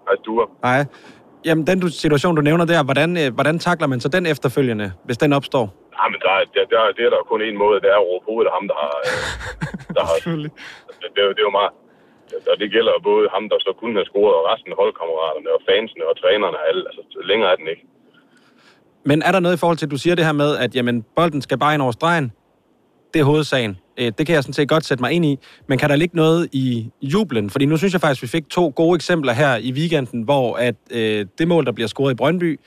Hej, 0.08 0.16
Sture. 0.24 0.48
Hej. 0.64 0.86
Jamen, 1.46 1.68
den 1.68 1.90
situation, 2.04 2.36
du 2.36 2.42
nævner 2.42 2.66
der, 2.66 2.84
hvordan, 2.84 3.10
øh, 3.22 3.28
hvordan 3.38 3.60
takler 3.60 3.88
man 3.88 4.00
så 4.00 4.10
den 4.16 4.26
efterfølgende, 4.26 4.88
hvis 5.06 5.18
den 5.18 5.34
opstår? 5.34 5.66
Ja, 5.98 6.06
men 6.12 6.20
der, 6.26 6.32
er- 6.40 6.50
der, 6.56 6.64
der, 6.74 6.80
det 6.98 7.04
er 7.08 7.12
der 7.16 7.22
kun 7.32 7.42
en 7.50 7.58
måde, 7.64 7.78
det 7.84 7.90
er 7.96 7.98
at 8.02 8.06
råbe 8.10 8.26
hovedet 8.30 8.48
af 8.50 8.54
ham, 8.58 8.66
der 8.72 8.78
har... 8.84 8.94
øh, 9.10 9.20
Der 9.98 10.04
har 10.10 10.16
det, 10.16 10.52
det, 11.14 11.20
er 11.24 11.26
jo- 11.28 11.34
det 11.38 11.42
er 11.44 11.48
jo 11.52 11.56
meget... 11.60 11.72
Og 12.52 12.56
det 12.62 12.68
gælder 12.76 12.92
jo 12.98 13.02
både 13.12 13.26
ham, 13.36 13.44
der 13.52 13.58
så 13.68 13.72
kunne 13.80 13.96
have 14.00 14.06
scoret, 14.12 14.34
og 14.40 14.44
resten 14.52 14.70
af 14.74 14.78
holdkammeraterne, 14.82 15.50
og 15.56 15.62
fansene, 15.70 16.04
og 16.10 16.16
trænerne, 16.22 16.58
og 16.62 16.64
alle. 16.70 16.84
Altså, 16.90 17.02
længere 17.32 17.50
er 17.54 17.58
den 17.62 17.68
ikke. 17.74 17.84
Men 19.10 19.18
er 19.28 19.32
der 19.36 19.40
noget 19.46 19.56
i 19.58 19.60
forhold 19.64 19.78
til, 19.78 19.86
at 19.88 19.92
du 19.96 19.98
siger 20.04 20.16
det 20.16 20.26
her 20.30 20.38
med, 20.44 20.52
at 20.64 20.72
jamen, 20.78 20.98
bolden 21.18 21.42
skal 21.42 21.58
bare 21.64 21.74
ind 21.76 21.82
over 21.86 21.92
stregen? 22.00 22.28
Det 23.14 23.20
er 23.20 23.24
hovedsagen. 23.24 23.78
Øh, 23.98 24.12
Det 24.18 24.26
kan 24.26 24.36
jeg 24.36 24.44
sådan 24.44 24.54
set 24.54 24.70
godt 24.70 24.86
sætte 24.86 25.02
mig 25.02 25.12
ind 25.12 25.26
i. 25.26 25.40
Men 25.68 25.78
kan 25.78 25.90
der 25.90 25.96
ligge 25.96 26.16
noget 26.16 26.50
i 26.52 26.92
jublen? 27.02 27.50
Fordi 27.50 27.66
nu 27.66 27.78
synes 27.78 27.94
jeg 27.94 28.02
faktisk, 28.02 28.20
at 28.20 28.24
vi 28.24 28.28
fik 28.28 28.50
to 28.50 28.74
gode 28.76 28.96
eksempler 28.96 29.34
her 29.34 29.56
i 29.56 29.72
weekenden, 29.72 30.22
hvor 30.22 30.56
at 30.56 30.76
øh, 30.92 31.26
det 31.38 31.48
mål, 31.48 31.66
der 31.66 31.72
bliver 31.72 31.88
scoret 31.88 32.12
i 32.12 32.16
Brøndby, 32.16 32.60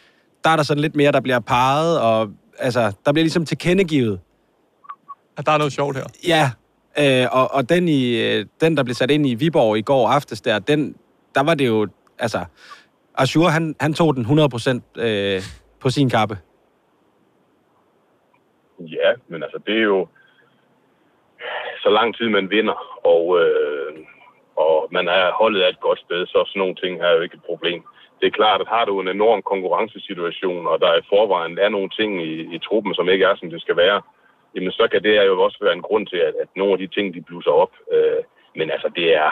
der 0.45 0.51
er 0.51 0.57
der 0.57 0.63
sådan 0.63 0.81
lidt 0.81 0.97
mere, 0.97 1.13
der 1.13 1.21
bliver 1.21 1.41
parret, 1.41 2.01
og 2.01 2.31
altså, 2.59 2.93
der 3.07 3.13
bliver 3.13 3.25
ligesom 3.25 3.45
tilkendegivet. 3.45 4.21
At 5.37 5.47
der 5.47 5.53
er 5.53 5.59
noget 5.59 5.73
sjovt 5.73 5.97
her. 5.97 6.05
Ja, 6.29 6.51
øh, 6.99 7.29
og, 7.33 7.55
og 7.55 7.69
den, 7.69 7.89
i, 7.89 8.17
øh, 8.17 8.47
den, 8.61 8.77
der 8.77 8.83
blev 8.83 8.95
sat 8.95 9.11
ind 9.11 9.27
i 9.27 9.35
Viborg 9.35 9.79
i 9.79 9.83
går 9.83 10.09
aftes 10.09 10.41
der, 10.41 10.59
den, 10.59 10.95
der 11.35 11.43
var 11.43 11.55
det 11.55 11.67
jo, 11.67 11.89
altså, 12.19 12.45
Azure, 13.15 13.51
han, 13.51 13.75
han 13.81 13.95
tog 13.95 14.17
den 14.17 14.25
100% 14.97 15.03
øh, 15.03 15.43
på 15.81 15.91
sin 15.91 16.11
kappe. 16.11 16.39
Ja, 18.81 19.13
men 19.29 19.43
altså, 19.43 19.59
det 19.67 19.79
er 19.79 19.83
jo... 19.83 20.09
Så 21.85 21.91
lang 21.91 22.17
tid 22.17 22.29
man 22.29 22.51
vinder, 22.51 22.79
og, 23.15 23.25
øh, 23.41 23.93
og 24.57 24.89
man 24.91 25.07
er 25.09 25.33
holdet 25.41 25.63
af 25.63 25.69
et 25.69 25.81
godt 25.81 26.01
sted, 26.07 26.27
så 26.27 26.45
sådan 26.47 26.61
nogle 26.61 26.75
ting 26.75 26.93
her 27.03 27.11
jo 27.11 27.21
ikke 27.21 27.35
et 27.41 27.49
problem. 27.51 27.83
Det 28.21 28.27
er 28.27 28.39
klart, 28.41 28.61
at 28.61 28.69
har 28.69 28.85
du 28.85 29.01
en 29.01 29.09
enorm 29.09 29.43
konkurrencesituation, 29.43 30.67
og 30.67 30.81
der 30.81 30.95
i 30.95 31.09
forvejen 31.09 31.59
er 31.59 31.69
nogle 31.69 31.91
ting 31.99 32.11
i, 32.23 32.33
i 32.55 32.59
truppen, 32.59 32.95
som 32.95 33.09
ikke 33.09 33.25
er, 33.25 33.37
som 33.37 33.51
det 33.51 33.61
skal 33.61 33.77
være, 33.77 34.03
jamen 34.55 34.73
så 34.73 34.89
kan 34.93 35.03
det 35.03 35.27
jo 35.27 35.43
også 35.43 35.59
være 35.61 35.73
en 35.73 35.87
grund 35.89 36.07
til, 36.07 36.17
at, 36.17 36.35
at 36.43 36.49
nogle 36.57 36.73
af 36.73 36.79
de 36.79 36.87
ting, 36.87 37.15
de 37.15 37.23
blusser 37.23 37.51
op. 37.51 37.73
Øh, 37.93 38.23
men 38.57 38.71
altså, 38.71 38.91
det 38.97 39.15
er... 39.15 39.31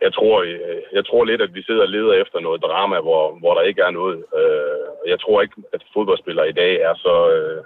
Jeg 0.00 0.12
tror, 0.14 0.40
øh, 0.42 0.82
jeg 0.92 1.06
tror 1.06 1.24
lidt, 1.24 1.42
at 1.42 1.54
vi 1.54 1.62
sidder 1.62 1.82
og 1.82 1.88
leder 1.88 2.12
efter 2.12 2.40
noget 2.40 2.62
drama, 2.62 3.00
hvor, 3.00 3.38
hvor 3.38 3.54
der 3.54 3.62
ikke 3.62 3.82
er 3.82 3.90
noget. 3.90 4.24
Øh, 4.38 5.10
jeg 5.10 5.20
tror 5.20 5.42
ikke, 5.42 5.54
at 5.72 5.82
fodboldspillere 5.94 6.48
i 6.48 6.52
dag 6.52 6.80
er 6.80 6.94
så... 6.94 7.30
Øh, 7.36 7.64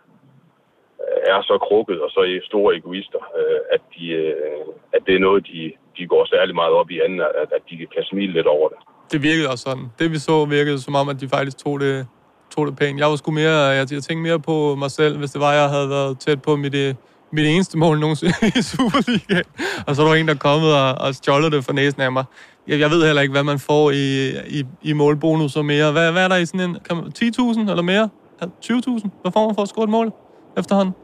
Øh, 1.02 1.18
er 1.32 1.42
så 1.42 1.54
krukket 1.66 1.98
og 2.04 2.10
så 2.10 2.20
store 2.50 2.76
egoister, 2.76 3.20
øh, 3.38 3.60
at, 3.74 3.82
de, 3.94 4.04
øh, 4.08 4.64
at 4.94 5.00
det 5.06 5.14
er 5.14 5.22
noget, 5.26 5.46
de, 5.46 5.72
de 5.96 6.06
går 6.06 6.24
særlig 6.34 6.54
meget 6.54 6.74
op 6.80 6.90
i 6.90 7.00
anden, 7.04 7.20
at, 7.20 7.48
at 7.56 7.62
de 7.70 7.76
kan 7.94 8.04
smile 8.10 8.32
lidt 8.32 8.46
over 8.46 8.68
det. 8.68 8.78
Det 9.12 9.22
virkede 9.22 9.48
også 9.52 9.64
sådan. 9.68 9.86
Det 9.98 10.10
vi 10.10 10.18
så 10.18 10.44
virkede 10.44 10.78
som 10.80 10.94
om, 10.94 11.08
at 11.08 11.20
de 11.20 11.28
faktisk 11.28 11.58
tog 11.64 11.80
det, 11.80 12.06
tog 12.54 12.66
det 12.66 12.76
pænt. 12.76 13.00
Jeg 13.00 13.08
var 13.10 13.16
sgu 13.16 13.30
mere, 13.30 13.56
jeg, 13.78 13.86
jeg 13.92 14.02
tænkte 14.02 14.22
mere 14.28 14.40
på 14.40 14.74
mig 14.74 14.90
selv, 14.90 15.18
hvis 15.18 15.30
det 15.30 15.40
var, 15.40 15.52
jeg 15.52 15.68
havde 15.68 15.88
været 15.88 16.18
tæt 16.18 16.42
på 16.42 16.56
mit, 16.56 16.74
øh, 16.74 16.94
mit 17.30 17.46
eneste 17.46 17.78
mål 17.78 17.98
nogensinde 18.00 18.34
i 18.58 18.62
Superligaen. 18.72 19.48
Og 19.86 19.96
så 19.96 20.02
er 20.02 20.06
der 20.06 20.14
en, 20.14 20.28
der 20.28 20.34
er 20.34 20.38
kommet 20.38 20.70
og, 20.74 21.06
og 21.06 21.14
stjålet 21.14 21.52
det 21.52 21.64
for 21.64 21.72
næsen 21.72 22.00
af 22.02 22.12
mig. 22.12 22.24
Jeg, 22.68 22.80
jeg 22.80 22.90
ved 22.90 23.06
heller 23.06 23.22
ikke, 23.22 23.32
hvad 23.32 23.44
man 23.44 23.58
får 23.58 23.90
i, 23.90 24.30
i, 24.58 24.64
i 24.82 24.92
målbonus 24.92 25.56
og 25.56 25.64
mere. 25.64 25.92
Hvad, 25.92 26.12
hvad 26.12 26.24
er 26.24 26.28
der 26.28 26.36
i 26.36 26.46
sådan 26.46 26.60
en... 26.70 26.76
10.000 26.76 27.70
eller 27.70 27.82
mere? 27.82 28.08
20.000? 28.42 29.08
Hvad 29.22 29.32
får 29.32 29.46
man 29.46 29.54
for 29.54 29.62
at 29.62 29.68
score 29.68 29.84
et 29.84 29.90
mål 29.90 30.12
efterhånden? 30.60 30.94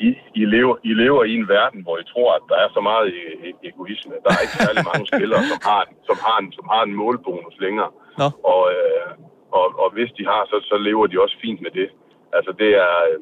I, 0.00 0.10
I, 0.40 0.44
lever, 0.54 0.76
I 0.90 0.92
lever 1.02 1.24
i 1.24 1.34
en 1.40 1.48
verden, 1.48 1.80
hvor 1.82 1.96
I 1.98 2.04
tror, 2.12 2.28
at 2.38 2.44
der 2.50 2.56
er 2.64 2.68
så 2.76 2.80
meget 2.80 3.06
e- 3.20 3.38
e- 3.48 3.58
egoisme. 3.70 4.14
Der 4.24 4.30
er 4.34 4.40
ikke 4.44 4.58
særlig 4.64 4.82
mange 4.90 5.06
spillere, 5.12 5.42
som 5.52 5.60
har, 5.70 5.80
en- 5.88 5.96
som 6.08 6.16
har, 6.26 6.36
en, 6.42 6.52
som 6.58 6.64
har 6.72 6.82
en 6.88 6.94
målbonus 7.00 7.56
længere. 7.64 7.90
Nå. 8.20 8.28
Og, 8.52 8.62
øh, 8.74 9.10
og, 9.58 9.66
og 9.82 9.88
hvis 9.94 10.10
de 10.18 10.24
har, 10.32 10.42
så, 10.50 10.56
så 10.70 10.76
lever 10.88 11.06
de 11.06 11.22
også 11.24 11.36
fint 11.44 11.60
med 11.62 11.70
det. 11.70 11.88
Altså 12.36 12.52
det 12.60 12.70
er... 12.86 12.94
Øh, 13.10 13.20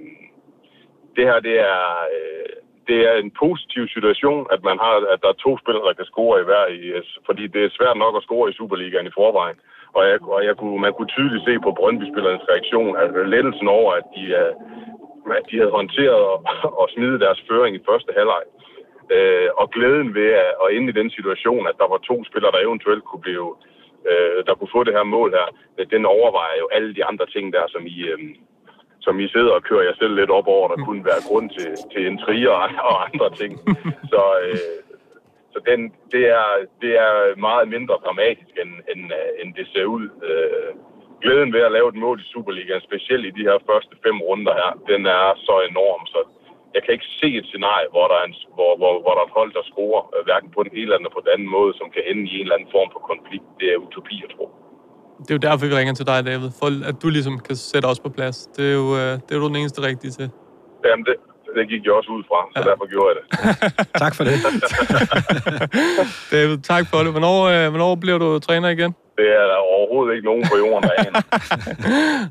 det 1.17 1.25
her, 1.29 1.39
det 1.49 1.57
er... 1.75 1.83
Øh, 2.17 2.53
det 2.91 3.01
er 3.11 3.15
en 3.17 3.33
positiv 3.45 3.85
situation, 3.97 4.47
at 4.55 4.61
man 4.69 4.79
har, 4.85 4.95
at 5.15 5.19
der 5.23 5.29
er 5.33 5.43
to 5.47 5.53
spillere, 5.63 5.89
der 5.89 5.99
kan 5.99 6.05
score 6.13 6.41
i 6.41 6.45
hver, 6.49 6.65
i, 6.77 6.81
fordi 7.29 7.45
det 7.55 7.63
er 7.65 7.77
svært 7.79 7.97
nok 8.05 8.15
at 8.17 8.27
score 8.27 8.51
i 8.51 8.57
Superligaen 8.59 9.07
i 9.11 9.17
forvejen. 9.21 9.59
Og, 9.97 10.03
jeg, 10.09 10.17
og 10.37 10.41
jeg 10.49 10.55
kunne, 10.57 10.79
man 10.87 10.95
kunne 10.95 11.15
tydeligt 11.17 11.45
se 11.49 11.55
på 11.65 11.71
Brøndby-spillernes 11.79 12.49
reaktion, 12.53 12.97
altså 13.03 13.23
lettelsen 13.35 13.69
over, 13.79 13.91
at 14.01 14.07
de, 14.17 14.25
at 15.31 15.45
de 15.51 15.59
havde 15.59 15.77
håndteret 15.79 16.23
og, 16.33 16.39
og 16.81 16.89
deres 17.25 17.45
føring 17.49 17.77
i 17.77 17.85
første 17.89 18.13
halvleg. 18.17 18.45
Øh, 19.15 19.49
og 19.61 19.71
glæden 19.71 20.15
ved 20.15 20.31
at, 20.45 20.53
at 20.63 20.69
ende 20.77 20.89
i 20.89 20.99
den 21.01 21.11
situation, 21.11 21.67
at 21.67 21.79
der 21.79 21.89
var 21.89 21.99
to 21.99 22.25
spillere, 22.25 22.53
der 22.53 22.67
eventuelt 22.67 23.05
kunne 23.05 23.27
blive, 23.29 23.49
øh, 24.11 24.39
der 24.47 24.55
kunne 24.55 24.75
få 24.77 24.85
det 24.85 24.95
her 24.99 25.03
mål 25.03 25.31
her, 25.31 25.47
øh, 25.79 25.87
den 25.95 26.05
overvejer 26.07 26.57
jo 26.63 26.69
alle 26.73 26.95
de 26.95 27.05
andre 27.05 27.27
ting 27.27 27.53
der, 27.53 27.65
som 27.69 27.83
I, 27.87 27.99
øh, 28.13 28.19
som 29.01 29.21
I 29.21 29.29
sidder 29.29 29.53
og 29.53 29.63
kører 29.63 29.83
jer 29.83 29.95
selv 29.95 30.15
lidt 30.15 30.31
op 30.31 30.47
over, 30.47 30.69
der 30.69 30.85
kunne 30.85 31.05
være 31.05 31.27
grund 31.29 31.51
til, 31.51 31.71
til 31.93 32.07
en 32.07 32.19
trier 32.19 32.51
og, 32.51 32.69
og 32.91 32.97
andre 33.09 33.29
ting. 33.41 33.53
Så, 34.13 34.23
øh, 34.47 34.79
så 35.53 35.59
den, 35.71 35.81
det, 36.13 36.25
er, 36.29 36.49
det 36.83 36.93
er 37.07 37.37
meget 37.37 37.69
mindre 37.69 37.95
dramatisk, 38.05 38.55
end, 38.63 38.73
end, 38.93 39.03
øh, 39.19 39.31
end 39.41 39.55
det 39.55 39.67
ser 39.73 39.85
ud. 39.85 40.05
Øh, 40.29 40.73
glæden 41.23 41.51
ved 41.57 41.63
at 41.69 41.75
lave 41.77 41.89
et 41.93 42.03
mål 42.05 42.17
i 42.25 42.31
Superligaen, 42.33 42.89
specielt 42.89 43.25
i 43.27 43.37
de 43.39 43.47
her 43.49 43.59
første 43.69 43.95
fem 44.05 44.17
runder 44.29 44.55
her, 44.61 44.71
den 44.91 45.03
er 45.19 45.27
så 45.49 45.55
enorm, 45.71 46.03
så 46.13 46.21
jeg 46.75 46.81
kan 46.83 46.93
ikke 46.97 47.13
se 47.21 47.29
et 47.41 47.47
scenarie, 47.51 47.89
hvor 47.95 48.07
der 48.11 48.17
er, 48.21 48.27
en, 48.31 48.37
hvor, 48.57 48.73
hvor, 48.81 48.93
hvor 49.03 49.13
der 49.17 49.23
er 49.25 49.29
et 49.31 49.39
hold, 49.39 49.53
der 49.59 49.65
scorer, 49.71 50.03
øh, 50.15 50.21
hverken 50.29 50.51
på 50.57 50.61
den 50.67 50.73
ene 50.81 50.91
eller 50.97 51.13
på 51.17 51.23
den 51.25 51.31
anden 51.35 51.51
måde, 51.57 51.73
som 51.81 51.87
kan 51.95 52.03
ende 52.11 52.23
i 52.31 52.35
en 52.39 52.45
eller 52.45 52.57
anden 52.57 52.71
form 52.77 52.89
for 52.95 53.03
konflikt. 53.13 53.47
Det 53.61 53.67
er 53.73 53.77
utopi, 53.87 54.15
jeg 54.25 54.31
tror. 54.35 54.51
Det 55.25 55.31
er 55.33 55.39
jo 55.39 55.45
derfor, 55.47 55.63
vi 55.67 55.75
ringer 55.81 55.95
til 56.01 56.07
dig, 56.13 56.19
David. 56.31 56.51
For 56.61 56.69
at 56.91 56.97
du 57.03 57.09
ligesom 57.17 57.35
kan 57.49 57.57
sætte 57.71 57.87
os 57.93 58.01
på 58.07 58.11
plads. 58.17 58.37
Det 58.57 58.65
er 58.73 58.77
jo, 58.83 58.87
øh, 59.01 59.13
det 59.25 59.31
er 59.33 59.39
jo 59.41 59.49
den 59.53 59.59
eneste 59.63 59.81
rigtige 59.89 60.13
til. 60.19 60.27
Jamen, 60.87 61.05
det, 61.09 61.17
det 61.57 61.65
gik 61.73 61.83
jeg 61.87 61.93
også 61.93 62.11
ud 62.17 62.23
fra, 62.31 62.39
så 62.55 62.59
ja. 62.61 62.65
derfor 62.71 62.87
gjorde 62.93 63.09
jeg 63.11 63.17
det. 63.21 63.25
tak 64.03 64.13
for 64.17 64.25
det. 64.25 64.33
David, 66.35 66.59
tak 66.73 66.85
for 66.91 66.99
det. 67.05 67.11
Hvornår, 67.17 67.39
øh, 67.55 67.69
hvornår 67.73 67.95
bliver 67.95 68.19
du 68.19 68.39
træner 68.39 68.69
igen? 68.69 68.91
Det 69.19 69.27
er 69.41 69.47
der 69.53 69.59
overhovedet 69.77 70.15
ikke 70.17 70.27
nogen 70.31 70.45
på 70.51 70.57
jorden, 70.63 70.83
der 70.89 70.95
aner. 70.99 71.21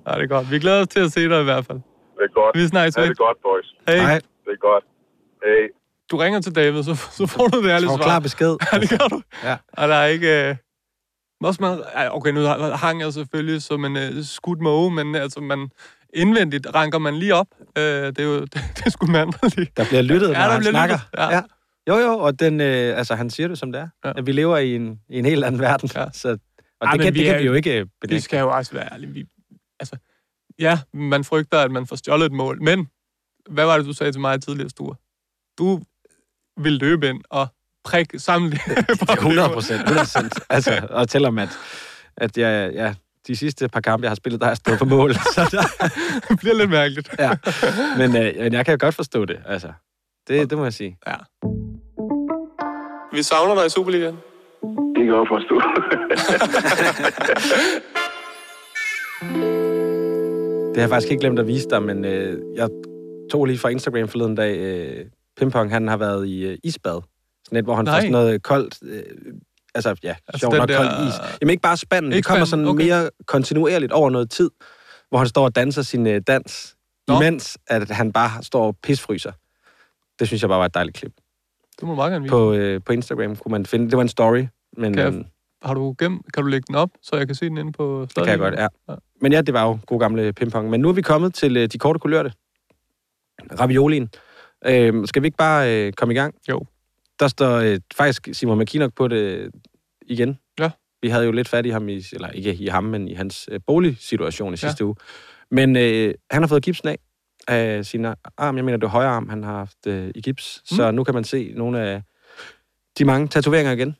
Nej, 0.06 0.16
det 0.18 0.24
er 0.24 0.28
godt. 0.36 0.52
Vi 0.52 0.60
glæder 0.60 0.82
os 0.82 0.88
til 0.88 1.00
at 1.08 1.12
se 1.12 1.30
dig 1.30 1.42
i 1.42 1.44
hvert 1.44 1.66
fald. 1.66 1.80
Det 2.18 2.24
er 2.30 2.34
godt. 2.42 2.52
Vi 2.58 2.68
snakkes 2.68 2.98
Ja, 2.98 3.02
det 3.02 3.10
er 3.10 3.24
godt, 3.28 3.38
boys. 3.48 3.68
Hej. 3.88 3.98
Hej. 3.98 4.20
Det 4.46 4.52
er 4.58 4.62
godt. 4.70 4.84
Hej. 5.44 5.62
Du 6.12 6.18
ringer 6.18 6.40
til 6.42 6.56
David, 6.56 6.84
så, 6.84 6.96
så 7.20 7.28
får 7.28 7.48
du 7.48 7.64
det 7.64 7.70
ærlige 7.70 7.90
Så 7.90 7.96
svar. 7.96 8.04
klar 8.04 8.20
besked. 8.20 8.56
Ja, 8.74 8.80
det 8.80 8.90
gør 8.90 9.08
du. 9.16 9.22
Ja. 9.44 9.56
Og 9.78 9.88
der 9.88 9.96
er 9.96 10.06
ikke... 10.06 10.50
Øh... 10.50 10.56
Også 11.44 11.62
man, 11.64 11.80
okay, 12.12 12.32
nu 12.32 12.42
hang 12.86 13.02
jeg 13.02 13.14
selvfølgelig 13.14 13.62
som 13.62 13.86
en 13.86 13.98
øh, 13.98 14.24
skudt 14.24 14.62
måge, 14.62 14.92
men 14.92 15.16
altså, 15.16 15.40
man, 15.40 15.70
indvendigt 16.14 16.68
ranker 16.76 16.98
man 17.00 17.16
lige 17.18 17.36
op. 17.36 17.48
Øh, 17.78 17.84
det 17.84 18.20
er 18.20 18.24
jo 18.24 18.40
det, 18.42 18.54
det 18.78 18.86
er 18.86 18.90
sgu 18.90 19.06
mand 19.06 19.34
lige. 19.58 19.68
Der 19.78 19.86
bliver 19.86 20.02
lyttet, 20.02 20.28
Ja, 20.30 20.34
når 20.34 20.46
der 20.46 20.52
han 20.54 20.64
snakker. 20.64 20.96
lyttet. 20.96 21.18
Ja. 21.18 21.30
Ja. 21.36 21.42
Jo, 21.88 21.98
jo, 21.98 22.20
og 22.20 22.40
den, 22.40 22.62
øh, 22.62 22.98
altså, 22.98 23.16
han 23.16 23.30
siger 23.30 23.48
det, 23.48 23.58
som 23.58 23.72
det 23.72 23.82
er. 23.82 23.88
Ja. 24.06 24.12
At 24.18 24.26
vi 24.26 24.32
lever 24.32 24.58
i 24.58 24.76
en, 24.76 25.00
i 25.10 25.20
en 25.20 25.26
helt 25.26 25.44
anden 25.44 25.62
verden. 25.62 25.90
Ja. 25.96 26.06
Så, 26.14 26.30
og 26.30 26.88
Ej, 26.88 26.92
det, 26.94 27.02
kan, 27.02 27.14
vi 27.14 27.20
det 27.20 27.28
er- 27.28 27.32
kan 27.34 27.42
vi 27.42 27.46
jo 27.46 27.54
ikke 27.54 27.80
øh, 27.80 27.86
Vi 27.86 27.90
benægte. 28.02 28.22
skal 28.22 28.40
jo 28.40 28.50
også 28.52 28.74
være 28.74 28.94
ærlige. 28.94 29.12
Vi, 29.14 29.26
altså, 29.80 29.96
ja, 30.60 30.80
man 30.94 31.24
frygter, 31.24 31.60
at 31.60 31.72
man 31.72 31.88
får 31.88 31.96
stjålet 31.96 32.26
et 32.26 32.32
mål, 32.32 32.62
men 32.64 32.88
hvad 33.50 33.66
var 33.66 33.78
det, 33.78 33.86
du 33.86 33.94
sagde 33.94 34.12
til 34.12 34.22
mig 34.22 34.42
tidligere, 34.42 34.70
Sture? 34.70 34.96
Du 35.58 35.82
vil 36.64 36.74
løbe 36.74 37.10
ind 37.10 37.22
og 37.30 37.48
prikke 37.84 38.16
er 38.28 39.14
100 39.18 39.50
procent. 39.50 39.82
100 39.82 40.30
altså, 40.50 40.88
og 40.90 41.10
til 41.10 41.26
om, 41.26 41.40
at, 41.40 41.50
at 42.18 42.38
jeg, 42.38 42.72
ja, 42.74 42.94
de 43.28 43.36
sidste 43.36 43.68
par 43.68 43.80
kampe, 43.82 44.04
jeg 44.04 44.10
har 44.10 44.16
spillet, 44.16 44.42
der 44.42 44.46
har 44.46 44.52
jeg 44.52 44.58
stået 44.58 44.80
på 44.80 44.86
mål. 44.86 45.14
Så 45.36 45.42
der, 45.52 45.62
det 46.30 46.40
bliver 46.40 46.56
lidt 46.56 46.70
mærkeligt. 46.70 47.10
ja. 47.20 47.32
Men, 47.98 48.16
øh, 48.16 48.34
men 48.38 48.54
jeg 48.54 48.66
kan 48.66 48.78
godt 48.78 48.96
forstå 48.96 49.26
det, 49.26 49.40
altså. 49.46 49.72
Det, 50.28 50.50
det 50.50 50.58
må 50.58 50.64
jeg 50.64 50.74
sige. 50.74 50.98
Ja. 51.08 51.16
Vi 53.14 53.24
savner 53.24 53.56
dig 53.56 53.66
i 53.66 53.70
Superligaen. 53.70 54.16
Det 54.96 54.96
kan 54.96 55.06
jeg 55.06 55.14
godt 55.14 55.30
forstå. 55.30 55.62
Det 60.72 60.78
har 60.78 60.82
jeg 60.84 60.90
faktisk 60.90 61.12
ikke 61.12 61.22
glemt 61.22 61.40
at 61.40 61.48
vise 61.48 61.70
dig, 61.70 61.84
men 61.84 62.06
øh, 62.06 62.40
jeg 62.56 62.70
tog 63.32 63.46
lige 63.46 63.58
fra 63.58 63.70
Instagram 63.70 64.08
forleden 64.08 64.36
dag, 64.36 64.58
øh, 64.58 65.06
Pimpong, 65.38 65.72
han 65.72 65.88
har 65.88 65.98
været 65.98 66.28
i 66.28 66.46
øh, 66.46 66.58
isbad. 66.64 67.02
Sådan 67.46 67.58
et, 67.58 67.64
hvor 67.64 67.76
han 67.76 67.86
Nej. 67.86 67.94
får 67.94 68.00
sådan 68.00 68.12
noget 68.12 68.44
koldt, 68.44 68.78
øh, 68.84 69.04
altså 69.76 69.96
ja, 70.04 70.16
Altså 70.28 70.40
sjovt 70.40 70.56
nok 70.58 70.70
der- 70.70 70.78
koldt 70.78 71.08
is. 71.10 71.14
Jamen 71.42 71.50
ikke 71.52 71.62
bare 71.62 71.78
spanden, 71.78 72.12
det 72.12 72.18
Ikke 72.18 72.28
kommer 72.28 72.46
spanden, 72.46 72.66
sådan 72.68 72.76
okay. 72.76 72.86
mere 72.86 73.10
kontinuerligt 73.28 73.92
over 73.92 74.10
noget 74.10 74.30
tid, 74.32 74.50
hvor 75.10 75.18
han 75.18 75.28
står 75.28 75.44
og 75.46 75.56
danser 75.56 75.82
sin 75.82 76.08
øh, 76.08 76.22
dans, 76.28 76.76
Nå. 77.08 77.16
imens 77.22 77.58
at 77.68 77.90
han 77.92 78.14
bare 78.14 78.44
står 78.44 78.66
og 78.68 78.76
pisfryser. 78.84 79.32
Det 80.20 80.28
synes 80.28 80.42
jeg 80.42 80.50
bare 80.50 80.60
var 80.60 80.66
et 80.66 80.74
dejligt 80.74 80.98
klip. 80.98 81.12
Det 81.80 81.88
må 81.88 81.96
meget 81.96 82.12
gerne 82.12 82.24
vise. 82.24 82.32
På, 82.32 82.54
øh, 82.54 82.82
på 82.86 82.94
Instagram 82.94 83.36
kunne 83.36 83.52
man 83.52 83.66
finde, 83.66 83.86
det 83.86 83.96
var 83.96 84.02
en 84.02 84.08
story, 84.10 84.46
men 84.78 84.94
Kan 84.94 85.04
jeg- 85.06 85.14
øhm, 85.14 85.26
Har 85.62 85.74
du 85.74 85.96
gem, 85.98 86.22
kan 86.34 86.44
du 86.44 86.50
lægge 86.50 86.66
den 86.68 86.76
op, 86.76 86.90
så 87.02 87.16
jeg 87.16 87.28
kan 87.28 87.36
se 87.36 87.46
den 87.50 87.58
inde 87.58 87.72
på 87.72 88.06
det 88.16 88.16
kan 88.16 88.28
jeg 88.28 88.40
godt, 88.40 88.54
ja. 88.54 88.68
ja. 88.90 88.96
Men 89.22 89.32
ja, 89.32 89.42
det 89.42 89.54
var 89.54 89.64
jo 89.66 89.78
god 89.86 90.00
gamle 90.00 90.34
pingpong. 90.34 90.70
Men 90.70 90.80
nu 90.82 90.90
er 90.90 90.94
vi 90.94 91.02
kommet 91.02 91.34
til 91.34 91.58
øh, 91.58 91.68
de 91.68 91.78
korte 91.78 92.00
kulørte. 92.00 92.32
Raviolien. 93.60 94.10
Øh, 94.66 95.08
skal 95.08 95.22
vi 95.22 95.28
ikke 95.28 95.38
bare 95.38 95.76
øh, 95.88 95.94
komme 95.94 96.14
i 96.14 96.18
gang? 96.18 96.36
Jo. 96.50 96.62
Der 97.22 97.28
står 97.28 97.58
øh, 97.58 97.80
faktisk 97.96 98.28
Simon 98.34 98.60
McKinnock 98.60 98.94
på 98.96 99.08
det 99.08 99.52
igen. 100.08 100.40
Ja. 100.60 100.72
Vi 101.02 101.10
havde 101.10 101.26
jo 101.26 101.32
lidt 101.32 101.50
fat 101.50 101.66
i 101.66 101.70
ham, 101.70 101.90
i, 101.90 102.04
eller 102.14 102.30
ikke 102.30 102.54
i 102.56 102.68
ham, 102.68 102.84
men 102.84 103.08
i 103.08 103.14
hans 103.14 103.50
øh, 103.52 103.60
boligsituation 103.68 104.50
i 104.50 104.52
Ja. 104.52 104.56
sidste 104.56 104.86
uge. 104.86 104.96
Men 105.52 105.76
øh, 105.76 106.14
han 106.32 106.42
har 106.44 106.48
fået 106.48 106.64
gipsen 106.64 106.88
af 106.88 106.98
af 107.48 107.86
sin 107.86 108.06
arm. 108.38 108.56
Jeg 108.56 108.66
mener, 108.66 108.78
det 108.78 108.84
er 108.86 108.90
højre 108.90 109.10
arm, 109.10 109.30
han 109.30 109.44
har 109.44 109.58
haft 109.58 109.88
øh, 109.88 110.12
i 110.16 110.22
gips. 110.22 110.62
Mm. 110.72 110.76
Så 110.76 110.92
nu 110.92 111.04
kan 111.04 111.14
man 111.14 111.24
se 111.24 111.54
nogle 111.56 111.80
af 111.82 112.02
de 112.98 113.06
mange 113.06 113.28
tatoveringer 113.28 113.72
igen. 113.72 113.96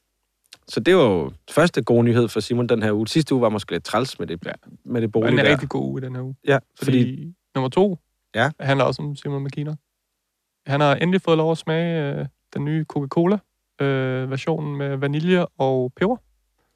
Så 0.68 0.80
det 0.80 0.96
var 0.96 1.04
jo 1.04 1.32
første 1.52 1.84
gode 1.84 2.04
nyhed 2.04 2.28
for 2.28 2.40
Simon 2.40 2.68
den 2.70 2.84
her 2.84 2.92
uge. 2.92 3.08
Sidste 3.08 3.36
uge 3.36 3.42
var 3.42 3.50
måske 3.50 3.72
lidt 3.72 3.84
træls 3.84 4.20
med 4.20 4.28
det, 4.28 4.46
ja. 4.46 4.52
med 4.86 5.02
det 5.02 5.12
bolig 5.12 5.30
Men 5.34 5.40
en 5.40 5.46
der. 5.46 5.52
rigtig 5.52 5.70
god 5.70 5.84
uge 5.90 6.02
den 6.02 6.16
her 6.16 6.22
uge. 6.22 6.36
Ja, 6.48 6.60
Fordi, 6.84 7.02
fordi... 7.04 7.34
nummer 7.56 7.70
to 7.70 7.98
Ja. 8.36 8.52
handler 8.60 8.86
også 8.86 9.02
om 9.02 9.16
Simon 9.16 9.44
McKinnock. 9.44 9.78
Han 10.68 10.82
har 10.82 10.96
endelig 10.96 11.22
fået 11.22 11.38
lov 11.38 11.52
at 11.52 11.58
smage 11.58 12.20
øh, 12.20 12.26
den 12.54 12.66
nye 12.66 12.86
Coca-Cola-versionen 12.86 14.78
med 14.78 14.96
vanilje 14.98 15.46
og 15.58 15.94
peber. 15.96 16.18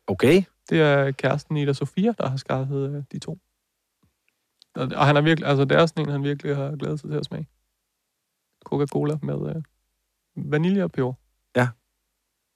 Okay. 0.07 0.43
Det 0.69 0.81
er 0.81 1.11
kæresten 1.11 1.57
Ida 1.57 1.73
Sofia, 1.73 2.13
der 2.17 2.29
har 2.29 2.37
skaffet 2.37 2.89
øh, 2.95 3.03
de 3.11 3.19
to. 3.19 3.39
Og, 4.75 4.89
og 4.95 5.05
han 5.05 5.17
er 5.17 5.21
virkelig, 5.21 5.49
altså 5.49 5.65
det 5.65 5.77
er 5.77 5.85
sådan 5.85 6.05
en, 6.05 6.11
han 6.11 6.23
virkelig 6.23 6.55
har 6.55 6.75
glædet 6.75 6.99
sig 6.99 7.09
til 7.09 7.17
at 7.17 7.25
smage. 7.25 7.47
Coca-Cola 8.65 9.17
med 9.21 9.55
øh, 9.55 9.63
vanilje 10.51 10.83
og 10.83 10.91
peber. 10.91 11.13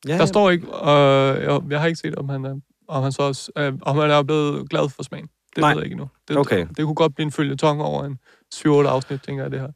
Ja, 0.07 0.17
Der 0.17 0.25
står 0.25 0.49
ikke, 0.49 0.67
øh, 0.67 1.43
jeg, 1.43 1.61
jeg 1.69 1.79
har 1.79 1.87
ikke 1.87 1.99
set, 1.99 2.15
om 2.15 2.29
han, 2.29 2.45
er, 2.45 2.59
om 2.87 3.03
han 3.03 3.11
så 3.11 3.21
også, 3.21 3.51
øh, 3.57 3.73
om 3.81 3.97
han 3.97 4.11
er 4.11 4.23
blevet 4.23 4.69
glad 4.69 4.89
for 4.89 5.03
smagen. 5.03 5.29
Det 5.55 5.61
Nej. 5.61 5.69
ved 5.69 5.77
jeg 5.77 5.85
ikke 5.85 5.93
endnu. 5.93 6.09
Det, 6.27 6.37
Okay. 6.37 6.67
det 6.67 6.85
kunne 6.85 6.95
godt 6.95 7.15
blive 7.15 7.25
en 7.25 7.31
følgetong 7.31 7.81
over 7.81 8.03
en 8.05 8.19
7-8 8.55 8.69
afsnit, 8.69 9.21
tænker 9.23 9.43
jeg, 9.43 9.51
det 9.51 9.59
her. 9.59 9.71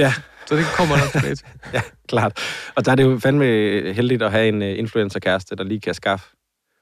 Ja. 0.00 0.12
Så 0.46 0.56
det 0.56 0.64
kommer 0.76 0.96
nok 0.96 1.08
tilbage 1.12 1.34
til. 1.34 1.46
ja, 1.74 1.82
klart. 2.08 2.38
Og 2.74 2.84
der 2.84 2.90
er 2.92 2.96
det 2.96 3.04
jo 3.04 3.18
fandme 3.18 3.44
heldigt 3.92 4.22
at 4.22 4.30
have 4.30 4.48
en 4.48 4.62
uh, 4.62 4.68
influencer-kæreste, 4.78 5.56
der 5.56 5.64
lige 5.64 5.80
kan 5.80 5.94
skaffe 5.94 6.26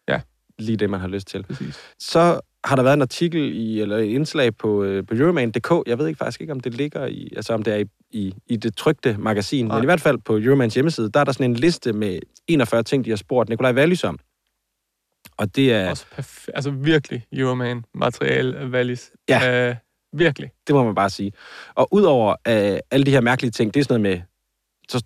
Ja. 0.09 0.21
lige 0.59 0.77
det, 0.77 0.91
man 0.91 1.01
har 1.01 1.09
lyst 1.09 1.27
til. 1.29 1.43
Præcis. 1.43 1.79
Så 1.99 2.41
har 2.65 2.77
der 2.77 2.83
været 2.83 2.95
en 2.95 3.03
artikel 3.03 3.41
i, 3.57 3.81
eller 3.81 3.97
et 3.97 4.05
indslag 4.05 4.57
på, 4.57 4.83
øh, 4.85 5.07
på 5.07 5.15
Euroman.dk. 5.15 5.89
Jeg 5.89 5.99
ved 5.99 6.07
ikke 6.09 6.19
faktisk 6.19 6.41
ikke, 6.41 6.53
om 6.53 6.61
det 6.61 6.75
ligger 6.75 7.07
i, 7.07 7.33
altså 7.37 7.53
om 7.55 7.63
det 7.63 7.73
er 7.75 7.79
i, 7.79 7.85
i, 8.11 8.35
i 8.47 8.57
det 8.57 8.77
trygte 8.77 9.17
magasin, 9.19 9.67
Nej. 9.67 9.77
men 9.77 9.85
i 9.85 9.87
hvert 9.87 10.01
fald 10.01 10.19
på 10.19 10.37
Euromans 10.39 10.75
hjemmeside, 10.75 11.11
der 11.15 11.21
er 11.21 11.25
der 11.25 11.33
sådan 11.33 11.51
en 11.51 11.57
liste 11.57 11.93
med 11.93 12.19
41 12.49 12.83
ting, 12.83 13.05
de 13.05 13.11
har 13.11 13.17
spurgt 13.17 13.49
Nikolaj 13.49 13.73
Wallis 13.73 14.05
om. 14.05 14.19
Og 15.37 15.57
det 15.57 15.73
er, 15.73 15.91
Også 15.91 16.07
perf- 16.19 16.47
altså 16.55 16.71
virkelig 16.71 17.25
Euroman 17.33 17.85
materiale 17.95 18.69
Wallis. 18.71 19.11
Ja. 19.29 19.69
Øh, 19.71 19.77
virkelig. 20.13 20.51
det 20.67 20.75
må 20.75 20.85
man 20.85 20.95
bare 20.95 21.11
sige. 21.11 21.33
Og 21.75 21.89
udover 21.93 22.31
øh, 22.49 22.79
alle 22.91 23.07
de 23.07 23.11
her 23.11 23.21
mærkelige 23.21 23.51
ting, 23.51 23.75
det 23.75 23.81
er 23.81 23.85
sådan 23.85 24.01
noget 24.01 24.17
med 24.19 24.23
så, 24.89 25.05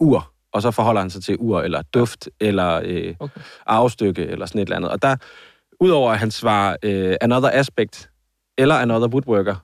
ur, 0.00 0.32
og 0.52 0.62
så 0.62 0.70
forholder 0.70 1.00
han 1.00 1.10
sig 1.10 1.24
til 1.24 1.36
ur, 1.38 1.60
eller 1.60 1.82
duft, 1.82 2.28
eller 2.40 2.80
øh, 2.84 3.14
Okay. 3.20 3.40
arvestykke, 3.66 4.26
eller 4.26 4.46
sådan 4.46 4.58
et 4.60 4.66
eller 4.66 4.76
andet. 4.76 4.90
Og 4.90 5.02
der, 5.02 5.16
udover 5.80 6.12
at 6.12 6.18
han 6.18 6.30
svarer 6.30 6.76
øh, 6.82 7.16
Another 7.20 7.50
Aspect, 7.52 8.10
eller 8.58 8.74
Another 8.74 9.08
Woodworker, 9.08 9.56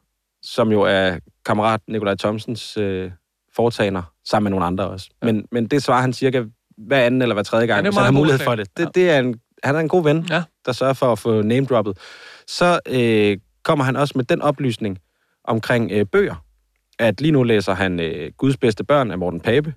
som 0.42 0.72
jo 0.72 0.80
er 0.82 1.18
kammerat 1.46 1.80
Nikolaj 1.88 2.14
Thomsens 2.14 2.76
øh, 2.76 3.10
foretagender, 3.56 4.02
sammen 4.28 4.44
med 4.44 4.50
nogle 4.50 4.66
andre 4.66 4.88
også. 4.88 5.08
Ja. 5.22 5.26
Men, 5.26 5.46
men 5.52 5.66
det 5.66 5.82
svarer 5.82 6.00
han 6.00 6.12
cirka 6.12 6.44
hver 6.76 7.00
anden 7.06 7.22
eller 7.22 7.34
hver 7.34 7.42
tredje 7.42 7.66
gang, 7.66 7.78
Ja, 7.84 7.90
hvis 7.90 7.96
han 7.96 8.04
har 8.04 8.12
mulighed 8.12 8.38
for 8.38 8.54
det. 8.54 8.76
Det, 8.76 8.82
Ja. 8.84 8.88
det 8.94 9.10
er 9.10 9.18
en, 9.18 9.40
han 9.64 9.76
er 9.76 9.80
en 9.80 9.88
god 9.88 10.02
ven, 10.04 10.26
Ja. 10.30 10.42
der 10.66 10.72
sørger 10.72 10.92
for 10.94 11.12
at 11.12 11.18
få 11.18 11.42
name-droppet. 11.42 11.98
Så 12.46 12.80
øh, 12.88 13.36
kommer 13.68 13.85
han 13.85 13.96
også 13.96 14.12
med 14.16 14.24
den 14.24 14.42
oplysning 14.42 14.98
omkring 15.44 15.92
øh, 15.92 16.07
bøger, 16.07 16.44
at 16.98 17.20
lige 17.20 17.33
nu 17.33 17.42
læser 17.42 17.74
han 17.74 18.00
øh, 18.00 18.33
Guds 18.37 18.57
bedste 18.57 18.85
børn 18.85 19.11
af 19.11 19.18
Morten 19.18 19.40
Pape. 19.40 19.74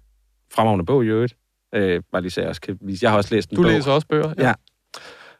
Fremragende 0.53 0.85
bog 0.85 1.05
i 1.05 1.07
øvrigt. 1.07 1.35
Øh, 1.75 2.03
bare 2.11 2.21
lige 2.21 2.31
så 2.31 2.41
jeg 2.41 2.49
også 2.49 2.61
kan 2.61 2.77
vise. 2.81 3.03
Jeg 3.03 3.11
har 3.11 3.17
også 3.17 3.35
læst 3.35 3.49
en 3.49 3.55
Du 3.55 3.61
bog. 3.61 3.71
læser 3.71 3.91
også 3.91 4.07
bøger. 4.07 4.33
Ja. 4.37 4.53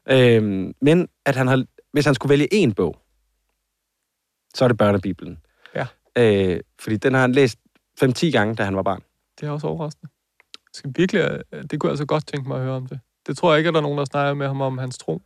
Øhm, 0.09 0.73
men 0.81 1.07
at 1.25 1.35
han 1.35 1.47
har, 1.47 1.65
hvis 1.93 2.05
han 2.05 2.15
skulle 2.15 2.29
vælge 2.29 2.47
én 2.53 2.73
bog, 2.73 2.97
så 4.55 4.63
er 4.63 4.67
det 4.67 4.77
børnebibelen. 4.77 5.39
Ja. 5.75 5.87
Øh, 6.17 6.59
fordi 6.81 6.97
den 6.97 7.13
har 7.13 7.21
han 7.21 7.31
læst 7.31 7.59
5-10 8.03 8.31
gange, 8.31 8.55
da 8.55 8.63
han 8.63 8.75
var 8.75 8.83
barn. 8.83 9.01
Det 9.39 9.47
er 9.47 9.51
også 9.51 9.67
overraskende. 9.67 10.11
Jeg 10.53 10.73
skal 10.73 10.91
virkelig, 10.95 11.41
øh, 11.51 11.63
det 11.63 11.79
kunne 11.79 11.87
jeg 11.87 11.91
altså 11.91 12.05
godt 12.05 12.27
tænke 12.27 12.47
mig 12.47 12.57
at 12.57 12.63
høre 12.63 12.75
om 12.75 12.87
det. 12.87 12.99
Det 13.27 13.37
tror 13.37 13.51
jeg 13.51 13.57
ikke, 13.57 13.67
at 13.67 13.73
der 13.73 13.79
er 13.79 13.83
nogen, 13.83 13.97
der 13.97 14.05
snakker 14.05 14.33
med 14.33 14.47
ham 14.47 14.61
om 14.61 14.77
hans 14.77 14.97
tro. 14.97 15.21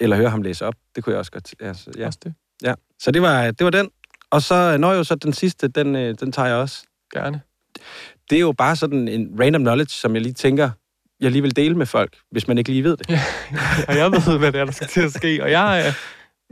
Eller 0.00 0.16
høre 0.16 0.30
ham 0.30 0.42
læse 0.42 0.66
op. 0.66 0.74
Det 0.96 1.04
kunne 1.04 1.12
jeg 1.12 1.18
også 1.18 1.32
godt. 1.32 1.54
Altså, 1.60 1.90
ja. 1.98 2.06
Også 2.06 2.18
det. 2.24 2.34
ja. 2.62 2.74
Så 2.98 3.10
det 3.10 3.22
var, 3.22 3.50
det 3.50 3.64
var 3.64 3.70
den. 3.70 3.90
Og 4.30 4.42
så 4.42 4.76
når 4.76 4.92
jo 4.92 5.04
så 5.04 5.14
den 5.14 5.32
sidste, 5.32 5.68
den, 5.68 5.96
øh, 5.96 6.14
den 6.20 6.32
tager 6.32 6.48
jeg 6.48 6.56
også. 6.56 6.84
Gerne. 7.12 7.40
Det 8.30 8.36
er 8.36 8.40
jo 8.40 8.52
bare 8.52 8.76
sådan 8.76 9.08
en 9.08 9.36
random 9.40 9.62
knowledge, 9.62 9.90
som 9.90 10.14
jeg 10.14 10.22
lige 10.22 10.32
tænker, 10.32 10.70
jeg 11.20 11.30
lige 11.30 11.42
vil 11.42 11.56
dele 11.56 11.74
med 11.74 11.86
folk, 11.86 12.16
hvis 12.30 12.48
man 12.48 12.58
ikke 12.58 12.70
lige 12.70 12.84
ved 12.84 12.96
det. 12.96 13.10
Og 13.88 13.96
jeg 13.96 14.12
ved, 14.12 14.38
hvad 14.38 14.52
det 14.52 14.60
er, 14.60 14.64
der 14.64 14.72
skal 14.72 14.86
til 14.86 15.00
at 15.00 15.12
ske. 15.12 15.42
Og 15.42 15.50
jeg, 15.50 15.86
er, 15.86 15.92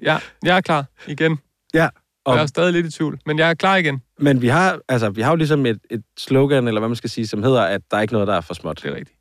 ja, 0.03 0.19
jeg 0.45 0.57
er 0.57 0.61
klar 0.61 0.85
igen. 1.07 1.39
Ja. 1.75 1.89
Og 2.25 2.37
jeg 2.37 2.43
er 2.43 2.47
stadig 2.47 2.73
lidt 2.73 2.87
i 2.87 2.91
tvivl, 2.91 3.21
men 3.27 3.39
jeg 3.39 3.51
er 3.51 3.55
klar 3.55 3.77
igen. 3.77 4.03
men 4.19 4.43
vi 4.43 4.49
har, 4.49 4.79
altså, 4.89 5.11
vi 5.11 5.21
har 5.21 5.31
jo 5.31 5.37
ligesom 5.37 5.67
et, 5.67 5.79
et 5.91 6.03
slogan, 6.19 6.69
eller 6.69 6.81
hvad 6.81 6.89
man 6.89 6.97
skal 6.97 7.11
sige, 7.11 7.27
som 7.27 7.43
hedder, 7.43 7.63
at 7.63 7.81
der 7.91 7.97
er 7.97 8.01
ikke 8.01 8.13
noget, 8.13 8.29
der 8.29 8.35
er 8.35 8.41
for 8.41 8.55
småt. 8.55 8.81
Det 8.83 8.91
er 8.91 8.95
rigtigt. 8.95 9.19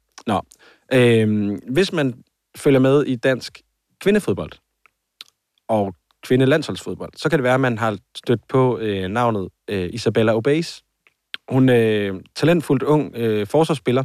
Øhm, 0.94 1.60
hvis 1.68 1.94
man 1.94 2.24
følger 2.58 2.80
med 2.80 3.04
i 3.04 3.16
dansk 3.16 3.62
kvindefodbold 4.02 4.52
og 5.68 5.96
kvindelandsholdsfodbold, 6.24 7.12
så 7.16 7.30
kan 7.30 7.40
det 7.40 7.44
være, 7.44 7.54
at 7.54 7.60
man 7.60 7.78
har 7.78 7.98
stødt 8.16 8.48
på 8.48 8.80
øh, 8.80 9.08
navnet 9.08 9.50
øh, 9.70 9.90
Isabella 9.94 10.34
Obeis. 10.36 10.84
Hun 11.50 11.70
er 11.70 12.12
øh, 12.12 12.22
talentfuldt 12.36 12.84
ung 12.84 13.16
øh, 13.16 13.48
forsvarsspiller. 13.48 14.04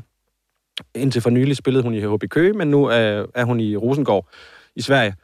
Indtil 0.94 1.22
for 1.22 1.30
nylig 1.30 1.56
spillede 1.56 1.82
hun 1.82 1.94
i 1.94 2.00
HB 2.00 2.24
Køge, 2.30 2.52
men 2.52 2.68
nu 2.68 2.85
er, 2.85 3.26
er 3.35 3.44
hun 3.44 3.61
i 3.61 3.76
Rosengård 3.76 4.28
i 4.76 4.80
Sverige. 4.80 5.14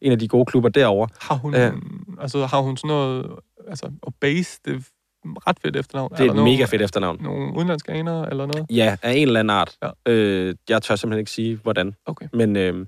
En 0.00 0.12
af 0.12 0.18
de 0.18 0.28
gode 0.28 0.46
klubber 0.46 0.68
derovre. 0.68 1.08
Har 1.20 1.34
hun, 1.34 1.54
Ja. 1.54 1.72
altså, 2.20 2.46
har 2.46 2.60
hun 2.60 2.76
sådan 2.76 2.88
noget... 2.88 3.26
Altså, 3.68 3.90
base, 4.20 4.60
det 4.64 4.74
er 4.74 4.80
ret 5.24 5.56
fedt 5.62 5.76
efternavn. 5.76 6.12
Det 6.12 6.26
er 6.26 6.30
et 6.30 6.44
mega 6.44 6.64
fedt 6.64 6.82
efternavn. 6.82 7.18
Nogle 7.22 7.54
udenlandske 7.56 7.92
aner 7.92 8.24
eller 8.24 8.46
noget? 8.46 8.66
Ja, 8.70 8.96
af 9.02 9.12
en 9.12 9.26
eller 9.28 9.40
anden 9.40 9.50
art. 9.50 9.76
Ja. 9.82 10.12
Øh, 10.12 10.54
jeg 10.68 10.82
tør 10.82 10.96
simpelthen 10.96 11.18
ikke 11.20 11.30
sige, 11.30 11.56
hvordan. 11.62 11.94
Okay, 12.06 12.26
Men 12.32 12.56
øh, 12.56 12.86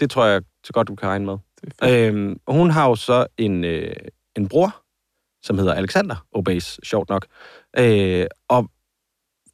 det 0.00 0.10
tror 0.10 0.24
jeg 0.26 0.42
så 0.64 0.72
godt, 0.72 0.88
du 0.88 0.94
kan 0.94 1.08
regne 1.08 1.26
med. 1.26 1.38
Øhm, 1.84 2.40
hun 2.48 2.70
har 2.70 2.88
jo 2.88 2.94
så 2.96 3.26
en, 3.38 3.64
øh, 3.64 3.92
en 4.36 4.48
bror, 4.48 4.76
som 5.42 5.58
hedder 5.58 5.74
Alexander 5.74 6.26
Obase, 6.32 6.80
sjovt 6.84 7.08
nok. 7.08 7.26
Øh, 7.78 8.26
og 8.48 8.70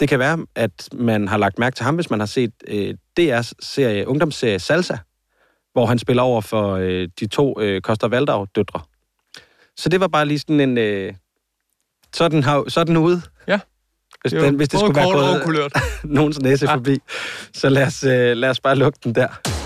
det 0.01 0.09
kan 0.09 0.19
være, 0.19 0.47
at 0.55 0.89
man 0.93 1.29
har 1.29 1.37
lagt 1.37 1.59
mærke 1.59 1.77
til 1.77 1.85
ham, 1.85 1.95
hvis 1.95 2.11
man 2.11 2.21
har 2.21 2.27
set 2.27 2.53
øh, 2.69 2.95
DR's 3.21 3.53
serie, 3.61 4.09
ungdomsserie 4.09 4.59
Salsa, 4.59 4.97
hvor 5.73 5.87
han 5.87 5.99
spiller 5.99 6.23
over 6.23 6.41
for 6.41 6.75
øh, 6.75 7.09
de 7.21 7.27
to 7.27 7.61
øh, 7.61 7.81
Koster 7.81 8.09
Valdau-døtre. 8.09 8.81
Så 9.77 9.89
det 9.89 10.01
var 10.01 10.09
bare 10.09 10.27
lige 10.27 10.39
sådan 10.39 10.61
en... 10.61 10.79
Øh, 10.79 11.15
så, 12.15 12.29
den, 12.29 12.43
har, 12.43 12.65
så 12.69 12.85
den 12.85 12.97
ude. 12.97 13.23
Ja. 13.49 13.61
Hvis, 14.21 14.33
Det 14.33 14.39
jo 14.39 14.45
den, 14.45 14.55
hvis 14.55 14.69
det 14.69 14.81
skulle 14.81 14.97
være 14.97 15.43
gået 15.45 15.73
nogens 16.19 16.41
næse 16.41 16.67
ja. 16.67 16.75
forbi. 16.75 16.99
Så 17.53 17.69
lad 17.69 17.87
os, 17.87 18.05
øh, 18.05 18.37
lad 18.37 18.51
os 18.51 18.61
bare 18.61 18.77
lukke 18.77 18.99
den 19.05 19.15
der. 19.15 19.58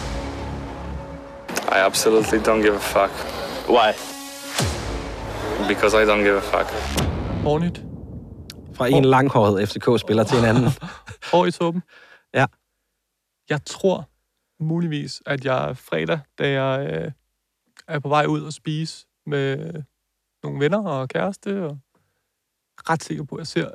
I 1.74 1.78
absolutely 1.78 2.38
don't 2.38 2.62
give 2.62 2.74
a 2.74 2.78
fuck. 2.78 3.10
Why? 3.66 3.92
Because 5.68 5.94
I 5.94 6.04
don't 6.04 6.22
give 6.22 6.36
a 6.36 6.40
fuck. 6.40 6.68
Ordentligt. 7.46 7.84
Fra 8.74 8.86
en 8.86 9.04
langhåret 9.04 9.68
FCK-spiller 9.68 10.24
til 10.24 10.38
en 10.38 10.44
anden. 10.44 10.64
Hår 11.32 11.46
i 11.46 11.50
suppen. 11.50 11.82
Ja. 12.34 12.46
Jeg 13.50 13.64
tror 13.64 14.08
muligvis, 14.62 15.22
at 15.26 15.44
jeg 15.44 15.76
fredag, 15.76 16.20
da 16.38 16.50
jeg 16.50 16.92
øh, 16.92 17.12
er 17.88 17.98
på 17.98 18.08
vej 18.08 18.26
ud 18.26 18.42
og 18.42 18.52
spise 18.52 19.06
med 19.26 19.82
nogle 20.42 20.60
venner 20.60 20.82
og 20.88 21.08
kæreste, 21.08 21.64
og 21.64 21.78
ret 22.90 23.02
sikker 23.02 23.24
på, 23.24 23.34
at 23.34 23.38
jeg 23.38 23.46
ser 23.46 23.68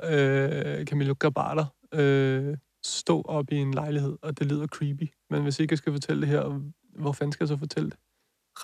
øh, 0.78 0.86
Camilo 0.86 1.14
Gabata 1.14 1.64
øh, 1.94 2.56
stå 2.84 3.22
op 3.22 3.52
i 3.52 3.56
en 3.56 3.74
lejlighed, 3.74 4.18
og 4.22 4.38
det 4.38 4.46
lyder 4.46 4.66
creepy. 4.66 5.12
Men 5.30 5.42
hvis 5.42 5.60
ikke 5.60 5.72
jeg 5.72 5.78
skal 5.78 5.92
fortælle 5.92 6.20
det 6.20 6.28
her, 6.28 6.60
hvor 6.98 7.12
fanden 7.12 7.32
skal 7.32 7.44
jeg 7.44 7.48
så 7.48 7.56
fortælle 7.56 7.90
det? 7.90 7.98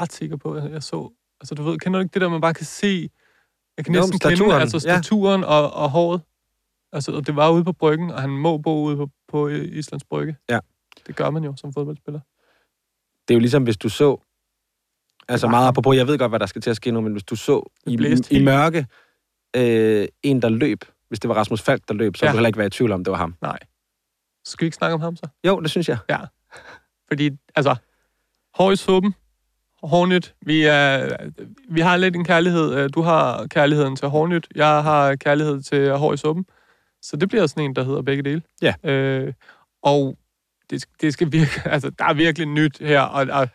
Ret 0.01 0.13
sikker 0.13 0.37
på, 0.37 0.53
at 0.53 0.73
jeg 0.73 0.83
så... 0.83 1.13
Altså, 1.41 1.55
du 1.55 1.63
ved, 1.63 1.79
kender 1.79 1.99
du 1.99 2.03
ikke 2.03 2.15
det 2.15 2.21
der, 2.21 2.29
man 2.29 2.41
bare 2.41 2.55
kan 2.55 2.67
se... 2.67 3.11
Jeg 3.77 3.85
kan 3.85 3.95
Jo, 3.95 4.01
næsten 4.01 4.19
kende 4.19 4.37
staturen, 4.37 4.61
altså 4.61 4.89
ja. 4.89 4.97
staturen 5.03 5.45
og, 5.45 5.73
og 5.73 5.91
håret. 5.91 6.21
Altså, 6.93 7.13
og 7.13 7.27
det 7.27 7.37
var 7.37 7.51
ude 7.51 7.65
på 7.65 7.73
bryggen, 7.73 8.11
og 8.11 8.21
han 8.21 8.31
må 8.31 8.59
bo 8.59 8.83
ude 8.83 8.97
på, 8.97 9.09
på 9.29 9.49
Islands 9.49 10.05
Brygge. 10.05 10.37
Ja. 10.49 10.59
Det 11.07 11.17
gør 11.17 11.31
man 11.31 11.45
jo 11.45 11.57
som 11.57 11.73
fodboldspiller. 11.73 12.21
Det 13.29 13.35
er 13.35 13.37
jo 13.37 13.41
ligesom, 13.41 13.63
hvis 13.63 13.77
du 13.77 13.89
så... 13.89 14.21
Altså 15.29 15.49
meget 15.49 15.69
apropos, 15.69 15.97
jeg 15.97 16.07
ved 16.07 16.19
godt, 16.19 16.31
hvad 16.31 16.41
der 16.41 16.47
skal 16.47 16.63
til 16.63 16.71
at 16.71 16.77
ske 16.77 16.91
nu, 16.91 17.01
men 17.01 17.13
hvis 17.13 17.25
du 17.25 17.37
så 17.37 17.71
i, 17.87 17.95
i 18.31 18.45
mørke 18.45 18.87
øh, 19.57 20.09
en, 20.23 20.43
der 20.43 20.49
løb, 20.49 20.85
hvis 21.09 21.21
det 21.21 21.29
var 21.29 21.35
Rasmus 21.35 21.63
Falk, 21.63 21.89
der 21.89 21.95
løb, 21.95 22.17
så 22.17 22.25
Ja. 22.25 22.29
ja. 22.29 22.33
du 22.33 22.37
heller 22.37 22.47
ikke 22.47 22.59
være 22.59 22.67
i 22.67 22.71
tvivl 22.71 22.93
om, 22.93 23.05
det 23.05 23.11
var 23.11 23.17
ham. 23.17 23.35
Nej. 23.43 23.59
Skal 24.45 24.65
vi 24.65 24.67
ikke 24.67 24.77
snakke 24.77 24.95
om 24.95 25.01
ham 25.01 25.17
så? 25.17 25.29
Jo, 25.47 25.61
det 25.61 25.71
synes 25.71 25.89
jeg. 25.89 25.99
Fordi, 27.09 27.31
altså, 27.55 27.77
hår 28.55 28.71
i 28.73 28.77
suppen, 28.77 29.15
vi, 30.47 30.63
er, 30.63 31.17
vi 31.71 31.81
har 31.81 31.97
lidt 31.97 32.17
en 32.17 32.25
kærlighed. 32.25 32.75
Øh, 32.75 32.91
Du 32.95 33.03
har 33.03 33.47
kærligheden 33.47 33.97
til 33.97 34.09
Hornet, 34.09 34.47
jeg 34.55 34.83
har 34.83 35.17
kærlighed 35.17 35.63
til 35.63 35.91
hår 35.91 36.13
i 36.13 36.17
suppen. 36.17 36.45
Så 37.03 37.17
det 37.17 37.29
bliver 37.29 37.47
sådan 37.47 37.65
en, 37.65 37.77
der 37.77 37.85
hedder 37.85 38.03
begge 38.03 38.23
dele. 38.23 38.43
Ja. 38.63 38.75
Øh, 38.85 39.33
og 39.83 40.17
det, 40.71 40.85
det 41.01 41.13
skal 41.13 41.33
virke, 41.33 41.63
altså, 41.75 41.91
der 41.91 42.05
er 42.05 42.15
virkelig 42.15 42.49
nyt 42.49 42.79
her, 42.81 43.01
og 43.01 43.27
der, 43.27 43.47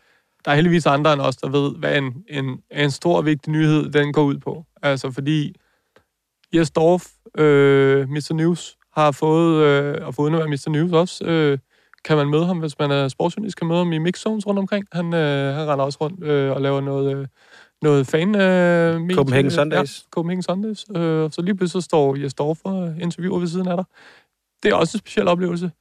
der 0.46 0.52
er 0.52 0.56
heldigvis 0.56 0.86
andre 0.86 1.14
end 1.14 1.22
os, 1.22 1.38
der 1.38 1.50
ved, 1.50 1.76
hvad 1.76 1.98
en, 1.98 2.24
en, 2.30 2.62
en 2.72 2.92
stor 2.92 3.18
og 3.18 3.26
vigtig 3.26 3.52
nyhed, 3.52 3.90
den 3.90 4.14
går 4.14 4.24
ud 4.24 4.38
på. 4.38 4.66
Altså, 4.82 5.12
fordi 5.12 5.56
Jes 6.54 6.72
Dorf, 6.72 7.06
øh, 7.38 8.10
Mr. 8.10 8.34
News, 8.34 8.78
har 8.94 9.12
fået, 9.12 9.64
øh, 9.64 10.08
og 10.08 10.16
foruden 10.16 10.34
at 10.34 10.40
være 10.40 10.48
Mr. 10.50 10.70
News 10.70 10.92
også, 10.92 11.26
øh, 11.26 11.58
kan 12.06 12.18
man 12.18 12.30
møde 12.30 12.46
ham, 12.46 12.60
hvis 12.60 12.80
man 12.80 12.92
er 12.92 13.08
sportsjournalist, 13.08 13.58
kan 13.58 13.68
møde 13.68 13.80
ham 13.80 13.94
i 13.94 13.98
mixzones 13.98 14.48
rundt 14.48 14.60
omkring. 14.60 14.86
Han, 14.92 15.14
øh, 15.14 15.56
han 15.56 15.68
render 15.68 15.86
også 15.86 15.98
rundt 16.02 16.24
øh, 16.24 16.52
og 16.52 16.62
laver 16.62 16.82
noget, 16.82 17.18
øh, 17.18 17.28
noget 17.82 18.08
fan... 18.08 18.36
Øh, 18.36 19.02
medie- 19.02 19.16
Copenhagen 19.16 19.52
Sundays. 19.52 20.00
Ja, 20.06 20.10
Copenhagen 20.12 20.44
Sundays. 20.44 20.86
Øh, 20.96 21.32
så 21.32 21.42
lige 21.42 21.56
pludselig 21.56 21.84
så 21.84 21.86
står 21.86 22.16
Jes 22.16 22.34
og 22.64 22.94
interviewer 23.02 23.40
ved 23.40 23.48
siden 23.48 23.68
af 23.68 23.78
dig. 23.78 23.86
Det 24.64 24.72
er 24.72 24.76
også 24.76 24.98
en 24.98 25.00
speciel 25.00 25.28
oplevelse. 25.28 25.72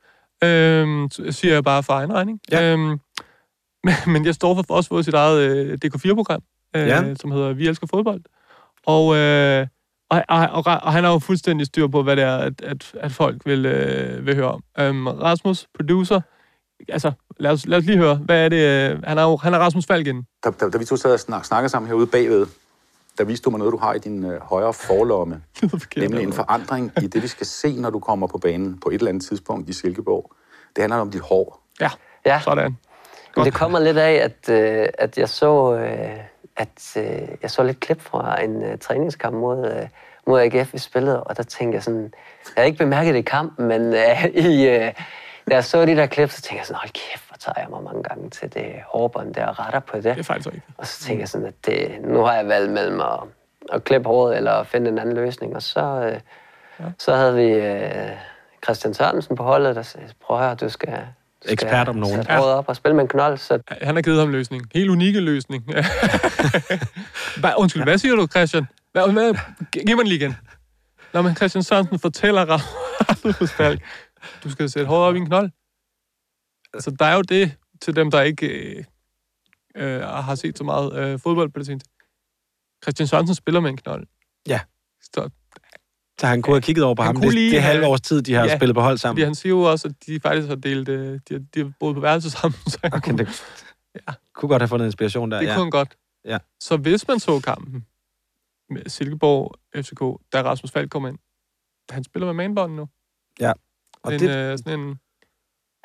Øh, 0.45 1.09
siger 1.31 1.55
jeg 1.55 1.65
bare 1.65 1.83
for 1.83 1.93
egen 1.93 2.13
regning. 2.13 2.41
Ja. 2.53 2.73
Øh, 2.73 2.79
men, 3.85 3.95
men 4.07 4.27
Jes 4.27 4.39
Dorf 4.39 4.57
har 4.57 4.65
også 4.69 4.89
fået 4.89 5.05
sit 5.05 5.15
eget 5.15 5.41
øh, 5.51 5.79
DK4-program, 5.85 6.43
øh, 6.77 6.87
Ja. 6.89 7.15
som 7.15 7.31
hedder 7.31 7.53
Vi 7.53 7.69
elsker 7.69 7.87
fodbold. 7.87 8.21
Og, 8.87 9.17
øh, 9.17 9.67
og, 10.11 10.25
og, 10.29 10.49
og, 10.53 10.65
og 10.83 10.93
han 10.93 11.05
har 11.05 11.13
jo 11.13 11.19
fuldstændig 11.19 11.67
styr 11.67 11.87
på, 11.87 12.03
hvad 12.03 12.17
det 12.17 12.25
er, 12.25 12.37
at, 12.37 12.61
at, 12.63 12.93
at 13.01 13.13
folk 13.13 13.47
vil, 13.47 13.67
øh, 13.67 14.27
vil 14.27 14.35
høre 14.35 14.51
om. 14.51 14.63
Um, 14.81 15.07
Rasmus, 15.07 15.67
producer, 15.75 16.21
altså 16.89 17.13
lad 17.39 17.51
os, 17.51 17.67
lad 17.67 17.79
os 17.79 17.85
lige 17.85 17.99
høre, 17.99 18.15
hvad 18.15 18.45
er 18.45 18.49
det? 18.49 18.91
øh, 18.93 19.03
Han 19.03 19.19
er 19.19 19.23
jo 19.23 19.37
han 19.37 19.55
er 19.55 19.59
Rasmus 19.59 19.87
Falken. 19.87 20.27
Da, 20.45 20.51
da, 20.51 20.69
da 20.71 20.79
vi 20.79 20.85
to 20.85 20.97
sad 20.97 21.13
og 21.13 21.21
snak, 21.21 21.45
snakkede 21.45 21.69
sammen 21.69 21.89
herude 21.89 22.07
bagved, 22.07 22.47
der 23.19 23.25
viste 23.25 23.45
du 23.45 23.51
mig 23.51 23.59
noget, 23.59 23.73
du 23.73 23.79
har 23.79 23.95
i 23.95 23.99
din 23.99 24.25
øh, 24.25 24.41
højre 24.43 24.73
forlomme. 24.73 25.43
nemlig 25.97 26.23
en 26.23 26.33
forandring 26.33 26.93
i 27.03 27.07
det, 27.07 27.23
vi 27.23 27.29
skal 27.29 27.47
se, 27.47 27.81
når 27.81 27.91
du 27.91 27.99
kommer 27.99 28.27
på 28.27 28.39
banen 28.39 28.81
på 28.81 28.89
et 28.89 28.95
eller 28.95 29.09
andet 29.09 29.25
tidspunkt 29.25 29.69
i 29.69 29.73
Silkeborg. 29.73 30.33
Det 30.77 30.83
handler 30.83 30.97
om 30.97 31.11
dit 31.11 31.21
hår. 31.21 31.63
Ja, 31.81 31.91
ja. 32.27 32.41
sådan. 32.45 32.77
Men 33.37 33.45
det 33.45 33.55
kommer 33.55 33.81
lidt 33.81 33.97
af, 33.99 34.13
at, 34.13 34.49
øh, 34.51 34.89
at 34.99 35.19
jeg 35.19 35.29
så 35.29 35.75
øh, 35.75 36.11
at 36.59 36.97
øh, 36.97 37.29
jeg 37.43 37.51
så 37.51 37.63
lidt 37.63 37.81
klip 37.81 38.01
fra 38.01 38.43
en 38.43 38.63
øh, 38.63 38.79
træningskamp 38.79 39.37
mod, 39.37 39.73
øh, 39.73 39.89
mod 40.27 40.41
AGF, 40.41 40.73
vi 40.73 40.79
spillede, 40.79 41.25
og 41.25 41.37
der 41.37 41.43
tænkte 41.43 41.77
jeg 41.77 41.83
sådan, 41.83 42.03
jeg 42.03 42.53
havde 42.57 42.67
ikke 42.67 42.79
bemærket 42.79 43.15
det 43.15 43.21
i 43.21 43.23
kampen, 43.23 43.67
men 43.67 43.95
øh, 43.95 44.25
i, 44.51 44.69
øh, 44.69 44.93
da 45.51 45.55
jeg 45.55 45.65
så 45.65 45.87
de 45.87 45.97
der 45.97 46.07
klip, 46.07 46.31
så 46.31 46.43
tænkte 46.43 46.59
jeg 46.59 46.67
sådan, 46.67 46.79
hold 46.79 46.91
kæft, 46.91 47.29
hvor 47.29 47.37
tager 47.37 47.61
jeg 47.61 47.71
mig 47.71 47.83
mange 47.83 48.03
gange 48.03 48.31
til 48.31 48.55
det 48.55 48.73
hårbånd 48.87 49.35
der 49.35 49.47
og 49.47 49.59
retter 49.59 49.81
på 49.81 49.97
det. 49.97 50.05
Det 50.05 50.19
er 50.19 50.23
faktisk 50.23 50.47
rigtigt. 50.47 50.65
Og 50.79 50.87
så 50.87 51.01
tænkte 51.01 51.21
jeg 51.21 51.29
sådan, 51.29 51.47
at 51.47 51.67
det, 51.67 51.99
nu 52.03 52.21
har 52.21 52.35
jeg 52.35 52.49
valgt 52.49 52.73
mellem 52.73 53.01
at, 53.01 53.21
at 53.73 53.85
klippe 53.85 54.09
håret 54.09 54.37
eller 54.37 54.63
finde 54.63 54.91
en 54.91 54.99
anden 54.99 55.15
løsning, 55.15 55.57
og 55.57 55.63
så, 55.63 55.81
øh, 55.81 56.21
ja. 56.81 56.85
så 56.99 57.15
havde 57.15 57.35
vi 57.35 57.49
øh, 57.53 58.11
Christian 58.65 58.95
Sørensen 58.95 59.37
på 59.37 59.43
holdet, 59.43 59.77
der 59.77 59.83
sagde, 59.83 60.09
prøv 60.21 60.37
at 60.39 60.45
høre, 60.45 60.55
du 60.55 60.69
skal 60.69 60.99
Ekspert 61.45 61.89
om 61.89 61.97
nogen. 61.97 62.17
sætte 62.17 62.33
håret 62.33 62.53
op 62.55 62.69
og 62.69 62.77
spille 62.77 62.95
med 62.95 63.03
en 63.03 63.09
knold, 63.09 63.39
så 63.39 63.59
Han 63.83 63.95
har 63.95 64.03
givet 64.03 64.21
ham 64.21 64.29
løsning. 64.29 64.67
Helt 64.75 64.91
unikke 64.91 65.21
løsning. 65.21 65.65
Undskyld, 67.59 67.83
hvad 67.83 67.99
siger 67.99 68.17
du, 68.17 68.27
Christian? 68.27 68.67
Hvad, 68.93 69.13
hvad, 69.13 69.35
giv 69.73 69.97
mig 69.97 70.05
den 70.05 70.07
lige 70.07 70.19
igen. 70.19 70.37
Når 71.13 71.23
man 71.23 71.37
Christian 71.37 71.63
Sørensen 71.63 71.99
fortæller 71.99 72.45
Rasmus 72.49 73.53
Falk, 73.53 73.83
du 74.45 74.51
skal 74.51 74.71
sætte 74.71 74.89
håret 74.89 75.09
op 75.09 75.15
i 75.15 75.19
en 75.19 75.27
knold. 75.27 75.51
Altså, 76.75 76.91
der 76.91 77.05
er 77.05 77.15
jo 77.15 77.23
det 77.23 77.57
til 77.83 77.97
dem, 77.97 78.11
der 78.11 78.23
ikke 78.23 78.47
øh, 78.47 78.85
øh, 79.77 80.01
har 80.01 80.35
set 80.35 80.59
så 80.59 80.65
meget 80.65 80.95
øh, 80.95 81.19
fodbold 81.19 81.51
på 81.51 81.59
det 81.59 81.67
seneste. 81.67 81.91
Christian 82.83 83.07
Sørensen 83.07 83.35
spiller 83.35 83.61
med 83.61 83.71
en 83.71 83.77
knold. 83.77 84.07
Ja. 84.49 84.61
Så, 85.01 85.31
Så 86.21 86.27
han 86.27 86.43
kunne 86.43 86.55
have 86.55 86.63
kigget 86.63 86.85
over 86.85 86.95
på 86.95 87.03
ham. 87.03 87.17
Det, 87.21 87.35
lige 87.35 87.51
det 87.51 87.63
halve 87.63 87.87
års 87.87 88.01
tid, 88.01 88.23
de 88.23 88.35
har 88.35 88.45
Ja, 88.45 88.57
spillet 88.57 88.75
på 88.75 88.81
hold 88.81 88.99
sammen. 88.99 89.17
Fordi 89.17 89.25
han 89.25 89.35
siger 89.35 89.51
jo 89.51 89.61
også, 89.63 89.89
at 89.89 89.95
de 90.07 90.21
faktisk 90.21 90.49
har 90.49 90.55
delt, 90.55 90.89
øh, 90.89 91.21
de, 91.29 91.35
har, 91.35 91.39
de 91.55 91.61
har 91.61 91.73
boet 91.81 91.95
på 91.95 92.01
værelse 92.01 92.31
sammen. 92.31 92.59
Så 92.67 92.79
Okay, 92.83 93.01
kunne, 93.01 93.19
det 93.19 93.43
ja. 94.09 94.13
kunne 94.35 94.49
godt 94.49 94.63
have 94.63 94.69
fundet 94.69 94.87
inspiration 94.87 95.31
der. 95.31 95.39
det 95.41 95.47
ja. 95.47 95.55
kunne 95.55 95.63
han 95.65 95.71
godt. 95.71 95.97
Ja. 96.25 96.39
Så 96.61 96.77
hvis 96.77 97.09
man 97.09 97.21
så 97.21 97.41
kampen 97.41 97.87
med 98.71 98.83
Silkeborg 98.89 99.55
FCK, 99.85 100.01
da 100.33 100.43
Rasmus 100.43 100.71
Falk 100.71 100.91
kom 100.91 101.07
ind, 101.07 101.19
han 101.91 102.05
spiller 102.05 102.27
med 102.27 102.35
manbånden 102.35 102.77
nu. 102.77 102.89
Ja. 103.41 103.53
Og 104.03 104.15
en, 104.15 104.21
det- 104.21 104.53
øh, 104.53 104.59
sådan 104.59 104.81
en... 104.81 104.99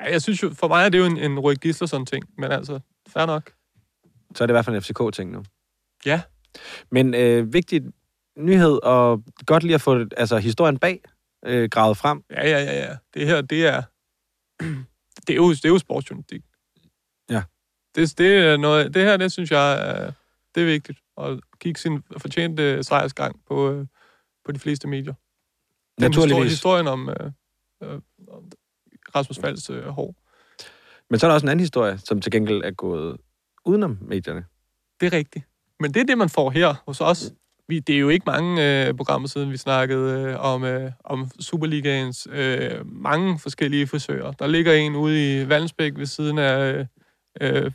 Jeg 0.00 0.22
synes 0.22 0.42
jo, 0.42 0.50
for 0.54 0.68
mig 0.68 0.84
er 0.84 0.88
det 0.88 0.98
jo 0.98 1.04
en, 1.04 1.18
en 1.18 1.38
Rui 1.38 1.54
Gislason 1.54 2.06
ting, 2.06 2.24
men 2.38 2.52
altså, 2.52 2.80
fair 3.08 3.26
nok. 3.26 3.52
Så 4.34 4.44
er 4.44 4.46
det 4.46 4.52
i 4.52 4.54
hvert 4.54 4.64
fald 4.64 4.76
en 4.76 4.82
FCK-ting 4.82 5.30
nu. 5.32 5.42
Ja. 6.06 6.20
Men 6.90 7.14
øh, 7.14 7.52
vigtig 7.52 7.82
nyhed, 8.36 8.78
og 8.82 9.22
godt 9.46 9.62
lige 9.62 9.74
at 9.74 9.80
få 9.80 10.04
altså, 10.16 10.38
historien 10.38 10.78
bag 10.78 11.00
øh, 11.46 11.68
gravet 11.68 11.96
frem. 11.96 12.24
Ja, 12.30 12.48
ja, 12.48 12.64
ja, 12.64 12.78
ja. 12.78 12.96
Det 13.14 13.26
her, 13.26 13.40
det 13.40 13.66
er... 13.66 13.82
det 15.26 15.30
er 15.30 15.34
jo, 15.34 15.50
det 15.50 15.64
er 15.64 15.68
jo 15.68 15.78
sportsjournalistik. 15.78 16.42
Ja. 17.30 17.42
Det, 17.94 18.18
det, 18.18 18.36
er 18.36 18.56
noget, 18.56 18.94
det 18.94 19.02
her, 19.02 19.16
det 19.16 19.32
synes 19.32 19.50
jeg, 19.50 19.72
er, 19.72 20.12
det 20.54 20.60
er 20.60 20.66
vigtigt. 20.66 20.98
At 21.20 21.40
kigge 21.60 21.80
sin 21.80 22.02
fortjente 22.18 22.84
sejrsgang 22.84 23.40
på, 23.48 23.70
øh, 23.70 23.86
på 24.44 24.52
de 24.52 24.58
fleste 24.58 24.88
medier. 24.88 25.14
Den 25.98 26.10
Naturligvis. 26.10 26.52
Historie, 26.52 26.84
historien 26.84 26.86
om, 26.86 27.08
øh, 27.08 27.30
øh, 27.82 28.00
om 28.28 28.50
Rasmus 29.14 29.38
Falds 29.38 29.70
øh, 29.70 29.84
hår. 29.84 30.14
Men 31.10 31.18
så 31.18 31.26
er 31.26 31.28
der 31.28 31.34
også 31.34 31.44
en 31.44 31.48
anden 31.48 31.60
historie, 31.60 31.98
som 31.98 32.20
til 32.20 32.32
gengæld 32.32 32.62
er 32.64 32.70
gået 32.70 33.16
udenom 33.64 33.98
medierne. 34.00 34.44
Det 35.00 35.06
er 35.06 35.12
rigtigt. 35.16 35.44
Men 35.80 35.94
det 35.94 36.00
er 36.00 36.04
det, 36.04 36.18
man 36.18 36.28
får 36.28 36.50
her 36.50 36.74
hos 36.86 37.00
os. 37.00 37.32
Vi, 37.68 37.78
det 37.78 37.94
er 37.94 37.98
jo 37.98 38.08
ikke 38.08 38.24
mange 38.26 38.86
øh, 38.86 38.94
programmer 38.94 39.28
siden, 39.28 39.50
vi 39.52 39.56
snakkede 39.56 40.22
øh, 40.22 40.40
om, 40.40 40.64
øh, 40.64 40.92
om 41.04 41.30
Superligaens 41.40 42.28
øh, 42.30 42.86
mange 42.86 43.38
forskellige 43.38 43.86
frisører. 43.86 44.32
Der 44.32 44.46
ligger 44.46 44.72
en 44.72 44.96
ude 44.96 45.42
i 45.42 45.48
Valensbæk 45.48 45.92
ved 45.96 46.06
siden 46.06 46.38
af, 46.38 46.86
øh, 47.40 47.64
øh, 47.64 47.70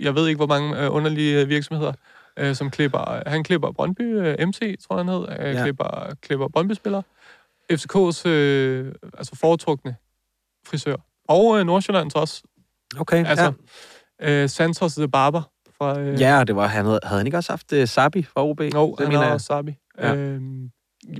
jeg 0.00 0.14
ved 0.14 0.28
ikke, 0.28 0.36
hvor 0.36 0.46
mange 0.46 0.84
øh, 0.84 0.94
underlige 0.94 1.40
øh, 1.40 1.48
virksomheder, 1.48 1.92
øh, 2.38 2.54
som 2.54 2.70
klipper. 2.70 3.28
Han 3.28 3.44
klipper 3.44 3.72
Brøndby, 3.72 4.02
øh, 4.02 4.46
MC, 4.46 4.58
tror 4.86 4.96
jeg, 4.96 5.04
han 5.04 5.14
hed. 5.14 5.46
Øh, 5.48 5.54
ja. 5.54 5.62
klipper, 5.62 6.14
klipper 6.22 6.48
Brøndby-spillere. 6.48 7.02
FCK's 7.72 8.28
øh, 8.28 8.92
altså 9.18 9.36
foretrukne 9.36 9.96
frisør. 10.66 10.96
Og 11.28 11.58
øh, 11.58 11.66
Nordsjællands 11.66 12.14
også. 12.14 12.42
Okay, 12.98 13.24
Altså, 13.26 13.52
ja. 14.20 14.42
øh, 14.42 14.48
Santos 14.48 14.94
the 14.94 15.08
Barber 15.08 15.42
fra... 15.78 16.00
Øh, 16.00 16.20
Ja, 16.20 16.44
det 16.44 16.56
var, 16.56 16.66
han 16.66 16.84
havde, 16.84 17.00
havde 17.02 17.18
han 17.18 17.26
ikke 17.26 17.36
også 17.38 17.52
haft 17.52 17.72
uh, 17.72 17.84
Sabi 17.84 18.22
fra 18.22 18.44
OB? 18.44 18.60
Jo, 18.60 18.66
Det 18.90 18.98
han 18.98 19.08
mener 19.08 19.22
jeg. 19.24 19.32
også 19.32 19.46
Sabi. 19.46 19.74
Ja. 19.98 20.14
Øhm, 20.14 20.70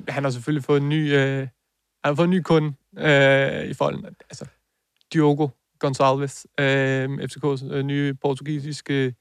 han 0.09 0.25
har 0.25 0.31
selvfølgelig 0.31 0.65
fået 0.65 0.81
en 0.83 0.89
ny, 0.89 1.15
øh, 1.17 1.39
han 1.39 1.49
har 2.05 2.15
fået 2.15 2.25
en 2.27 2.31
ny 2.31 2.41
kunde 2.43 2.73
øh, 2.99 3.65
i 3.65 3.75
folden. 3.75 4.05
Altså, 4.31 4.45
Diogo 5.13 5.49
Gonçalves, 5.85 6.45
øh, 6.65 7.05
FCK's 7.05 7.73
øh, 7.75 7.83
nye 7.83 8.15
portugisiske 8.15 9.15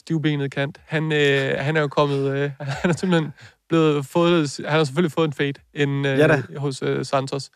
stivbenede 0.00 0.48
kant. 0.48 0.80
Han, 0.86 1.12
øh, 1.12 1.54
han 1.58 1.76
er 1.76 1.80
jo 1.80 1.88
kommet, 1.88 2.30
øh, 2.36 2.50
han 2.82 2.90
er 2.90 2.94
simpelthen 2.94 3.32
blevet 3.68 4.06
fået, 4.06 4.56
han 4.64 4.76
har 4.78 4.84
selvfølgelig 4.84 5.12
fået 5.12 5.26
en 5.26 5.32
fade 5.32 5.52
ind, 5.74 6.06
øh, 6.06 6.18
Ja 6.18 6.26
da. 6.28 6.42
hos 6.56 6.82
øh, 6.82 7.04
Santos. 7.04 7.50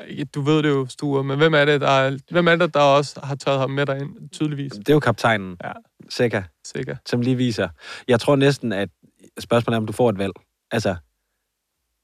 Ja, 0.00 0.24
Du 0.34 0.40
ved 0.40 0.62
det 0.62 0.68
jo, 0.68 0.86
Sture, 0.86 1.24
men 1.24 1.38
hvem 1.38 1.54
er 1.54 1.64
det, 1.64 1.80
der, 1.80 1.88
er, 1.88 2.18
hvem 2.30 2.48
er 2.48 2.56
det, 2.56 2.74
der 2.74 2.80
også 2.80 3.20
har 3.22 3.34
taget 3.34 3.60
ham 3.60 3.70
med 3.70 3.86
derind, 3.86 4.30
tydeligvis? 4.30 4.72
Det 4.72 4.88
er 4.88 4.92
jo 4.94 5.00
kaptajnen, 5.00 5.56
Ja. 5.64 5.72
Seca, 6.08 6.44
Sikker. 6.64 6.96
som 7.06 7.20
lige 7.20 7.36
viser. 7.36 7.68
Jeg 8.08 8.20
tror 8.20 8.36
næsten, 8.36 8.72
at 8.72 8.88
spørgsmålet 9.40 9.76
er, 9.76 9.80
om 9.80 9.86
du 9.86 9.92
får 9.92 10.10
et 10.10 10.18
valg. 10.18 10.32
Altså, 10.70 10.94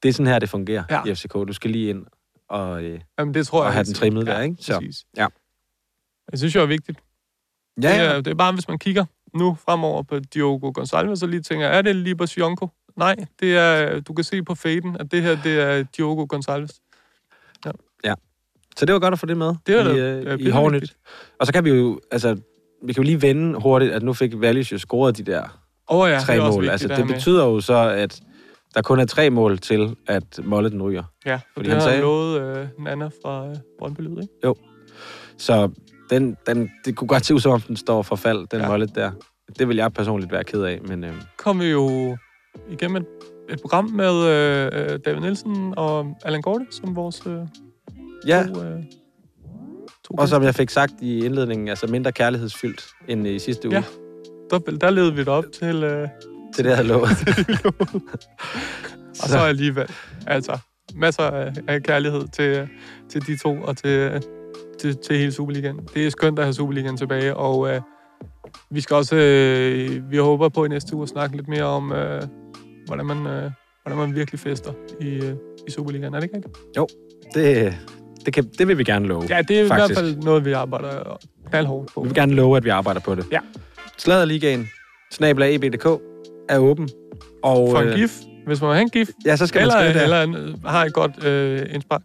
det 0.03 0.09
er 0.09 0.13
sådan 0.13 0.27
her, 0.27 0.39
det 0.39 0.49
fungerer 0.49 0.83
Ja. 0.89 1.03
i 1.11 1.15
FCK. 1.15 1.33
Du 1.33 1.53
skal 1.53 1.71
lige 1.71 1.89
ind 1.89 2.05
og, 2.49 2.83
øh, 2.83 2.99
Jamen, 3.19 3.33
det 3.33 3.47
tror 3.47 3.59
og 3.59 3.65
jeg 3.65 3.73
have 3.73 3.79
helt 3.79 3.87
den 3.87 3.95
trimmet 3.95 4.25
der, 4.27 4.41
ikke? 4.41 4.55
Så, 4.59 4.73
præcis. 4.79 5.05
ja. 5.17 5.27
Jeg 6.31 6.39
synes 6.39 6.55
jo 6.55 6.61
er 6.61 6.65
vigtigt. 6.65 6.99
Ja, 7.81 7.89
Det, 7.89 7.95
ja. 7.97 8.03
er, 8.03 8.21
det 8.21 8.31
er 8.31 8.35
bare, 8.35 8.53
hvis 8.53 8.67
man 8.67 8.79
kigger 8.79 9.05
nu 9.33 9.57
fremover 9.65 10.03
på 10.03 10.19
Diogo 10.19 10.71
Gonçalves, 10.79 11.15
så 11.15 11.27
lige 11.27 11.41
tænker, 11.41 11.67
er 11.67 11.81
det 11.81 11.95
Libas 11.95 12.37
Jonko? 12.37 12.67
Nej, 12.97 13.15
det 13.39 13.57
er, 13.57 13.99
du 13.99 14.13
kan 14.13 14.23
se 14.23 14.43
på 14.43 14.55
faden, 14.55 14.97
at 14.99 15.11
det 15.11 15.21
her, 15.21 15.41
det 15.43 15.59
er 15.59 15.83
Diogo 15.83 16.27
Gonçalves. 16.35 16.90
Ja. 18.05 18.13
Så 18.77 18.85
det 18.85 18.93
var 18.93 18.99
godt 18.99 19.11
at 19.13 19.19
få 19.19 19.25
det 19.25 19.37
med 19.37 19.53
Det 19.67 19.75
var 19.77 19.81
i, 19.93 19.99
øh, 19.99 20.21
i 20.39 20.43
det 20.43 20.47
er 20.47 20.51
Hårnyt. 20.53 20.81
vigtigt. 20.81 20.99
Og 21.39 21.47
så 21.47 21.53
kan 21.53 21.63
vi 21.65 21.69
jo, 21.69 21.99
altså, 22.11 22.35
vi 22.83 22.93
kan 22.93 23.03
jo 23.03 23.05
lige 23.05 23.21
vende 23.21 23.59
hurtigt, 23.61 23.91
at 23.91 24.03
nu 24.03 24.13
fik 24.13 24.35
Wallis 24.35 24.71
jo 24.71 24.77
scoret 24.77 25.17
de 25.17 25.23
der 25.23 25.59
oh, 25.87 26.09
ja, 26.09 26.19
tre 26.19 26.33
det 26.33 26.41
mål. 26.41 26.51
vigtigt, 26.51 26.71
Altså, 26.71 26.87
det 26.87 26.97
det 26.97 27.07
betyder 27.07 27.45
jo 27.45 27.61
så, 27.61 27.73
at 27.89 28.21
der 28.75 28.81
kun 28.81 28.99
er 28.99 29.05
tre 29.05 29.29
mål 29.29 29.57
til, 29.57 29.95
at 30.07 30.39
Molle 30.43 30.69
den 30.69 30.81
ryger. 30.83 31.03
Ja, 31.25 31.35
for 31.35 31.41
Fordi 31.55 31.65
det 31.69 31.73
han 31.73 31.83
sagde- 31.83 32.01
lovet 32.01 32.41
øh, 32.41 32.67
Nana 32.79 33.05
fra 33.05 33.47
øh, 33.49 33.55
Brøndby 33.79 34.01
Lyd, 34.01 34.11
ikke? 34.21 34.27
Jo. 34.45 34.55
Så 35.37 35.69
den, 36.09 36.37
den, 36.47 36.71
det 36.85 36.95
kunne 36.95 37.07
godt 37.07 37.25
se 37.25 37.33
ud, 37.35 37.39
som 37.39 37.51
om 37.51 37.61
den 37.61 37.75
står 37.77 38.01
for 38.01 38.15
fald, 38.15 38.47
den 38.47 38.59
ja. 38.59 38.65
Ja. 38.65 38.67
Mollet 38.71 38.95
der. 38.95 39.11
Det 39.59 39.67
vil 39.67 39.77
jeg 39.77 39.93
personligt 39.93 40.31
være 40.31 40.43
ked 40.43 40.61
af, 40.63 40.79
men 40.87 41.03
øh, 41.03 41.13
Kom 41.37 41.59
vi 41.59 41.65
jo 41.65 42.17
igennem 42.69 42.95
et, 42.97 43.05
et 43.49 43.61
program 43.61 43.85
med 43.89 44.25
øh, 44.25 44.69
øh, 44.93 44.99
David 45.05 45.19
Nielsen 45.21 45.73
og 45.77 46.15
Allan 46.25 46.41
Gorte, 46.41 46.65
som 46.71 46.95
vores 46.95 47.21
øh, 47.27 47.33
ja. 48.27 48.43
to, 48.53 48.63
øh, 48.63 48.83
to 50.03 50.13
Og 50.17 50.27
som 50.27 50.43
jeg 50.43 50.55
fik 50.55 50.69
sagt 50.69 50.93
i 51.01 51.25
indledningen, 51.25 51.67
altså 51.67 51.87
mindre 51.87 52.11
kærlighedsfyldt 52.11 52.85
end 53.07 53.27
i 53.27 53.39
sidste 53.39 53.67
uge. 53.67 53.75
Ja. 53.77 53.83
der, 54.51 54.59
der 54.59 54.89
levede 54.89 55.13
vi 55.13 55.19
det 55.19 55.27
op 55.27 55.45
til... 55.53 55.83
Øh, 55.83 56.07
Til 56.55 56.63
det, 56.63 56.69
jeg 56.69 56.77
havde 56.77 56.87
lovet. 56.87 57.09
Og 59.23 59.29
så 59.29 59.37
alligevel. 59.37 59.89
Altså, 60.27 60.57
masser 60.95 61.23
af, 61.23 61.53
af 61.67 61.83
kærlighed 61.83 62.27
til, 62.27 62.67
til 63.09 63.27
de 63.27 63.37
to 63.37 63.57
og 63.61 63.77
til, 63.77 64.23
til, 64.79 64.97
til 64.97 65.17
hele 65.17 65.31
Superligaen. 65.31 65.79
Det 65.93 66.05
er 66.05 66.09
skønt 66.09 66.39
at 66.39 66.45
have 66.45 66.53
Superligaen 66.53 66.97
tilbage, 66.97 67.35
og 67.35 67.69
øh, 67.69 67.81
vi 68.69 68.81
skal 68.81 68.95
også, 68.95 69.15
øh, 69.15 70.11
vi 70.11 70.17
håber 70.17 70.49
på 70.49 70.65
i 70.65 70.67
næste 70.67 70.95
uge 70.95 71.03
at 71.03 71.09
snakke 71.09 71.35
lidt 71.35 71.47
mere 71.47 71.63
om, 71.63 71.91
øh, 71.91 72.21
hvordan, 72.85 73.05
man, 73.05 73.17
øh, 73.17 73.51
hvordan 73.83 73.97
man 73.97 74.15
virkelig 74.15 74.39
fester 74.39 74.73
i, 75.01 75.07
øh, 75.09 75.35
i 75.67 75.71
Superligaen. 75.71 76.13
Er 76.13 76.19
det 76.19 76.23
ikke 76.23 76.35
rigtigt? 76.35 76.57
Jo, 76.77 76.87
det, 77.33 77.77
det, 78.25 78.33
kan, 78.33 78.43
det 78.57 78.67
vil 78.67 78.77
vi 78.77 78.83
gerne 78.83 79.07
love. 79.07 79.23
Ja, 79.29 79.41
det 79.41 79.59
er 79.59 79.67
faktisk. 79.67 79.89
i 79.89 79.93
hvert 79.93 80.05
fald 80.13 80.23
noget, 80.23 80.45
vi 80.45 80.51
arbejder 80.51 81.17
knaldhårdt 81.49 81.93
på. 81.93 82.01
Vi 82.01 82.07
vil 82.07 82.15
gerne 82.15 82.33
love, 82.33 82.57
at 82.57 82.63
vi 82.63 82.69
arbejder 82.69 82.99
på 83.01 83.15
det. 83.15 83.25
Ja. 83.31 83.39
Sladerligaen, 83.97 84.69
snabla 85.11 85.55
eb.dk, 85.55 85.85
er 86.49 86.57
åben. 86.57 86.89
Og, 87.43 87.71
For 87.71 87.79
en 87.79 87.87
øh, 87.87 87.95
gif, 87.95 88.11
hvis 88.47 88.61
man 88.61 88.67
vil 88.69 88.75
have 88.75 88.81
en 88.83 88.89
gif, 88.89 89.09
Ja, 89.25 89.35
så 89.35 89.47
skal 89.47 89.59
man 89.59 89.61
eller, 89.63 89.79
skrive 89.79 89.93
det. 89.93 90.03
eller 90.03 90.21
en, 90.23 90.61
har 90.65 90.85
et 90.85 90.93
godt 90.93 91.25
øh, 91.25 91.61
indspark. 91.73 92.01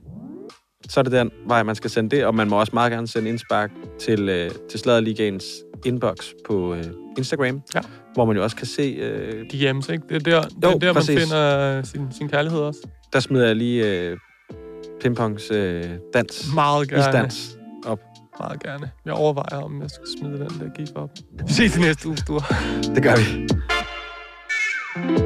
så 0.89 1.01
er 1.01 1.05
det 1.05 1.12
den 1.12 1.31
vej, 1.47 1.62
man 1.62 1.75
skal 1.75 1.91
sende 1.91 2.17
det, 2.17 2.25
og 2.27 2.35
man 2.35 2.49
må 2.49 2.61
også 2.61 2.71
meget 2.75 2.93
gerne 2.93 3.07
sende 3.09 3.29
indspark 3.29 3.71
til, 4.01 4.29
øh, 4.29 4.51
til 4.71 4.81
Sladerligaens 4.81 5.45
inbox 5.85 6.17
på 6.49 6.75
øh, 6.75 6.85
Instagram, 7.19 7.61
ja. 7.75 7.81
hvor 8.14 8.25
man 8.25 8.37
jo 8.37 8.43
også 8.43 8.57
kan 8.57 8.67
se... 8.67 8.83
Øh, 8.83 9.45
DM's, 9.53 9.93
ikke? 9.93 10.03
Det 10.09 10.14
er 10.14 10.19
der, 10.19 10.43
det 10.43 10.64
Jo, 10.64 10.69
er 10.69 10.79
der 10.79 10.87
man 10.87 10.95
præcis. 10.95 11.21
finder 11.23 11.83
sin, 11.83 12.03
sin 12.19 12.29
kærlighed 12.29 12.61
også. 12.61 12.81
der 13.12 13.21
smider 13.21 13.47
jeg 13.47 13.57
lige 13.57 13.87
øh, 14.11 14.17
pingpongs 15.01 15.51
øh, 15.51 15.85
dans. 16.15 16.55
Meget 16.55 16.89
gerne. 16.89 17.01
Isdans 17.01 17.57
op. 17.87 18.01
Meget 18.41 18.63
gerne. 18.63 18.91
Jeg 19.05 19.15
overvejer, 19.15 19.63
om 19.65 19.83
jeg 19.83 19.91
skal 19.91 20.07
smide 20.19 20.39
den 20.39 20.61
der 20.61 20.75
gif 20.75 20.89
op. 20.95 21.11
Vi 21.47 21.53
ses 21.59 21.77
i 21.77 21.81
næste 21.81 22.09
uge, 22.09 22.17
Sture. 22.17 22.43
Det 22.95 23.03
gør 23.03 23.17
vi. 23.17 23.49
thank 24.97 25.21
you 25.21 25.26